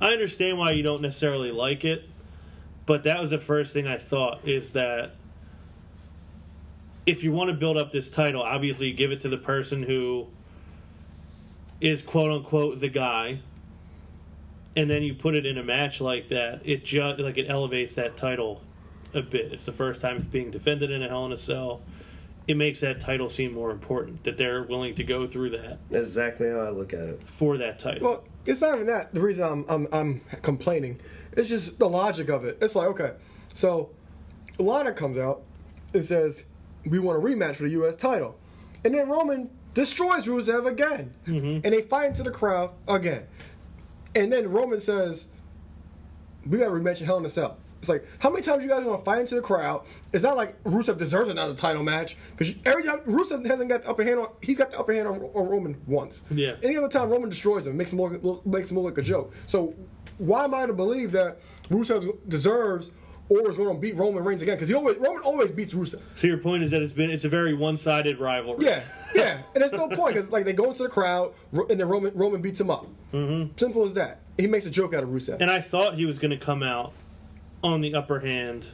[0.00, 2.04] I understand why you don't necessarily like it,
[2.86, 5.12] but that was the first thing I thought is that
[7.06, 9.82] if you want to build up this title, obviously you give it to the person
[9.82, 10.26] who
[11.80, 13.40] is quote unquote the guy,
[14.76, 16.60] and then you put it in a match like that.
[16.64, 18.62] It just like it elevates that title
[19.14, 19.52] a bit.
[19.52, 21.82] It's the first time it's being defended in a Hell in a Cell.
[22.46, 26.08] It makes that title seem more important that they're willing to go through that That's
[26.08, 27.22] exactly how I look at it.
[27.24, 28.08] for that title.
[28.08, 29.14] Well, it's not even that.
[29.14, 31.00] The reason I'm, I'm I'm complaining,
[31.32, 32.58] it's just the logic of it.
[32.60, 33.12] It's like okay,
[33.54, 33.90] so
[34.58, 35.42] Lana comes out
[35.92, 36.44] and says
[36.84, 37.94] we want a rematch for the U.S.
[37.94, 38.36] title,
[38.84, 41.60] and then Roman destroys Rusev again, mm-hmm.
[41.64, 43.26] and they fight into the crowd again,
[44.14, 45.28] and then Roman says
[46.46, 47.56] we got to rematch in Hell in a Cell.
[47.78, 49.84] It's like how many times you guys gonna fight into the crowd?
[50.12, 53.90] It's not like Rusev deserves another title match because every time Rusev hasn't got the
[53.90, 56.22] upper hand on, he's got the upper hand on, on Roman once.
[56.30, 56.56] Yeah.
[56.62, 59.32] Any other time Roman destroys him, makes him look, makes him look like a joke.
[59.46, 59.74] So
[60.18, 62.90] why am I to believe that Rusev deserves
[63.30, 64.56] or is going to beat Roman Reigns again?
[64.56, 66.02] Because he always Roman always beats Rusev.
[66.14, 68.66] So your point is that it's been it's a very one sided rivalry.
[68.66, 68.82] Yeah,
[69.14, 72.12] yeah, and there's no point because like they go into the crowd and then Roman
[72.14, 72.86] Roman beats him up.
[73.14, 73.56] Mm-hmm.
[73.56, 74.20] Simple as that.
[74.36, 75.40] He makes a joke out of Rusev.
[75.40, 76.92] And I thought he was going to come out
[77.62, 78.66] on the upper hand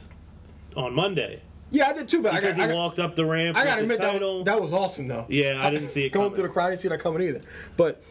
[0.75, 3.15] on Monday yeah, I did too, but I because got, he I, got, walked up
[3.15, 4.43] the ramp I gotta admit that, title.
[4.45, 5.25] that was awesome though.
[5.27, 6.29] Yeah, I didn't see it coming.
[6.29, 6.35] going coming.
[6.35, 6.65] through the crowd.
[6.67, 7.41] I didn't see that coming either.
[7.75, 8.01] But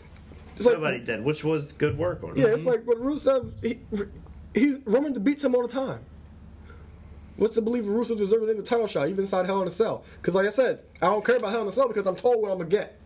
[0.54, 2.38] it's like Nobody did, which was good work on it.
[2.38, 3.80] Yeah, it's like but Rusev, he,
[4.54, 6.00] he Roman beats him all the time.
[7.36, 10.04] What's the to believe Rusev deserves the title shot, even inside Hell in a Cell?
[10.16, 12.40] Because like I said, I don't care about Hell in a Cell because I'm told
[12.40, 12.98] what I'm gonna get.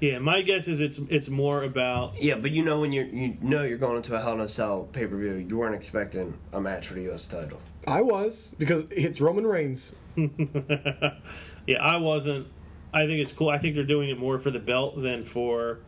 [0.00, 3.36] yeah, my guess is it's it's more about Yeah, but you know when you're you
[3.40, 6.38] know you're going into a Hell in a Cell pay per view, you weren't expecting
[6.52, 7.26] a match for the U.S.
[7.26, 7.60] title.
[7.86, 9.94] I was because it's Roman Reigns.
[10.16, 12.46] yeah, I wasn't.
[12.94, 13.48] I think it's cool.
[13.48, 15.80] I think they're doing it more for the belt than for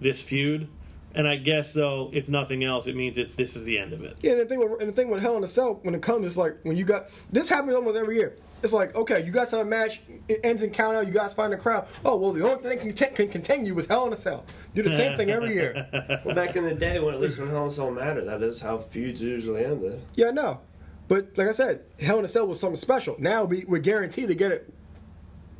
[0.00, 0.68] this feud.
[1.14, 4.02] And I guess though, if nothing else, it means that this is the end of
[4.02, 4.18] it.
[4.22, 6.02] Yeah, and the thing with and the thing with Hell in a Cell when it
[6.02, 8.36] comes, it's like when you got this happens almost every year.
[8.62, 11.34] It's like okay, you guys have a match, it ends in count out, you guys
[11.34, 11.86] find the crowd.
[12.04, 14.44] Oh well, the only thing can, can, can continue is Hell in a Cell.
[14.74, 15.88] Do the same thing every year.
[16.24, 18.42] Well, back in the day, when at least when Hell in a Cell mattered, that
[18.42, 20.00] is how feuds usually ended.
[20.14, 20.60] Yeah, no.
[21.08, 23.16] But like I said, Hell in a Cell was something special.
[23.18, 24.72] Now we, we're guaranteed to get it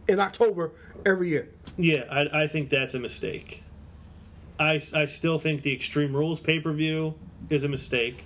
[0.08, 0.72] in October
[1.04, 1.48] every year.
[1.76, 3.61] Yeah, I, I think that's a mistake.
[4.62, 7.14] I, I still think the Extreme Rules pay per view
[7.50, 8.24] is a mistake,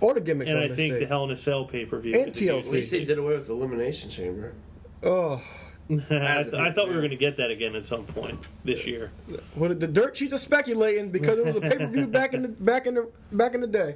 [0.00, 0.50] Or the gimmicks.
[0.50, 1.06] and are I a think the.
[1.06, 2.58] Hell in a Cell pay per view And TLC.
[2.66, 4.54] At least they did away with the Elimination Chamber.
[5.02, 5.40] Oh,
[5.90, 8.86] I, th- I thought we were going to get that again at some point this
[8.86, 9.12] year.
[9.54, 12.42] well, the dirt sheets are speculating because it was a pay per view back in
[12.42, 13.94] the back in the back in the day.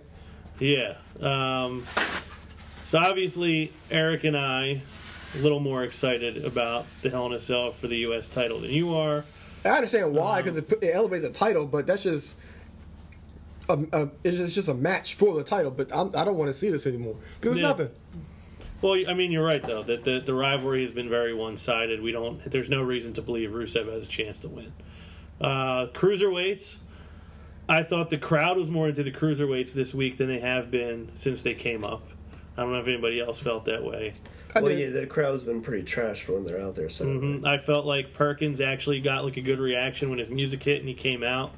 [0.61, 0.95] Yeah.
[1.21, 1.85] Um,
[2.85, 4.83] so obviously, Eric and I
[5.35, 8.29] a little more excited about the Hell in a Cell for the U.S.
[8.29, 9.25] title than you are.
[9.65, 10.43] I understand why Uh-huh.
[10.43, 12.35] because it, it elevates the title, but that's just.
[13.69, 16.37] A, a, it's, just, it's just a match for the title, but I'm, I don't
[16.37, 17.69] want to see this anymore because it's Yeah.
[17.69, 17.91] nothing.
[18.83, 22.01] Well, I mean, you're right though that the, the rivalry has been very one sided.
[22.03, 22.43] We don't.
[22.51, 24.73] There's no reason to believe Rusev has a chance to win.
[25.41, 26.79] Uh, cruiserweights.
[27.69, 31.11] I thought the crowd was more into the cruiserweights this week than they have been
[31.15, 32.03] since they came up.
[32.57, 34.15] I don't know if anybody else felt that way.
[34.55, 34.95] I Well, did.
[34.95, 36.89] yeah, the crowd's been pretty trash for when they're out there.
[36.89, 37.47] So Mhm.
[37.47, 40.89] I felt like Perkins actually got like a good reaction when his music hit and
[40.89, 41.53] he came out.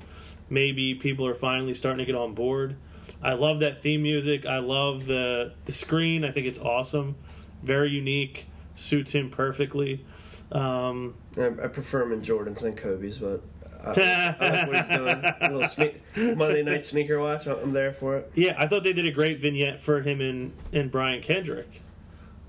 [0.51, 2.77] Maybe people are finally starting to get on board.
[3.23, 4.45] I love that theme music.
[4.47, 6.25] I love the the screen.
[6.25, 7.15] I think it's awesome,
[7.63, 8.47] very unique,
[8.77, 10.05] suits him perfectly.
[10.51, 13.43] Um, I, I prefer him in Jordans than Kobe's, but
[13.85, 15.09] I, I like what he's doing.
[15.41, 17.47] A little sne- Monday night sneaker watch.
[17.47, 18.31] I'm I'm there for it.
[18.35, 21.81] yeah, I thought they did a great vignette for him and and Brian Kendrick,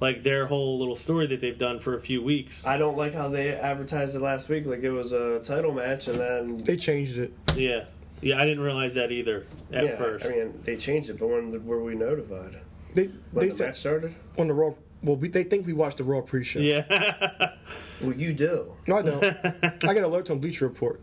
[0.03, 2.67] like their whole little story that they've done for a few weeks.
[2.67, 6.09] I don't like how they advertised it last week, like it was a title match,
[6.09, 7.31] and then They changed it.
[7.55, 7.85] Yeah,
[8.21, 10.25] yeah, I didn't realize that either at yeah, first.
[10.25, 12.57] I mean they changed it, but when were we notified?
[12.93, 14.13] They When they the said match started?
[14.38, 14.73] on the Raw.
[15.01, 16.59] Well, we, they think we watched the Raw pre-show.
[16.59, 16.84] yeah.
[18.01, 19.23] Well, you do No, I don't.
[19.23, 20.99] I get alerts on Bleacher Report.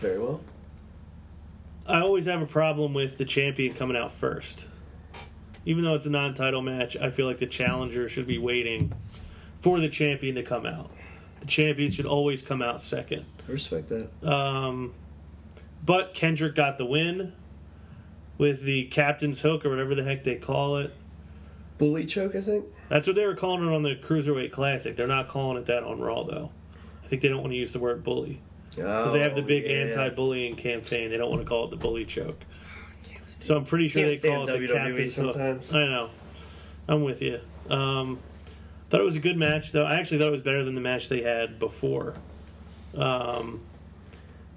[0.00, 0.40] very well.
[1.86, 4.68] I always have a problem with the champion coming out first.
[5.66, 8.92] Even though it's a non title match, I feel like the challenger should be waiting
[9.58, 10.90] for the champion to come out.
[11.40, 13.24] The champion should always come out second.
[13.46, 14.08] I respect that.
[14.26, 14.94] Um,
[15.84, 17.32] but Kendrick got the win
[18.38, 20.94] with the captain's hook or whatever the heck they call it.
[21.78, 22.64] Bully choke, I think.
[22.88, 24.94] That's what they were calling it on the Cruiserweight Classic.
[24.96, 26.50] They're not calling it that on Raw, though.
[27.04, 28.40] I think they don't want to use the word bully.
[28.74, 29.74] Because they have the big Oh, yeah.
[29.84, 31.10] anti-bullying campaign.
[31.10, 32.38] They don't want to call it the bully choke.
[33.46, 35.32] So I'm pretty sure Can't they call it stand the WWE captain's hook.
[35.34, 35.72] sometimes.
[35.72, 36.10] I know.
[36.88, 37.40] I'm with you.
[37.70, 38.18] Um,
[38.90, 39.84] thought it was a good match, though.
[39.84, 42.14] I actually thought it was better than the match they had before.
[42.96, 43.60] Um,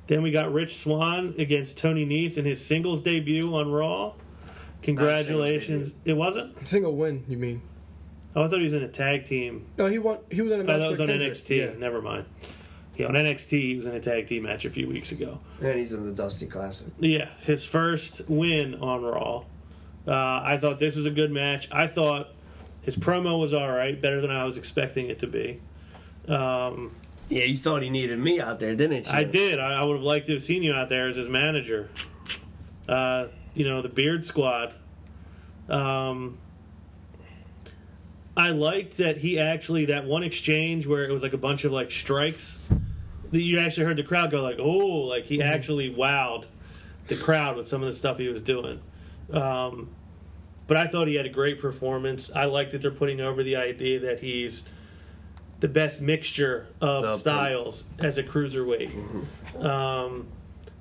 [0.07, 4.13] then we got Rich Swann against Tony Nese in his singles debut on Raw.
[4.81, 5.91] Congratulations!
[6.05, 6.65] It wasn't.
[6.67, 7.61] Single win, you mean?
[8.35, 9.65] Oh, I thought he was in a tag team.
[9.77, 10.19] No, he won.
[10.31, 11.33] He was in a match Oh, that was on Kendrick.
[11.33, 11.57] NXT.
[11.57, 11.77] Yeah.
[11.77, 12.25] Never mind.
[12.99, 15.39] Yeah, on NXT, he was in a tag team match a few weeks ago.
[15.61, 16.87] And he's in the Dusty Classic.
[16.99, 19.45] Yeah, his first win on Raw.
[20.05, 21.69] Uh, I thought this was a good match.
[21.71, 22.27] I thought
[22.81, 25.61] his promo was all right, better than I was expecting it to be.
[26.27, 26.91] Um,
[27.29, 29.13] Yeah, you thought he needed me out there, didn't you?
[29.13, 29.59] I did.
[29.59, 31.89] I, I would have liked to have seen you out there as his manager.
[32.89, 34.75] Uh, you know, the Beard Squad.
[35.69, 36.37] Um,
[38.35, 41.71] I liked that he actually that one exchange where it was like a bunch of
[41.71, 42.59] like strikes.
[43.31, 46.45] That you actually heard the crowd go like, "Oh!" Like he actually wowed
[47.07, 48.79] the crowd with some of the stuff he was doing.
[49.31, 49.89] Um,
[50.67, 52.31] but I thought he had a great performance.
[52.35, 54.65] I like that they're putting over the idea that he's
[55.59, 58.91] the best mixture of Of- styles as a cruiserweight.
[59.63, 60.27] Um,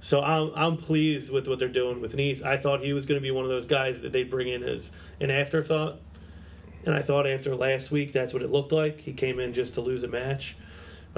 [0.01, 2.43] so I'm I'm pleased with what they're doing with Nese.
[2.45, 4.62] I thought he was going to be one of those guys that they'd bring in
[4.62, 5.99] as an afterthought,
[6.87, 9.01] and I thought after last week that's what it looked like.
[9.01, 10.57] He came in just to lose a match.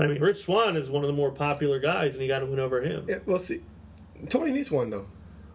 [0.01, 2.39] But I mean, Rich Swann is one of the more popular guys, and he got
[2.39, 3.05] to win over him.
[3.07, 3.61] Yeah, well, see,
[4.31, 5.05] Tony Nese one though.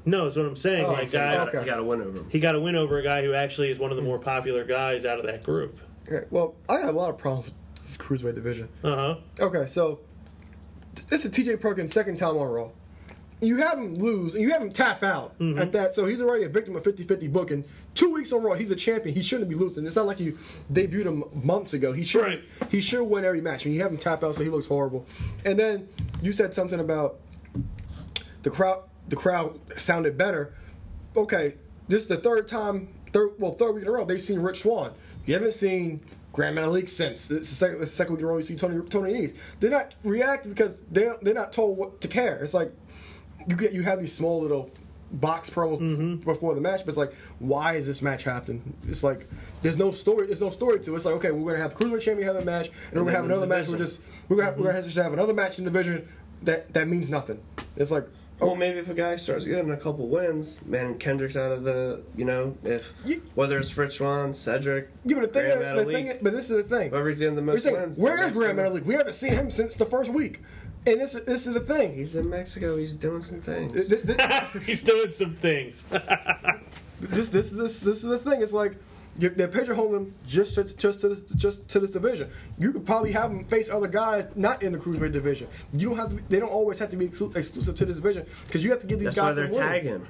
[0.06, 0.86] No, that's what I'm saying.
[0.86, 1.62] Oh, like, so- guy, okay.
[1.62, 2.30] You got to win over him.
[2.30, 4.64] he got to win over a guy who actually is one of the more popular
[4.64, 5.80] guys out of that group.
[6.08, 8.70] Okay, well, I got a lot of problems with this cruiserweight division.
[8.84, 9.16] Uh huh.
[9.40, 10.02] Okay, so
[11.10, 11.56] this is T.J.
[11.56, 12.70] Perkins' second time on Raw.
[13.42, 15.60] You have him lose, and you have him tap out Mm-hmm.
[15.60, 17.64] at that, so he's already a victim of 50-50 booking.
[17.94, 19.14] Two weeks on Raw, he's a champion.
[19.14, 19.86] He shouldn't be losing.
[19.86, 20.38] It's not like you
[20.72, 21.92] debuted him months ago.
[21.94, 22.44] He should Right.
[22.70, 25.06] he should win every match, and you have him tap out, so he looks horrible.
[25.44, 25.88] And then
[26.22, 27.20] you said something about
[28.44, 28.84] the crowd.
[29.10, 30.54] The crowd sounded better.
[31.16, 31.56] Okay,
[31.88, 34.62] this is the third time, third well, third week in a row they've seen Rich
[34.62, 34.92] Swann.
[35.26, 36.02] You haven't seen
[36.34, 37.30] Gran Metalik since.
[37.32, 39.36] It's the second, the second week in a row you see Tony Tony Nese.
[39.60, 42.44] They're not reacting because they they're not told what to care.
[42.44, 42.72] It's like
[43.48, 44.70] you get you have these small little
[45.12, 46.16] box promos mm-hmm.
[46.18, 48.76] before the match, but it's like why is this match happening?
[48.88, 49.28] It's like
[49.62, 50.28] there's no story.
[50.28, 50.96] There's no story to it.
[50.96, 53.22] It's like okay, we're gonna have cruiserweight champion have a match, and, we're gonna have
[53.22, 53.70] then the another match.
[53.70, 56.08] We're just we're gonna have, we're gonna just have another match in the division
[56.44, 57.42] that that means nothing.
[57.76, 58.08] It's like
[58.42, 58.48] oh.
[58.48, 62.04] Well, maybe if a guy starts getting a couple wins, man, Kendrick's out of the,
[62.16, 65.86] you know, if Ye- whether it's Rich Swann, Cedric, Yeah, but the thing, Grand is,
[65.86, 66.90] the thing is, but this is the thing.
[66.90, 67.98] whoever's getting the most saying, wins.
[67.98, 68.86] where the is Grand next Metalik?
[68.86, 70.42] We haven't seen him since the first week,
[70.88, 71.94] and this this is the thing.
[71.96, 72.78] He's in Mexico.
[72.78, 73.88] He's doing some things.
[73.88, 75.86] Th- th- th- He's doing some things.
[77.02, 78.42] This this this this is the thing.
[78.42, 78.78] It's like
[79.20, 82.30] you- they're pigeonholing him just to, just to this just to this division.
[82.58, 85.48] You could probably have him face other guys not in the cruiserweight division.
[85.74, 86.16] You don't have to.
[86.16, 88.80] Be, they don't always have to be exclu- exclusive to this division because you have
[88.80, 89.36] to give these That's why guys.
[89.36, 89.84] they're some wins.
[89.84, 90.08] tagging.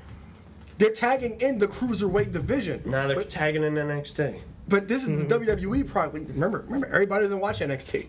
[0.78, 2.84] They're tagging in the cruiserweight division.
[2.86, 4.42] Now they're but, tagging in NXT.
[4.70, 5.50] but this is the mm-hmm.
[5.72, 6.30] WWE product.
[6.30, 8.08] Remember, remember, everybody doesn't watch NXT.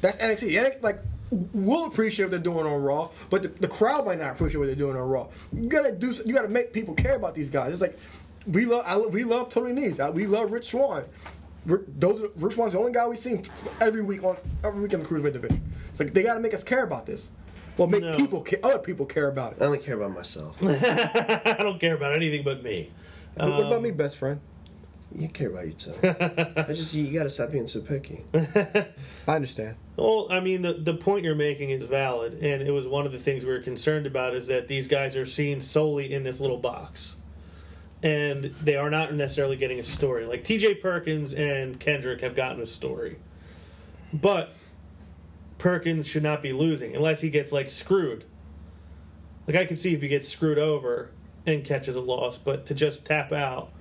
[0.00, 0.52] That's NXT.
[0.52, 1.00] NXT, Like,
[1.30, 4.66] we'll appreciate what they're doing on Raw, but the, the crowd might not appreciate what
[4.66, 5.28] they're doing on Raw.
[5.52, 6.12] You gotta do.
[6.24, 7.72] You gotta make people care about these guys.
[7.72, 7.98] It's like
[8.46, 8.84] we love.
[8.86, 10.00] I, we love Tony Nese.
[10.00, 11.04] I- We love Rich Swann.
[11.68, 13.42] R- Those are, Rich Swann's the only guy we've seen
[13.80, 15.62] every week on every week in the cruiserweight division.
[15.90, 17.32] It's like they gotta make us care about this.
[17.76, 18.16] Well, make No.
[18.16, 19.58] people, ca- other people care about it.
[19.60, 20.56] I only care about myself.
[20.62, 22.90] I don't care about anything but me.
[23.34, 24.40] what about me, um, best friend?
[25.14, 25.92] You care about Utah.
[26.68, 28.24] I just you gotta stop being so picky.
[28.34, 29.76] I understand.
[29.96, 33.12] Well, I mean, the the point you're making is valid, and it was one of
[33.12, 36.38] the things we were concerned about is that these guys are seen solely in this
[36.38, 37.16] little box,
[38.02, 40.26] and they are not necessarily getting a story.
[40.26, 40.76] Like T.J.
[40.76, 43.16] Perkins and Kendrick have gotten a story,
[44.12, 44.52] but
[45.56, 48.24] Perkins should not be losing unless he gets like screwed.
[49.46, 51.10] Like I can see if he gets screwed over
[51.46, 53.72] and catches a loss, but to just tap out.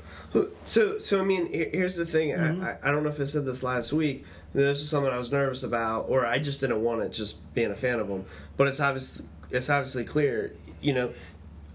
[0.66, 2.30] So, so I mean, here's the thing.
[2.30, 2.64] Mm-hmm.
[2.64, 4.26] I, I, I don't know if I said this last week.
[4.56, 7.72] This is something I was nervous about, or I just didn't want it, just being
[7.72, 8.26] a fan of them.
[8.58, 9.22] But it's obvious,
[9.52, 10.54] it's obviously clear.
[10.82, 11.14] You know,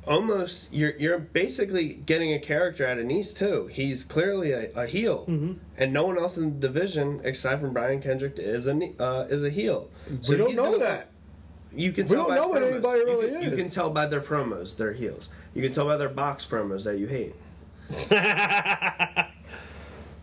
[0.06, 3.66] almost you're you're basically getting a character out of Nese too.
[3.66, 5.52] He's clearly a, a heel, Mm-hmm.
[5.76, 9.44] and no one else in the division except from Brian Kendrick is a uh, is
[9.44, 9.90] a heel.
[10.22, 11.08] So we don't know doing that.
[11.72, 12.72] You can We tell don't by know what promos.
[12.72, 15.28] anybody You really can- You can tell by their promos, they're heels.
[15.54, 17.34] You can tell by their box promos that you hate.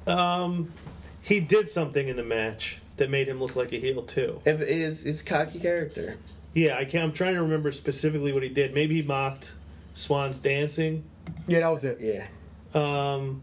[1.27, 4.39] He did something in the match that made him look like a heel too.
[4.45, 6.15] It is his cocky character.
[6.53, 8.73] Yeah, I can I'm trying to remember specifically what he did.
[8.73, 9.53] Maybe he mocked
[9.93, 11.03] Swann's dancing.
[11.45, 11.99] Yeah, that was it.
[11.99, 12.27] Yeah.
[12.73, 13.41] Um,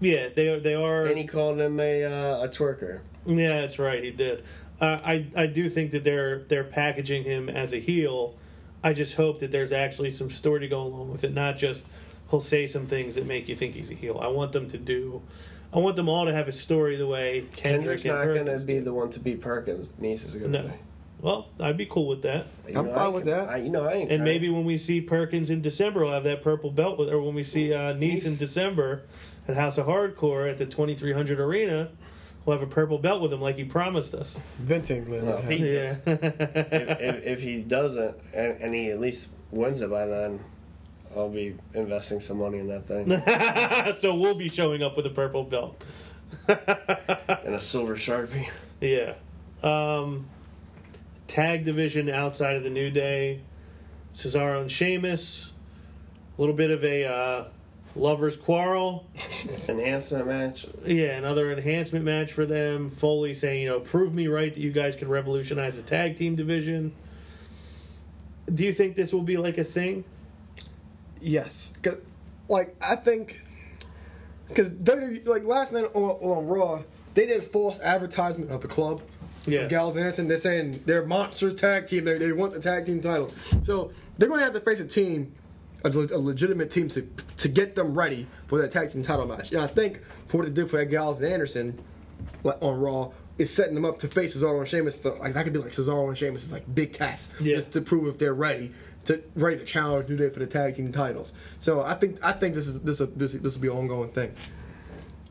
[0.00, 0.58] yeah, they are.
[0.58, 1.04] They are.
[1.04, 3.00] And he called him a uh, a twerker.
[3.26, 4.02] Yeah, that's right.
[4.02, 4.42] He did.
[4.80, 8.36] Uh, I I do think that they're they're packaging him as a heel.
[8.82, 11.86] I just hope that there's actually some story to go along with it, not just
[12.30, 14.18] he'll say some things that make you think he's a heel.
[14.18, 15.20] I want them to do.
[15.72, 18.36] I want them all to have a story the way Kendrick Kendrick's and not going
[18.38, 19.88] to Perkins be the one to beat Perkins.
[20.00, 20.68] Nese is going to No.
[20.68, 20.74] be.
[21.20, 22.46] Well, I'd be cool with that.
[22.66, 23.48] You I'm know, fine I with can- that.
[23.50, 24.10] I, you know, I ain't.
[24.10, 27.08] And trying- maybe when we see Perkins in December, we'll have that purple belt with,
[27.10, 28.38] or when we see uh, Nese in Nese.
[28.38, 29.02] December
[29.46, 31.90] at House of Hardcore at the 2300 Arena,
[32.46, 34.38] we'll have a purple belt with him like he promised us.
[34.58, 35.26] Vince England.
[35.26, 35.96] No, he- Yeah.
[36.06, 36.22] if,
[37.00, 40.40] if, if he doesn't, and, and he at least wins it by then,
[41.16, 43.96] I'll be investing some money in that thing.
[43.98, 45.82] so we'll be showing up with a purple belt.
[46.48, 48.48] and a silver sharpie.
[48.80, 49.14] Yeah.
[49.62, 50.28] Um,
[51.26, 53.40] tag division outside of the New Day,
[54.14, 55.52] Cesaro and Sheamus.
[56.36, 57.44] A little bit of a uh,
[57.96, 59.06] lovers quarrel.
[59.68, 60.66] Enhancement match.
[60.86, 62.88] Yeah, another enhancement match for them.
[62.88, 66.36] Foley saying, you know, prove me right that you guys can revolutionize the tag team
[66.36, 66.92] division.
[68.52, 70.04] Do you think this will be like a thing?
[71.20, 71.96] Yes, 'Cause,
[72.48, 73.40] like I think,
[74.48, 74.72] because
[75.26, 76.82] like last night on, on Raw,
[77.14, 79.02] they did false advertisement of the club.
[79.46, 79.66] Yeah.
[79.68, 82.04] Gals Anderson, they're saying they're monsters tag team.
[82.04, 83.30] They, they want the tag team title,
[83.62, 85.32] so they're going to have to face a team,
[85.82, 87.06] a, a legitimate team to
[87.38, 89.52] to get them ready for that tag team title match.
[89.52, 91.78] And I think for what they did for that Gallows and Anderson
[92.44, 95.02] on Raw is setting them up to face Cesaro and Sheamus.
[95.04, 97.54] Like that could be like Cesaro and Sheamus is like big test Yeah.
[97.56, 98.72] just to prove if they're ready
[99.04, 101.32] to ready to challenge New Day for the tag team titles.
[101.58, 104.10] So I think I think this is this is, this this will be an ongoing
[104.10, 104.34] thing.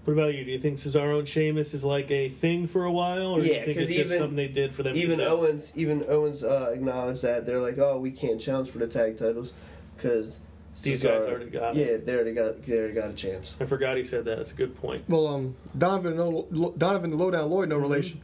[0.06, 0.44] What about you?
[0.44, 3.48] Do you think Cesaro and Sheamus is like a thing for a while, or do
[3.48, 4.96] you think think 'cause it's just something they did for them?
[4.96, 5.30] Even to do?
[5.30, 9.18] Owens, even Owens uh, acknowledged that they're like, oh, we can't challenge for the tag
[9.18, 9.54] titles
[9.96, 10.40] because
[10.82, 11.86] These guys already got it.
[11.92, 13.56] Yeah, they already got they already got a chance.
[13.62, 14.38] I forgot he said that.
[14.38, 15.04] That's a good point.
[15.10, 16.48] Well, um, Donovan, no,
[16.78, 18.22] Donovan the Lowdown Lloyd, no relation.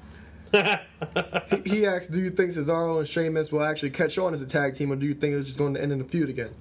[1.50, 4.46] He, he asked, "Do you think Cesaro and Sheamus will actually catch on as a
[4.46, 6.54] tag team, or do you think it's just going to end in a feud again?"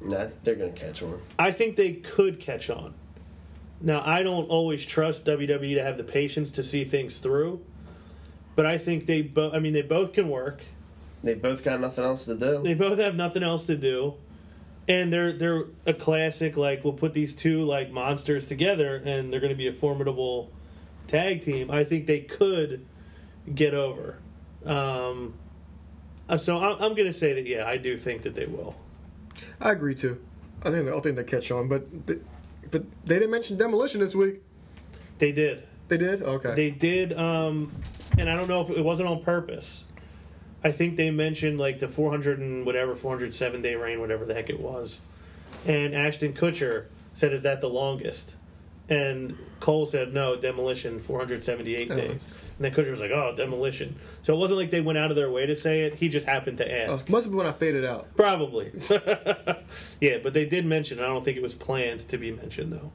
[0.00, 1.20] Nah, they're gonna catch on.
[1.38, 2.94] I think they could catch on.
[3.80, 7.60] Now, I don't always trust WWE to have the patience to see things through,
[8.54, 9.54] but I think they both.
[9.54, 10.62] I mean, they both can work.
[11.22, 12.62] They both got nothing else to do.
[12.62, 14.14] They both have nothing else to do,
[14.88, 16.56] and they're they're a classic.
[16.56, 20.50] Like we'll put these two like monsters together, and they're going to be a formidable
[21.06, 21.70] tag team.
[21.70, 22.84] I think they could
[23.54, 24.18] get over.
[24.64, 25.34] Um,
[26.28, 28.76] uh, so I'm, I'm going to say that yeah, I do think that they will.
[29.60, 30.22] I agree too.
[30.62, 32.18] I think I think they catch on, but but
[33.04, 34.42] they didn't mention demolition this week.
[35.18, 35.64] They did.
[35.88, 36.22] They did.
[36.22, 36.54] Okay.
[36.54, 37.72] They did, um,
[38.18, 39.84] and I don't know if it wasn't on purpose.
[40.62, 44.48] I think they mentioned like the 400 and whatever, 407 day reign, whatever the heck
[44.48, 45.00] it was.
[45.66, 48.36] And Ashton Kutcher said, "Is that the longest?"
[48.90, 51.96] And Cole said, "No, demolition, 478 Oh.
[51.96, 55.10] days." And then Kutcher was like, "Oh, demolition." So it wasn't like they went out
[55.10, 55.94] of their way to say it.
[55.94, 57.08] He just happened to Oh, ask.
[57.08, 58.14] must have been when I faded out.
[58.14, 58.70] Probably.
[60.00, 60.98] yeah, but they did mention.
[60.98, 61.02] it.
[61.02, 62.92] I don't think it was planned to be mentioned though.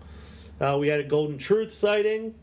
[0.64, 2.36] Uh, we had a Golden Truth sighting.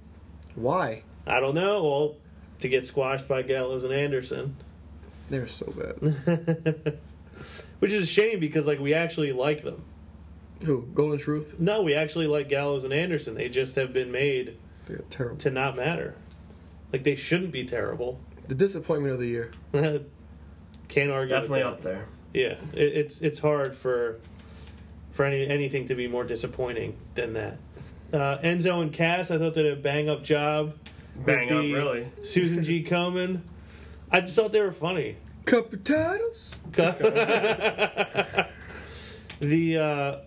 [0.57, 1.03] Why?
[1.27, 1.83] I don't know.
[1.85, 2.17] Well,
[2.61, 4.57] to get squashed by Gallows and Anderson,
[5.31, 6.99] They're so bad.
[7.79, 9.85] which is a shame because like we actually like them.
[10.65, 10.89] Who?
[10.95, 11.61] Golden Truth.
[11.61, 13.35] No, we actually like Gallows and Anderson.
[13.35, 14.57] They just have been made
[15.11, 15.37] terrible.
[15.39, 16.15] to not matter.
[16.93, 18.19] Like they shouldn't be terrible.
[18.49, 19.53] The disappointment of the year.
[19.73, 21.35] Can't argue.
[21.35, 21.67] with Definitely that.
[21.67, 22.07] up there.
[22.33, 24.21] Yeah, it, it's it's hard for
[25.11, 27.59] for any anything to be more disappointing than that.
[28.13, 30.75] Uh, Enzo and Cass, I thought they did a bang up job.
[31.17, 32.09] Bang up, really.
[32.23, 32.85] Susan G.
[32.89, 33.41] Komen.
[34.11, 35.17] I just thought they were funny.
[35.45, 36.55] Cup of titles.
[36.73, 38.49] the
[39.79, 40.19] uh,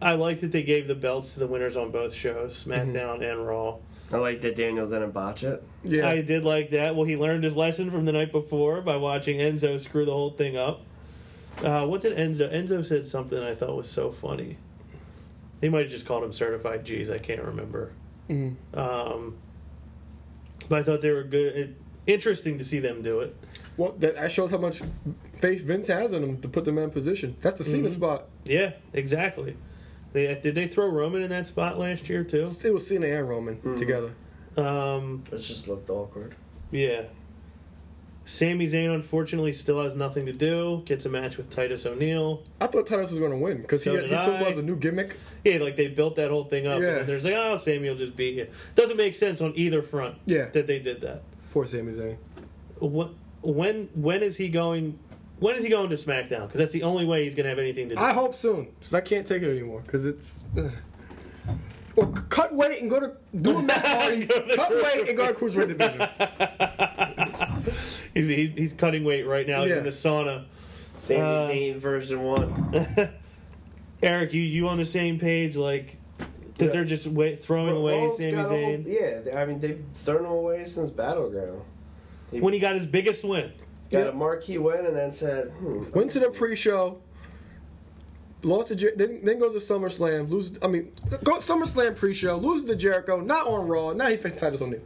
[0.00, 3.46] I like that they gave the belts to the winners on both shows, SmackDown and
[3.46, 3.78] Raw.
[4.12, 5.62] I like that Daniel didn't botch it.
[5.82, 6.08] Yeah.
[6.08, 6.94] I did like that.
[6.94, 10.30] Well, he learned his lesson from the night before by watching Enzo screw the whole
[10.30, 10.82] thing up.
[11.64, 12.52] Uh, what did Enzo?
[12.52, 14.58] Enzo said something I thought was so funny.
[15.62, 17.10] He might have just called him certified G's.
[17.10, 17.92] I can't remember.
[18.74, 19.36] Um,
[20.68, 21.56] but I thought they were good.
[21.56, 23.34] It, interesting to see them do it.
[23.76, 24.82] well, that, that shows how much
[25.40, 27.36] faith Vince has in them to put them in position.
[27.40, 28.26] That's the Cena spot.
[28.44, 29.56] Yeah, exactly.
[30.16, 32.48] They, did they throw Roman in that spot last year too?
[32.64, 34.12] It was Cena and Roman together.
[34.56, 36.34] Um, It just looked awkward.
[36.70, 37.02] yeah.
[38.24, 40.82] Sami Zayn unfortunately still has nothing to do.
[40.84, 42.42] Gets a match with Titus O'Neil.
[42.60, 44.48] I thought Titus was going to win because So he, did he still I.
[44.48, 45.16] was a new gimmick.
[45.44, 46.88] Yeah, like they built that whole thing up, Yeah.
[46.88, 48.48] and then there's like, oh, Sami will just beat you.
[48.74, 50.16] Doesn't make sense on either front.
[50.24, 50.46] Yeah.
[50.46, 51.22] that they did that.
[51.52, 52.16] Poor Sami Zayn.
[52.80, 53.10] What?
[53.42, 53.90] When?
[53.94, 54.98] When is he going?
[55.38, 56.42] When is he going to SmackDown?
[56.46, 58.00] Because that's the only way he's gonna have anything to do.
[58.00, 60.40] I hope soon because I can't take it anymore because it's.
[60.58, 60.70] ugh.
[61.96, 64.26] Or cut weight and go to do a Matt Hardy.
[64.26, 67.64] Go to cut weight and go to cruiserweight division.
[68.14, 69.62] he's he, he's cutting weight right now.
[69.62, 69.78] He's Yeah.
[69.78, 70.44] in the sauna.
[70.96, 72.70] Sami Uh, Zayn version one.
[74.02, 75.56] Eric, you you on the same page?
[75.56, 75.96] Like
[76.58, 76.70] that Yeah.
[76.70, 79.82] they're just wa- throwing away Raw's Sami got whole- Zayn yeah, they- I mean they've
[79.94, 81.62] thrown him away since Battleground.
[82.30, 83.50] when he got his biggest win.
[83.90, 84.08] Got Yeah.
[84.08, 86.98] a marquee win and then said, hmm, Went to the pre-show.
[88.42, 90.28] Lost to Jer- then, then goes to SummerSlam.
[90.28, 90.58] Loses.
[90.62, 90.92] I mean,
[91.24, 92.36] go SummerSlam pre-show.
[92.36, 93.20] Loses to Jericho.
[93.20, 93.92] Not on Raw.
[93.92, 94.80] Now he's facing titles on New.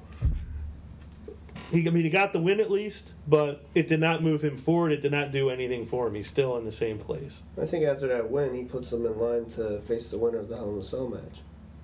[1.70, 4.56] He, I mean, he got the win at least, but it did not move him
[4.56, 4.90] forward.
[4.92, 6.14] It did not do anything for him.
[6.14, 7.42] He's still in the same place.
[7.60, 10.48] I think after that win, he puts them in line to face the winner of
[10.48, 11.40] the Hell in a Cell match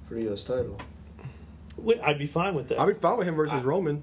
[0.09, 0.43] for the U.S.
[0.44, 0.76] title.
[2.02, 2.80] I'd be fine with that.
[2.80, 4.02] I'd be fine with him versus Roman.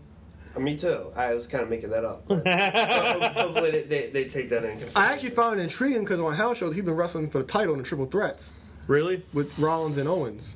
[0.55, 1.11] Uh, me too.
[1.15, 2.27] I was kind of making that up.
[2.27, 4.97] but- but hopefully they, they, they take that in consideration.
[5.01, 7.73] I actually found it intriguing because on house shows he's been wrestling for the title
[7.73, 8.53] in the triple threats
[8.87, 9.23] really?
[9.33, 10.55] with Rollins and Owens.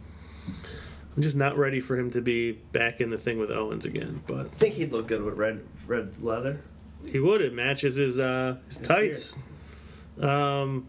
[1.15, 4.21] I'm just not ready for him to be back in the thing with Owens again.
[4.27, 6.61] But I think he'd look good with red red leather.
[7.09, 7.41] he would.
[7.41, 9.33] It matches his uh, his tights.
[10.21, 10.85] Um,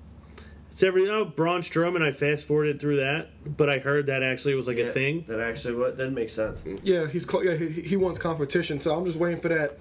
[0.79, 2.03] it's every oh Braun Strowman.
[2.03, 5.25] I fast forwarded through that, but I heard that actually was like a thing.
[5.27, 6.63] That actually what that makes sense.
[6.85, 9.77] Yeah, he's called, yeah he, he wants competition, so I'm just waiting for that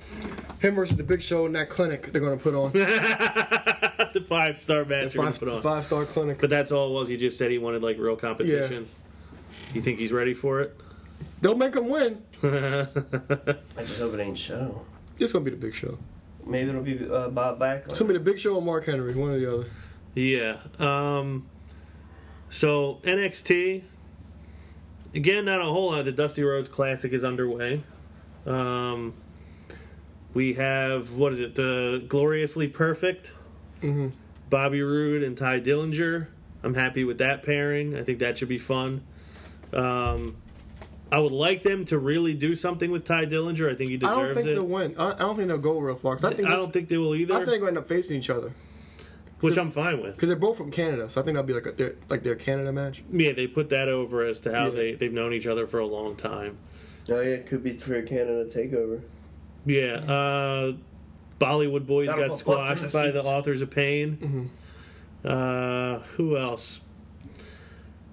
[0.60, 2.72] him versus the Big Show in that clinic they're gonna put on.
[2.74, 5.62] the five star match you're gonna five, put on.
[5.62, 6.40] five star clinic.
[6.42, 7.10] But that's all it was.
[7.10, 8.88] He just said he wanted like real competition.
[9.76, 10.76] You think he's ready for it?
[11.42, 12.24] They'll make him win.
[12.42, 12.88] I
[13.82, 14.82] just hope it ain't show.
[15.20, 16.00] It's gonna be the Big Show.
[16.44, 17.90] Maybe it'll be uh, Bob Backlund.
[17.90, 19.68] It's gonna be the Big Show or Mark Henry, one or the other.
[20.18, 20.58] Yeah.
[20.80, 21.46] Um,
[22.50, 23.84] so NXT
[25.14, 26.06] again, not a whole lot.
[26.06, 27.84] The Dusty Rhodes Classic is underway.
[28.46, 29.14] Um,
[30.34, 31.54] we have what is it?
[31.56, 33.36] The Gloriously Perfect,
[33.84, 34.12] Mhm.
[34.50, 36.28] Bobby Roode and Tye Dillinger.
[36.64, 37.96] I'm happy with that pairing.
[37.96, 39.04] I think that should be fun.
[39.72, 40.38] Um,
[41.12, 43.70] I would like them to really do something with Tye Dillinger.
[43.70, 44.20] I think he deserves it.
[44.20, 44.54] I don't think it.
[44.56, 44.96] they'll win.
[44.98, 46.18] I, I don't think they'll go real far.
[46.24, 48.32] I think I don't think they will either, I think they'll end up facing each
[48.32, 48.52] other
[49.40, 50.16] which I'm fine with.
[50.16, 51.10] because they're both from Canada.
[51.10, 53.04] So I think that'll be like a, their, like their Canada match.
[53.12, 54.72] Yeah, they put that over as to how Yeah.
[54.72, 56.58] they they've known each other for a long time.
[57.10, 59.02] Oh yeah, it could be for a Canada takeover.
[59.66, 60.74] Yeah, uh,
[61.40, 63.22] Bollywood Boys Gotta got squashed the by the.
[63.22, 64.50] Authors of Pain.
[65.24, 66.82] Uh, who else?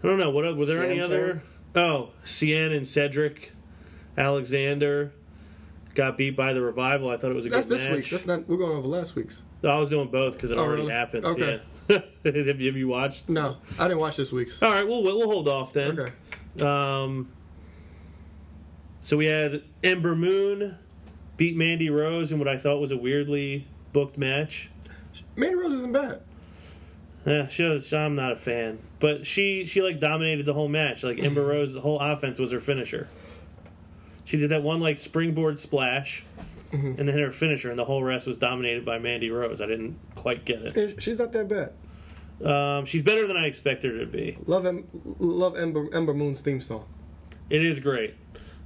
[0.02, 0.30] I don't know.
[0.30, 1.42] What were there any other?
[1.74, 3.52] Oh, Cien and Cedric
[4.16, 5.12] Alexander
[5.94, 7.08] got beat by the Revival.
[7.10, 7.96] I thought it was a That's good this match.
[7.96, 8.10] week's.
[8.10, 8.48] That's not.
[8.48, 9.44] We're going over last week's.
[9.64, 10.92] I was doing both because it Oh, already really?
[10.94, 11.24] happened.
[11.24, 11.60] Okay.
[11.88, 12.00] Yeah.
[12.24, 13.28] have, you, have you watched?
[13.28, 14.62] No, I didn't watch this week's.
[14.62, 15.98] All right, we'll we'll hold off then.
[16.00, 16.64] Okay.
[16.64, 17.30] Um,
[19.02, 20.78] so we had Ember Moon
[21.36, 24.70] beat Mandy Rose in what I thought was a weirdly booked match.
[25.36, 26.20] Mandy Rose isn't bad.
[27.26, 31.02] Yeah, she was, I'm not a fan, but she she like dominated the whole match.
[31.02, 33.08] Like Ember Rose, the whole offense was her finisher.
[34.24, 36.24] She did that one like springboard splash,
[36.74, 39.60] and then her finisher, and the whole rest was dominated by Mandy Rose.
[39.60, 41.02] I didn't quite get it.
[41.02, 41.72] She's not that bad.
[42.44, 44.36] Um, she's better than I expected her to be.
[44.46, 44.86] Love em-
[45.18, 46.84] love Ember Ember Moon's theme song.
[47.48, 48.14] It is great.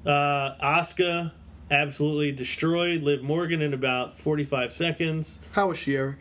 [0.06, 1.32] Uh, Asuka
[1.70, 5.38] absolutely destroyed Liv Morgan in about 45 seconds.
[5.52, 6.16] How was she, Eric?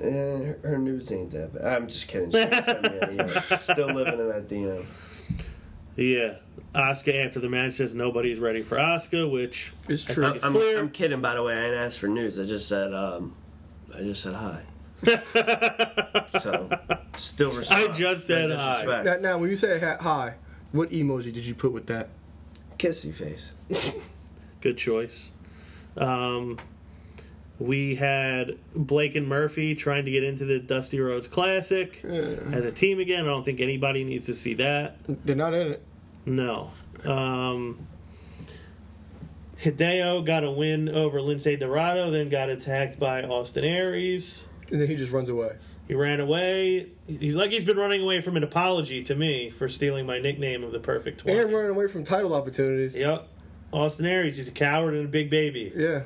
[0.00, 1.64] Eh, her, her news ain't that bad.
[1.64, 2.30] I'm just kidding.
[2.30, 2.82] She sent
[3.16, 3.28] me.
[3.58, 4.84] Still living in that DM.
[5.96, 6.36] Yeah.
[6.74, 10.26] Asuka after the match says nobody's ready for Asuka, which It's I true.
[10.26, 10.78] I'm, clear.
[10.78, 11.54] I'm kidding, by the way.
[11.54, 12.38] I didn't ask for news.
[12.38, 13.34] I just said, um,
[13.94, 14.62] I just said hi.
[16.38, 16.70] so,
[17.16, 17.90] still respect.
[17.90, 19.02] I just said hi.
[19.02, 20.34] Now, now, when you say hi,
[20.72, 22.08] What emoji did you put with that?
[22.78, 23.54] Kissy face.
[24.60, 25.30] Good choice.
[25.96, 26.58] Um,
[27.58, 32.72] we had Blake and Murphy trying to get into the Dusty Rhodes Classic as a
[32.72, 33.24] team again.
[33.24, 34.96] I don't think anybody needs to see that.
[35.06, 35.82] They're not in it.
[36.26, 36.70] No.
[37.04, 37.86] Um,
[39.60, 44.46] Hideo got a win over Lince Dorado, then got attacked by Austin Aries.
[44.70, 45.56] And then he just runs away.
[45.88, 46.88] He ran away.
[47.06, 50.64] He's like he's been running away from an apology to me for stealing my nickname
[50.64, 51.38] of the Perfect 20.
[51.38, 52.98] And running away from title opportunities.
[52.98, 53.28] Yep.
[53.72, 55.72] Austin Aries, he's a coward and a big baby.
[55.74, 56.02] Yeah.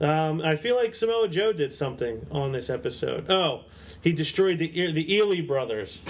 [0.00, 3.30] Um, I feel like Samoa Joe did something on this episode.
[3.30, 3.64] Oh,
[4.02, 6.04] he destroyed the the Ealy brothers,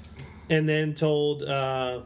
[0.50, 2.02] and then told uh,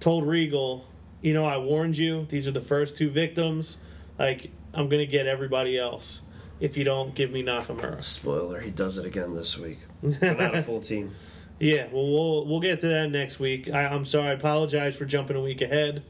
[0.00, 0.84] told Regal,
[1.22, 2.26] you know, I warned you.
[2.28, 3.76] These are the first two victims.
[4.18, 6.22] Like I'm gonna get everybody else
[6.58, 8.02] if you don't give me Nakamura.
[8.02, 9.78] Spoiler: He does it again this week.
[10.02, 11.12] Not a full team.
[11.60, 13.70] Yeah, well, we'll we'll get to that next week.
[13.70, 16.02] I, I'm sorry, I apologize for jumping a week ahead.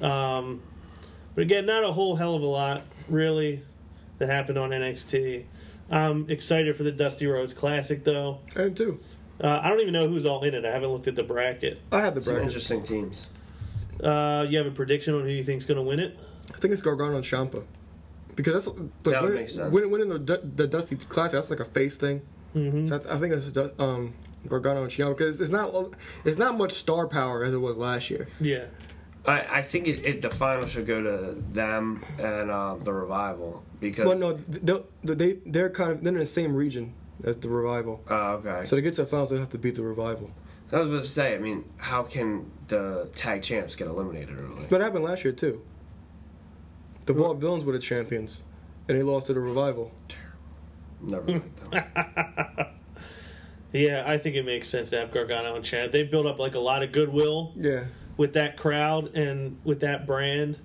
[0.00, 0.62] Um,
[1.34, 3.62] but again, not a whole hell of a lot really
[4.18, 5.44] that happened on NXT.
[5.90, 8.40] I'm excited for the Dusty Rhodes Classic though.
[8.56, 9.00] I am too.
[9.40, 10.64] Uh, I don't even know who's all in it.
[10.64, 11.80] I haven't looked at the bracket.
[11.90, 12.48] I have the Some bracket.
[12.48, 13.28] interesting teams.
[14.02, 16.18] Uh, you have a prediction on who you think's going to win it?
[16.54, 17.64] I think it's Gargano and Ciampa.
[18.36, 19.72] Because that's like, That would winning, make sense.
[19.72, 22.22] Winning, winning the, the Dusty Classic, that's like a face thing.
[22.54, 22.86] Mm-hmm.
[22.86, 24.14] So I, th- I think it's just, um,
[24.48, 25.72] Gargano and Ciampa because it's not
[26.24, 28.28] it's not much star power as it was last year.
[28.40, 28.66] Yeah.
[29.26, 33.62] I, I think it, it, the final should go to them and uh, the revival
[33.80, 34.06] because.
[34.06, 36.92] Well, no, they they they're kind of they're in the same region
[37.24, 38.02] as the revival.
[38.08, 38.64] Oh, okay.
[38.66, 40.30] So to get to the finals, they have to beat the revival.
[40.72, 41.34] I was about to say.
[41.34, 44.66] I mean, how can the tag champs get eliminated early?
[44.68, 45.62] But it happened last year too.
[47.06, 48.42] The Vaudevillains were the champions,
[48.88, 49.92] and they lost to the revival.
[50.08, 50.30] Terrible.
[51.00, 51.52] Never mind.
[51.70, 52.66] though.
[53.74, 55.90] Yeah, I think it makes sense to have Gargano and Chad.
[55.90, 57.86] They've built up like a lot of goodwill Yeah,
[58.16, 60.58] with that crowd and with that brand.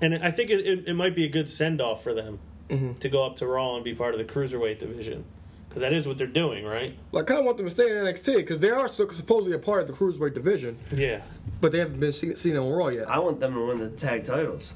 [0.00, 2.38] And I think it, it, it might be a good send off for them
[2.68, 2.94] mm-hmm.
[2.94, 5.24] to go up to Raw and be part of the cruiserweight division.
[5.68, 6.96] Because that is what they're doing, right?
[7.12, 9.58] well, I kind of want them to stay in NXT because they are supposedly a
[9.58, 11.20] part of the cruiserweight division, Yeah.
[11.60, 13.10] but they haven't been seen, seen on Raw yet.
[13.10, 14.74] I want them to win the tag titles.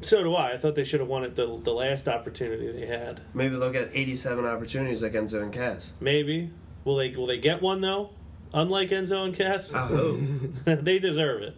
[0.00, 0.52] So do I.
[0.52, 3.20] I thought they should have won it the, the last opportunity they had.
[3.32, 5.92] Maybe they'll get 87 opportunities like Enzo and Cass.
[6.00, 6.50] Maybe.
[6.84, 8.10] Will they will they get one though?
[8.54, 9.72] Unlike Enzo and Cass?
[9.72, 10.20] I hope.
[10.64, 11.56] they deserve it.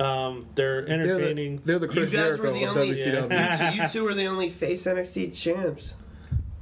[0.00, 1.60] Um, they're They're the, entertaining.
[1.64, 2.94] they're the You Chris guys were Jericho the of only.
[2.96, 3.70] WCW.
[3.72, 5.96] You two, you two are the only face NXT champs.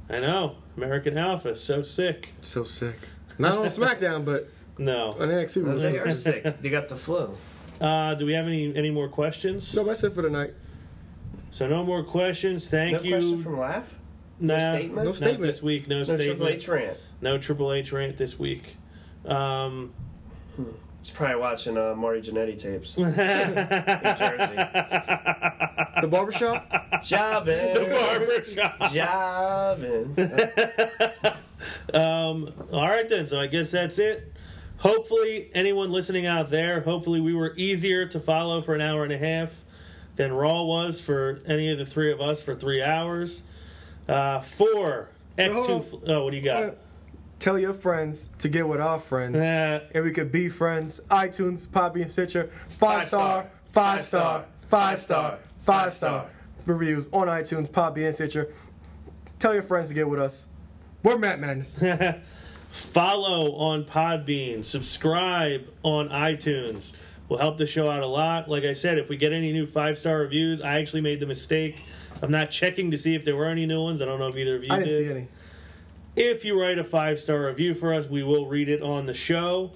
[0.09, 0.55] I know.
[0.75, 2.33] American Alpha, so sick.
[2.41, 2.95] so sick.
[3.37, 5.11] Not on SmackDown, but No.
[5.19, 5.55] on NXT.
[5.57, 6.43] we were They so are sick.
[6.43, 6.59] sick.
[6.61, 7.33] They got the flu.
[7.79, 9.73] Uh, do we have any any more questions?
[9.75, 10.53] No, that's it for tonight.
[11.51, 12.67] So no more questions.
[12.69, 13.11] Thank No you.
[13.15, 13.95] question from Laugh.
[14.39, 14.95] Nah, statement?
[14.97, 15.41] No Not statement.
[15.41, 15.87] this week.
[15.87, 16.27] No, No statement.
[16.27, 16.97] Triple H rant.
[17.21, 18.75] No Triple H rant this week.
[19.25, 19.93] Um,
[20.99, 22.97] He's probably watching uh, Marty Jannetty tapes.
[22.97, 24.55] in Jersey.
[26.01, 27.03] The barbershop?
[27.03, 27.73] Jobbing.
[27.73, 28.91] The barbershop.
[28.91, 31.31] Jobbing.
[31.93, 33.27] Um, all right then.
[33.27, 34.33] So I guess that's it.
[34.77, 39.13] Hopefully, anyone listening out there, hopefully we were easier to follow for an hour and
[39.13, 39.63] a half
[40.15, 43.43] than Raw was for any of the three of us for three hours.
[44.07, 45.09] Uh, four.
[45.37, 45.73] Act Hold two.
[45.73, 45.81] on.
[45.83, 46.75] fl- Oh, what do you got?
[47.41, 49.35] Tell your friends to get with our friends.
[49.35, 51.01] And we could be friends.
[51.09, 52.51] iTunes, Poppy, and Stitcher.
[52.67, 56.19] Five, Five star, star, five five star, star, five five star, star, five five star
[56.27, 56.29] star.
[56.67, 58.53] reviews on iTunes, Poppy, and Stitcher.
[59.39, 60.45] Tell your friends to get with us.
[61.01, 61.79] We're Mat Madness.
[62.69, 66.93] follow on Podbean, subscribe on iTunes.
[67.27, 68.49] Will help the show out a lot.
[68.49, 71.25] Like I said, if we get any new five star reviews, I actually made the
[71.25, 71.85] mistake
[72.21, 73.99] of not checking to see if there were any new ones.
[74.03, 74.97] I don't know if either of you I didn't did.
[75.07, 75.27] see any.
[76.15, 79.13] If you write a five star review for us, we will read it on the
[79.13, 79.71] show.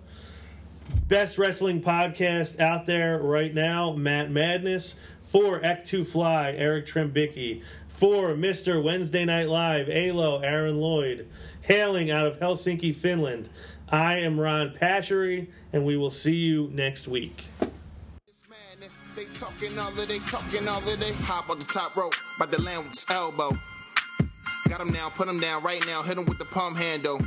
[1.07, 4.95] Best wrestling podcast out there right now, Mat Madness.
[5.23, 7.63] For Act2 Fly, Eric Trembicki.
[7.87, 8.83] For Mr.
[8.83, 11.25] Wednesday Night Live, ALO, Aaron Lloyd.
[11.61, 13.49] Hailing out of Helsinki, Finland,
[13.89, 17.45] I am Ron Pashery, and we will see you next week.
[19.15, 22.45] They talking all of they talking all of they hop on the top rope, by
[22.45, 23.57] the land with elbow.
[24.69, 27.19] Got him down, put him down right now, hit him with the palm handle.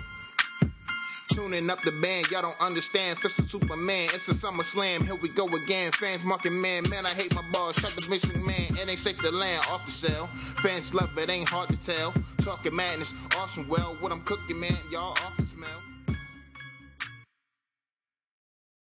[1.33, 3.19] Tuning up the band, y'all don't understand.
[3.19, 5.05] Fist of Superman, it's a summer slam.
[5.05, 5.93] Here we go again.
[5.93, 7.77] Fans marking man, man, I hate my balls.
[7.77, 10.27] Shut the Vince McMahon, it ain't safe to land off the cell.
[10.27, 12.13] Fans love it, ain't hard to tell.
[12.39, 13.69] Talking madness, awesome.
[13.69, 15.83] Well, what I'm cooking, man, y'all off the smell.